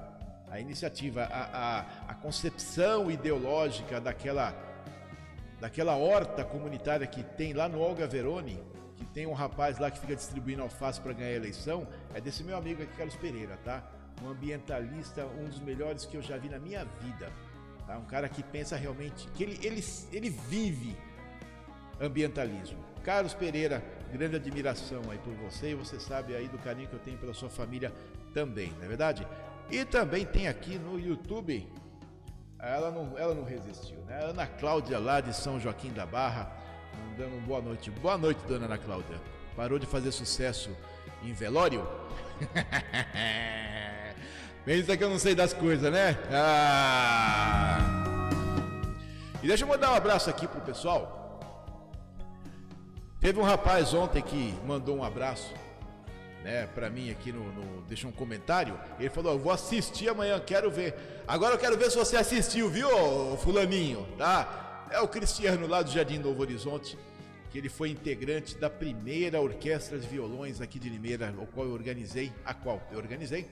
a 0.49 0.57
iniciativa, 0.57 1.23
a, 1.25 1.79
a, 1.79 1.79
a 2.07 2.13
concepção 2.15 3.11
ideológica 3.11 3.99
daquela, 3.99 4.55
daquela 5.59 5.97
horta 5.97 6.45
comunitária 6.45 7.05
que 7.05 7.21
tem 7.21 7.51
lá 7.51 7.67
no 7.67 7.81
Olga 7.81 8.07
Veroni, 8.07 8.57
que 8.95 9.03
tem 9.07 9.27
um 9.27 9.33
rapaz 9.33 9.77
lá 9.77 9.91
que 9.91 9.99
fica 9.99 10.15
distribuindo 10.15 10.61
alface 10.61 11.01
para 11.01 11.11
ganhar 11.11 11.31
a 11.31 11.35
eleição, 11.35 11.85
é 12.13 12.21
desse 12.21 12.45
meu 12.45 12.55
amigo 12.55 12.81
aqui, 12.81 12.95
Carlos 12.95 13.15
Pereira, 13.17 13.57
tá? 13.65 13.83
Um 14.23 14.29
ambientalista, 14.29 15.25
um 15.25 15.49
dos 15.49 15.59
melhores 15.59 16.05
que 16.05 16.15
eu 16.15 16.21
já 16.21 16.37
vi 16.37 16.47
na 16.47 16.57
minha 16.57 16.85
vida. 17.01 17.29
Tá? 17.85 17.97
Um 17.97 18.05
cara 18.05 18.29
que 18.29 18.41
pensa 18.41 18.77
realmente, 18.77 19.27
que 19.35 19.43
ele, 19.43 19.59
ele, 19.67 19.83
ele 20.13 20.29
vive 20.29 20.95
ambientalismo. 21.99 22.77
Carlos 23.03 23.33
Pereira, 23.33 23.83
grande 24.13 24.37
admiração 24.37 25.01
aí 25.09 25.17
por 25.17 25.33
você 25.33 25.71
e 25.71 25.75
você 25.75 25.99
sabe 25.99 26.35
aí 26.35 26.47
do 26.47 26.57
carinho 26.59 26.87
que 26.87 26.93
eu 26.93 26.99
tenho 26.99 27.17
pela 27.17 27.33
sua 27.33 27.49
família 27.49 27.91
também, 28.33 28.71
não 28.77 28.85
é 28.85 28.87
verdade? 28.87 29.27
E 29.69 29.85
também 29.85 30.25
tem 30.25 30.47
aqui 30.47 30.77
no 30.77 30.99
YouTube, 30.99 31.67
ela 32.59 32.91
não, 32.91 33.17
ela 33.17 33.33
não 33.33 33.43
resistiu, 33.43 33.97
né? 34.05 34.23
Ana 34.23 34.45
Cláudia 34.45 34.99
lá 34.99 35.21
de 35.21 35.35
São 35.35 35.59
Joaquim 35.59 35.91
da 35.91 36.05
Barra, 36.05 36.51
dando 37.17 37.35
uma 37.35 37.47
boa 37.47 37.61
noite. 37.61 37.89
Boa 37.89 38.17
noite, 38.17 38.41
dona 38.47 38.65
Ana 38.65 38.77
Cláudia. 38.77 39.17
Parou 39.55 39.79
de 39.79 39.85
fazer 39.85 40.11
sucesso 40.11 40.75
em 41.23 41.33
velório? 41.33 41.87
Pensa 44.63 44.95
que 44.95 45.03
eu 45.03 45.09
não 45.09 45.17
sei 45.17 45.33
das 45.33 45.53
coisas, 45.53 45.91
né? 45.91 46.17
Ah! 46.31 47.79
E 49.41 49.47
deixa 49.47 49.63
eu 49.63 49.67
mandar 49.67 49.91
um 49.91 49.95
abraço 49.95 50.29
aqui 50.29 50.47
pro 50.47 50.61
pessoal. 50.61 51.39
Teve 53.19 53.39
um 53.39 53.43
rapaz 53.43 53.93
ontem 53.93 54.21
que 54.21 54.53
mandou 54.65 54.97
um 54.97 55.03
abraço, 55.03 55.51
né, 56.43 56.67
para 56.67 56.89
mim 56.89 57.11
aqui 57.11 57.31
no, 57.31 57.43
no, 57.51 57.81
deixou 57.83 58.09
um 58.09 58.13
comentário. 58.13 58.79
Ele 58.99 59.09
falou: 59.09 59.33
"Eu 59.33 59.39
vou 59.39 59.51
assistir 59.51 60.09
amanhã, 60.09 60.39
quero 60.39 60.69
ver". 60.69 60.95
Agora 61.27 61.55
eu 61.55 61.59
quero 61.59 61.77
ver 61.77 61.91
se 61.91 61.97
você 61.97 62.17
assistiu, 62.17 62.69
viu, 62.69 62.89
fulaninho, 63.37 64.07
tá? 64.17 64.87
É 64.91 64.99
o 64.99 65.07
Cristiano 65.07 65.67
lá 65.67 65.81
do 65.81 65.91
Jardim 65.91 66.17
Novo 66.17 66.41
Horizonte, 66.41 66.97
que 67.49 67.57
ele 67.57 67.69
foi 67.69 67.89
integrante 67.89 68.57
da 68.57 68.69
primeira 68.69 69.39
orquestra 69.39 69.97
de 69.97 70.07
violões 70.07 70.59
aqui 70.59 70.79
de 70.79 70.89
Limeira, 70.89 71.33
o 71.37 71.45
qual 71.45 71.67
eu 71.67 71.73
organizei, 71.73 72.31
a 72.43 72.53
qual 72.53 72.81
eu 72.91 72.97
organizei 72.97 73.47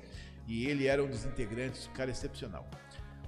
e 0.50 0.66
ele 0.66 0.88
era 0.88 1.04
um 1.04 1.08
dos 1.08 1.26
integrantes, 1.26 1.88
um 1.88 1.94
cara 1.94 2.10
excepcional. 2.10 2.68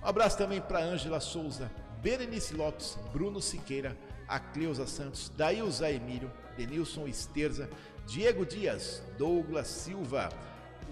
Um 0.03 0.07
abraço 0.07 0.39
também 0.39 0.59
para 0.59 0.83
Ângela 0.83 1.19
Souza, 1.19 1.71
Berenice 2.01 2.55
Lopes, 2.55 2.97
Bruno 3.13 3.39
Siqueira, 3.39 3.95
a 4.27 4.39
Cleusa 4.39 4.87
Santos, 4.87 5.31
Dailza 5.37 5.91
Emílio, 5.91 6.31
Denilson 6.57 7.07
Esterza, 7.07 7.69
Diego 8.11 8.43
Dias, 8.43 9.01
Douglas 9.17 9.69
Silva, 9.69 10.27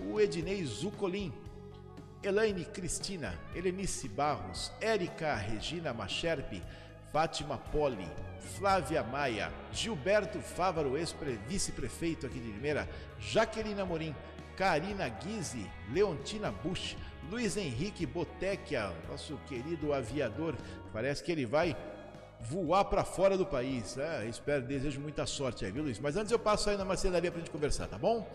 o 0.09 0.21
Ednei 0.21 0.63
Zucolim, 0.63 1.33
Elaine 2.23 2.63
Cristina, 2.63 3.37
Helenice 3.53 4.07
Barros, 4.07 4.71
Érica 4.79 5.35
Regina 5.35 5.93
Macherpe, 5.93 6.63
Fátima 7.11 7.57
Poli, 7.57 8.07
Flávia 8.57 9.03
Maia, 9.03 9.51
Gilberto 9.73 10.39
Fávaro, 10.39 10.97
ex-vice-prefeito 10.97 12.25
aqui 12.25 12.39
de 12.39 12.51
Limeira, 12.53 12.87
Jaqueline 13.19 13.81
Amorim, 13.81 14.15
Karina 14.55 15.09
Guise, 15.09 15.69
Leontina 15.91 16.51
Bush, 16.51 16.95
Luiz 17.29 17.57
Henrique 17.57 18.05
Botecchia, 18.05 18.93
nosso 19.09 19.35
querido 19.45 19.93
aviador, 19.93 20.55
parece 20.93 21.21
que 21.21 21.33
ele 21.33 21.45
vai 21.45 21.75
voar 22.39 22.85
para 22.85 23.03
fora 23.03 23.37
do 23.37 23.45
país. 23.45 23.97
É, 23.97 24.25
espero, 24.25 24.63
desejo 24.63 24.99
muita 24.99 25.25
sorte 25.25 25.65
aí, 25.65 25.71
viu, 25.71 25.83
Luiz? 25.83 25.99
Mas 25.99 26.15
antes 26.15 26.31
eu 26.31 26.39
passo 26.39 26.69
aí 26.69 26.77
na 26.77 26.85
marcenaria 26.85 27.31
para 27.31 27.39
gente 27.39 27.51
conversar, 27.51 27.87
tá 27.87 27.97
bom? 27.97 28.27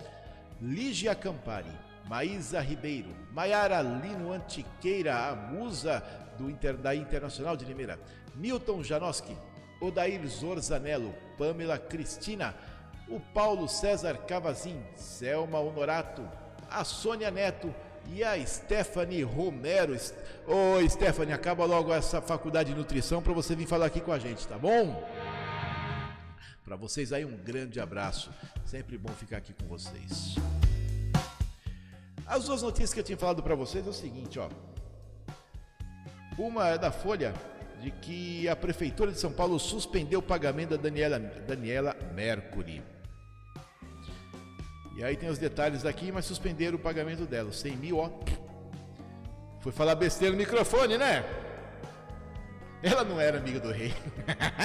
Lígia 0.60 1.14
Campari, 1.14 1.70
Maísa 2.06 2.60
Ribeiro, 2.60 3.08
Maiara 3.32 3.80
Lino 3.82 4.32
Antiqueira, 4.32 5.28
a 5.28 5.34
musa 5.34 6.02
do 6.38 6.52
da 6.78 6.94
Internacional 6.94 7.56
de 7.56 7.64
Limeira, 7.64 7.98
Milton 8.34 8.82
Janoski, 8.82 9.36
Odair 9.80 10.26
Zorzanello, 10.26 11.14
Pamela 11.38 11.78
Cristina, 11.78 12.54
o 13.08 13.20
Paulo 13.20 13.68
César 13.68 14.18
Cavazin, 14.26 14.80
Selma 14.94 15.58
Honorato, 15.58 16.26
a 16.70 16.84
Sônia 16.84 17.30
Neto 17.30 17.74
e 18.12 18.22
a 18.22 18.44
Stephanie 18.46 19.22
Romero. 19.22 19.96
Ô 20.46 20.88
Stephanie, 20.88 21.32
acaba 21.32 21.64
logo 21.64 21.92
essa 21.92 22.20
faculdade 22.20 22.70
de 22.70 22.76
nutrição 22.76 23.22
para 23.22 23.32
você 23.32 23.54
vir 23.54 23.66
falar 23.66 23.86
aqui 23.86 24.00
com 24.00 24.12
a 24.12 24.18
gente, 24.18 24.46
tá 24.46 24.58
bom? 24.58 25.02
Para 26.64 26.76
vocês 26.76 27.12
aí 27.12 27.24
um 27.24 27.36
grande 27.36 27.80
abraço. 27.80 28.30
Sempre 28.64 28.96
bom 28.96 29.12
ficar 29.12 29.38
aqui 29.38 29.52
com 29.52 29.66
vocês. 29.66 30.36
As 32.26 32.44
duas 32.44 32.62
notícias 32.62 32.94
que 32.94 33.00
eu 33.00 33.04
tinha 33.04 33.18
falado 33.18 33.42
para 33.42 33.54
vocês 33.54 33.86
é 33.86 33.90
o 33.90 33.92
seguinte, 33.92 34.38
ó. 34.38 34.48
Uma 36.38 36.68
é 36.68 36.78
da 36.78 36.90
Folha 36.90 37.34
de 37.80 37.90
que 37.90 38.48
a 38.48 38.56
prefeitura 38.56 39.12
de 39.12 39.20
São 39.20 39.30
Paulo 39.30 39.58
suspendeu 39.58 40.20
o 40.20 40.22
pagamento 40.22 40.70
da 40.70 40.76
Daniela, 40.76 41.18
Daniela 41.18 41.94
Mercury. 42.14 42.82
E 44.96 45.02
aí 45.02 45.16
tem 45.16 45.28
os 45.28 45.38
detalhes 45.38 45.84
aqui, 45.84 46.12
mas 46.12 46.24
suspenderam 46.24 46.76
o 46.76 46.80
pagamento 46.80 47.26
dela. 47.26 47.52
100 47.52 47.76
mil, 47.76 47.98
ó. 47.98 48.10
Foi 49.60 49.72
falar 49.72 49.94
besteira 49.94 50.32
no 50.32 50.38
microfone, 50.38 50.96
né? 50.96 51.24
Ela 52.82 53.02
não 53.02 53.20
era 53.20 53.38
amiga 53.38 53.58
do 53.58 53.72
rei. 53.72 53.94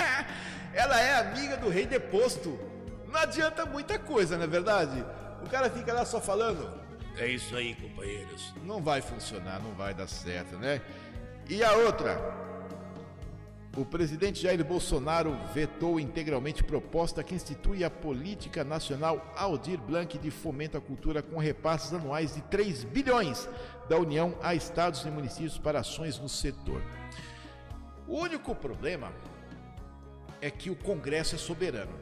Ela 0.73 0.99
é 0.99 1.15
amiga 1.15 1.57
do 1.57 1.69
rei 1.69 1.86
deposto. 1.86 2.59
Não 3.07 3.19
adianta 3.19 3.65
muita 3.65 3.97
coisa, 3.97 4.38
não 4.38 4.43
é 4.43 4.47
verdade? 4.47 5.03
O 5.43 5.49
cara 5.49 5.69
fica 5.69 5.93
lá 5.93 6.05
só 6.05 6.21
falando. 6.21 6.80
É 7.17 7.25
isso 7.25 7.55
aí, 7.55 7.73
companheiros. 7.75 8.53
Não 8.63 8.82
vai 8.84 9.01
funcionar, 9.01 9.59
não 9.61 9.71
vai 9.71 9.93
dar 9.93 10.07
certo, 10.07 10.57
né? 10.57 10.82
E 11.49 11.63
a 11.63 11.73
outra, 11.73 12.17
o 13.78 13.86
presidente 13.86 14.41
Jair 14.41 14.63
Bolsonaro 14.65 15.38
vetou 15.53 15.99
integralmente 15.99 16.63
proposta 16.63 17.24
que 17.24 17.36
institui 17.36 17.84
a 17.84 17.89
Política 17.89 18.63
Nacional 18.63 19.34
Aldir 19.36 19.80
Blanc 19.80 20.17
de 20.17 20.32
Fomento 20.32 20.78
à 20.78 20.82
Cultura 20.82 21.22
com 21.22 21.38
repasses 21.38 21.93
anuais 21.93 22.34
de 22.34 22.41
3 22.41 22.84
bilhões 22.86 23.47
da 23.88 23.97
União 23.97 24.36
a 24.41 24.55
estados 24.55 25.05
e 25.05 25.11
municípios 25.11 25.57
para 25.57 25.80
ações 25.80 26.17
no 26.17 26.28
setor. 26.28 26.82
O 28.07 28.17
único 28.17 28.55
problema 28.55 29.13
é 30.41 30.49
que 30.49 30.72
o 30.72 30.76
Congresso 30.76 31.36
é 31.36 31.38
soberano. 31.38 31.93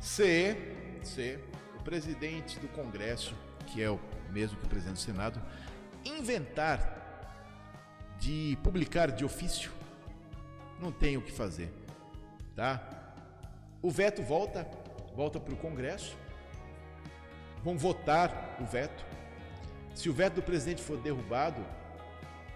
Se, 0.00 0.56
se 1.02 1.38
o 1.78 1.82
presidente 1.82 2.58
do 2.58 2.68
Congresso, 2.68 3.34
que 3.66 3.82
é 3.82 3.90
o 3.90 4.00
mesmo 4.30 4.56
que 4.58 4.64
o 4.64 4.68
presidente 4.68 4.96
do 4.96 5.00
Senado, 5.00 5.42
inventar 6.04 6.98
de 8.18 8.56
publicar 8.62 9.10
de 9.10 9.24
ofício 9.24 9.70
não 10.80 10.90
tem 10.90 11.16
o 11.16 11.22
que 11.22 11.32
fazer, 11.32 11.72
tá? 12.56 13.14
O 13.82 13.90
veto 13.90 14.22
volta, 14.22 14.68
volta 15.14 15.38
para 15.38 15.54
o 15.54 15.56
Congresso. 15.56 16.16
Vão 17.62 17.76
votar 17.76 18.56
o 18.60 18.64
veto. 18.64 19.04
Se 19.94 20.08
o 20.08 20.12
veto 20.12 20.34
do 20.34 20.42
presidente 20.42 20.82
for 20.82 20.96
derrubado, 20.98 21.64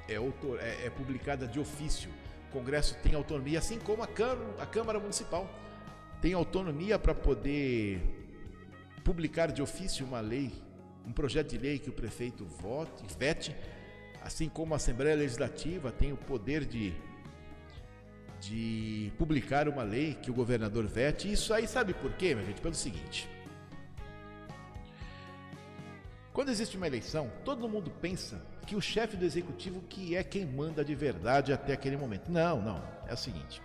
é, 0.09 0.17
autor, 0.17 0.61
é, 0.61 0.87
é 0.87 0.91
publicada 0.91 1.47
de 1.47 1.59
ofício. 1.59 2.11
O 2.49 2.53
Congresso 2.53 2.97
tem 3.03 3.15
autonomia, 3.15 3.59
assim 3.59 3.79
como 3.79 4.03
a 4.03 4.07
Câmara, 4.07 4.63
a 4.63 4.67
Câmara 4.67 5.01
Municipal 5.01 5.49
tem 6.21 6.33
autonomia 6.33 6.99
para 6.99 7.15
poder 7.15 8.01
publicar 9.05 9.53
de 9.53 9.61
ofício 9.61 10.07
uma 10.07 10.21
lei, 10.21 10.51
um 11.07 11.13
projeto 11.13 11.51
de 11.51 11.59
lei 11.59 11.79
que 11.79 11.91
o 11.91 11.93
prefeito 11.93 12.47
vote, 12.47 13.05
vete, 13.19 13.55
assim 14.23 14.49
como 14.49 14.73
a 14.73 14.77
Assembleia 14.77 15.15
Legislativa 15.15 15.93
tem 15.93 16.13
o 16.13 16.17
poder 16.17 16.65
de 16.65 16.95
de 18.45 19.13
publicar 19.17 19.69
uma 19.69 19.83
lei 19.83 20.15
que 20.15 20.31
o 20.31 20.35
governador 20.35 20.87
vete. 20.87 21.31
Isso 21.31 21.55
aí 21.55 21.67
sabe 21.67 21.95
por 21.95 22.13
quê, 22.13 22.35
minha 22.35 22.47
gente? 22.47 22.61
Pelo 22.61 22.75
seguinte. 22.75 23.29
Quando 26.33 26.51
existe 26.51 26.77
uma 26.77 26.87
eleição, 26.87 27.31
todo 27.45 27.69
mundo 27.69 27.91
pensa 27.91 28.43
que 28.67 28.75
o 28.75 28.81
chefe 28.81 29.17
do 29.17 29.25
executivo 29.25 29.81
que 29.83 30.17
é 30.17 30.25
quem 30.25 30.45
manda 30.45 30.85
de 30.85 30.95
verdade 30.95 31.53
até 31.53 31.73
aquele 31.73 31.97
momento. 31.97 32.31
Não, 32.31 32.61
não. 32.61 32.83
É 33.07 33.15
o 33.15 33.17
seguinte. 33.17 33.63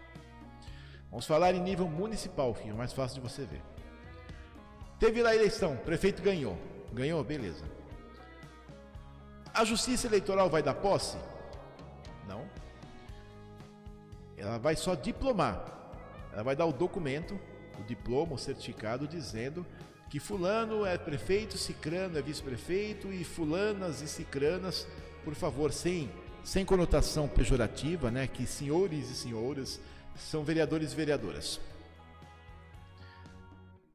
Vamos 1.09 1.25
falar 1.25 1.53
em 1.55 1.61
nível 1.61 1.87
municipal, 1.87 2.53
que 2.53 2.69
é 2.69 2.73
mais 2.73 2.93
fácil 2.93 3.21
de 3.21 3.27
você 3.27 3.43
ver. 3.43 3.61
Teve 4.99 5.23
lá 5.23 5.31
a 5.31 5.35
eleição, 5.35 5.75
prefeito 5.77 6.21
ganhou. 6.21 6.57
Ganhou, 6.93 7.23
beleza. 7.23 7.65
A 9.53 9.65
justiça 9.65 10.07
eleitoral 10.07 10.49
vai 10.49 10.61
dar 10.61 10.75
posse? 10.75 11.17
Não. 12.27 12.47
Ela 14.39 14.57
vai 14.57 14.75
só 14.75 14.95
diplomar. 14.95 15.77
Ela 16.33 16.43
vai 16.43 16.55
dar 16.55 16.65
o 16.65 16.73
documento, 16.73 17.39
o 17.79 17.83
diploma, 17.83 18.33
o 18.33 18.37
certificado 18.37 19.07
dizendo 19.07 19.65
que 20.09 20.19
fulano 20.19 20.85
é 20.85 20.97
prefeito, 20.97 21.57
cicrano 21.57 22.17
é 22.17 22.21
vice-prefeito 22.21 23.11
e 23.11 23.23
fulanas 23.23 24.01
e 24.01 24.07
cicranas, 24.07 24.87
por 25.23 25.35
favor, 25.35 25.71
sem 25.71 26.09
sem 26.43 26.65
conotação 26.65 27.27
pejorativa, 27.27 28.09
né, 28.09 28.25
que 28.25 28.45
senhores 28.47 29.09
e 29.09 29.15
senhoras 29.15 29.79
são 30.15 30.43
vereadores 30.43 30.93
e 30.93 30.95
vereadoras. 30.95 31.59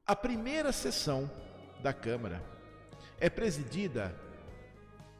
A 0.06 0.14
primeira 0.14 0.70
sessão 0.70 1.30
da 1.82 1.92
Câmara 1.92 2.42
é 3.18 3.30
presidida 3.30 4.14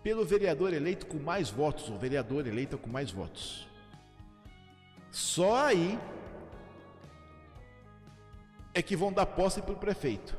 pelo 0.03 0.25
vereador 0.25 0.75
eleito 0.75 1.07
com 1.07 1.19
mais 1.19 1.49
votos, 1.51 1.89
ou 1.89 1.99
vereador 1.99 2.47
eleita 2.47 2.77
com 2.77 2.91
mais 2.91 3.11
votos. 3.11 3.67
Só 5.15 5.67
aí 5.67 5.97
é 8.75 8.83
que 8.83 8.97
vão 8.97 9.13
dar 9.13 9.27
posse 9.27 9.63
para 9.63 9.73
o 9.73 9.77
prefeito. 9.77 10.37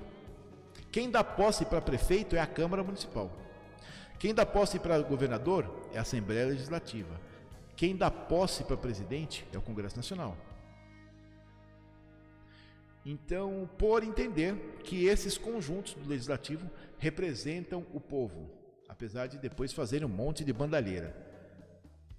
Quem 0.91 1.09
dá 1.09 1.23
posse 1.23 1.63
para 1.63 1.79
prefeito 1.79 2.35
é 2.35 2.41
a 2.41 2.45
Câmara 2.45 2.83
Municipal. 2.83 3.31
Quem 4.19 4.33
dá 4.33 4.45
posse 4.45 4.77
para 4.77 4.99
governador 4.99 5.87
é 5.93 5.97
a 5.97 6.01
Assembleia 6.01 6.47
Legislativa. 6.47 7.21
Quem 7.77 7.95
dá 7.95 8.11
posse 8.11 8.65
para 8.65 8.75
presidente 8.75 9.47
é 9.53 9.57
o 9.57 9.61
Congresso 9.61 9.95
Nacional. 9.95 10.35
Então, 13.05 13.69
por 13.77 14.03
entender 14.03 14.55
que 14.83 15.05
esses 15.05 15.37
conjuntos 15.37 15.93
do 15.93 16.09
legislativo 16.09 16.69
representam 16.97 17.85
o 17.93 18.01
povo, 18.01 18.49
apesar 18.89 19.27
de 19.27 19.37
depois 19.37 19.71
fazerem 19.71 20.05
um 20.05 20.11
monte 20.11 20.43
de 20.43 20.51
bandalheira. 20.51 21.24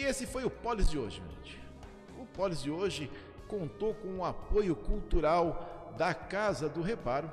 Esse 0.10 0.26
foi 0.26 0.44
o 0.44 0.50
Polis 0.50 0.90
de 0.90 0.98
hoje, 0.98 1.22
gente. 1.30 1.62
O 2.18 2.26
Polis 2.26 2.64
de 2.64 2.72
hoje 2.72 3.12
contou 3.48 3.94
com 3.94 4.18
o 4.18 4.26
apoio 4.26 4.76
cultural 4.76 5.94
da 5.98 6.16
Casa 6.16 6.68
do 6.68 6.82
Reparo. 6.82 7.32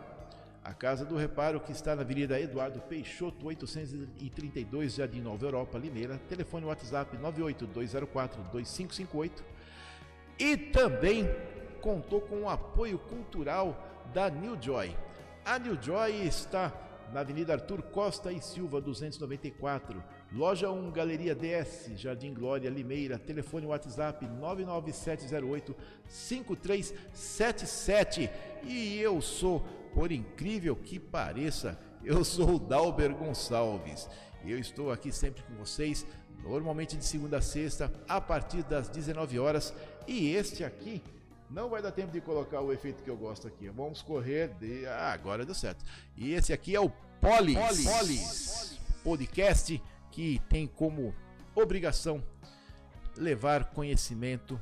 A 0.63 0.75
Casa 0.75 1.03
do 1.05 1.17
Reparo, 1.17 1.59
que 1.59 1.73
está 1.73 1.97
na 1.97 2.03
Avenida 2.03 2.39
Eduardo 2.39 2.79
Peixoto, 2.81 3.47
832, 3.47 4.95
Jardim 4.95 5.23
Nova 5.23 5.47
Europa, 5.47 5.79
Limeira. 5.79 6.21
Telefone 6.29 6.67
WhatsApp 6.67 7.17
982042558. 7.17 9.31
E 10.39 10.55
também 10.57 11.27
contou 11.81 12.21
com 12.21 12.43
o 12.43 12.51
apoio 12.51 12.99
cultural 12.99 13.75
da 14.13 14.29
New 14.29 14.61
Joy. 14.61 14.95
A 15.45 15.59
New 15.59 15.81
Joy 15.81 16.27
está 16.27 16.71
na 17.11 17.21
Avenida 17.21 17.55
Arthur 17.55 17.81
Costa 17.83 18.31
e 18.31 18.43
Silva, 18.43 18.83
294 18.83 20.16
Loja 20.37 20.71
1, 20.71 20.91
Galeria 20.91 21.35
DS, 21.35 21.93
Jardim 21.97 22.35
Glória, 22.35 22.69
Limeira, 22.69 23.19
telefone 23.19 23.65
WhatsApp 23.65 24.27
99708 24.27 25.75
5377. 26.07 28.29
E 28.63 28.99
eu 28.99 29.23
sou, 29.23 29.61
por 29.95 30.13
incrível 30.13 30.77
que 30.77 31.01
pareça, 31.01 31.81
eu 32.05 32.23
sou 32.23 32.57
o 32.57 32.59
Dalber 32.59 33.15
Gonçalves. 33.15 34.11
Eu 34.45 34.59
estou 34.59 34.93
aqui 34.93 35.11
sempre 35.11 35.43
com 35.43 35.55
vocês, 35.55 36.07
normalmente 36.43 36.99
de 36.99 37.05
segunda 37.07 37.39
a 37.39 37.43
sexta, 37.43 37.91
a 38.07 38.21
partir 38.21 38.63
das 38.65 38.91
19 38.91 39.39
horas. 39.39 39.73
E 40.07 40.35
este 40.35 40.63
aqui 40.63 41.03
não 41.49 41.71
vai 41.71 41.81
dar 41.81 41.93
tempo 41.93 42.13
de 42.13 42.21
colocar 42.21 42.61
o 42.61 42.75
efeito 42.75 43.03
que 43.03 43.09
eu 43.09 43.17
gosto 43.17 43.49
aqui. 43.49 43.71
Vamos 43.71 44.03
correr 44.03 44.49
de. 44.61 44.85
Ah, 44.85 45.15
agora 45.15 45.47
deu 45.47 45.55
certo. 45.55 45.83
E 46.15 46.35
esse 46.35 46.53
aqui 46.53 46.77
é 46.77 46.81
o 46.81 46.93
Polis, 47.23 47.57
Polis. 47.57 47.87
Polis. 47.87 48.79
Podcast 49.03 49.83
que 50.17 50.41
tem 50.49 50.67
como 50.67 51.15
obrigação 51.55 52.25
levar 53.19 53.67
conhecimento 53.67 54.59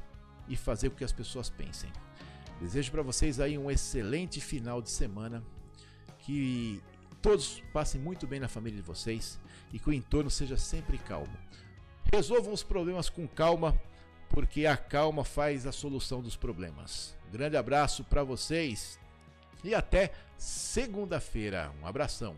e 0.49 0.57
fazer 0.57 0.91
com 0.91 0.97
que 0.97 1.05
as 1.05 1.13
pessoas 1.13 1.49
pensem. 1.49 1.93
Desejo 2.61 2.91
para 2.91 3.03
vocês 3.03 3.39
aí 3.39 3.57
um 3.57 3.71
excelente 3.71 4.41
final 4.41 4.83
de 4.83 4.91
semana, 4.91 5.45
que 6.19 6.83
todos 7.23 7.63
passem 7.73 8.01
muito 8.01 8.27
bem 8.27 8.41
na 8.41 8.49
família 8.49 8.81
de 8.81 8.85
vocês 8.85 9.39
e 9.73 9.79
que 9.79 9.89
o 9.89 9.93
entorno 9.93 10.29
seja 10.29 10.57
sempre 10.57 10.99
calmo. 10.99 11.39
Resolvam 12.13 12.53
os 12.53 12.65
problemas 12.65 13.09
com 13.09 13.29
calma, 13.29 13.81
porque 14.31 14.67
a 14.67 14.77
calma 14.77 15.25
faz 15.25 15.69
a 15.69 15.73
solução 15.73 16.21
dos 16.21 16.35
problemas. 16.35 17.17
grande 17.31 17.57
abraço 17.57 18.03
para 18.03 18.25
vocês 18.25 18.99
e 19.63 19.73
até 19.73 20.11
segunda-feira. 20.37 21.73
Um 21.81 21.87
abração. 21.87 22.35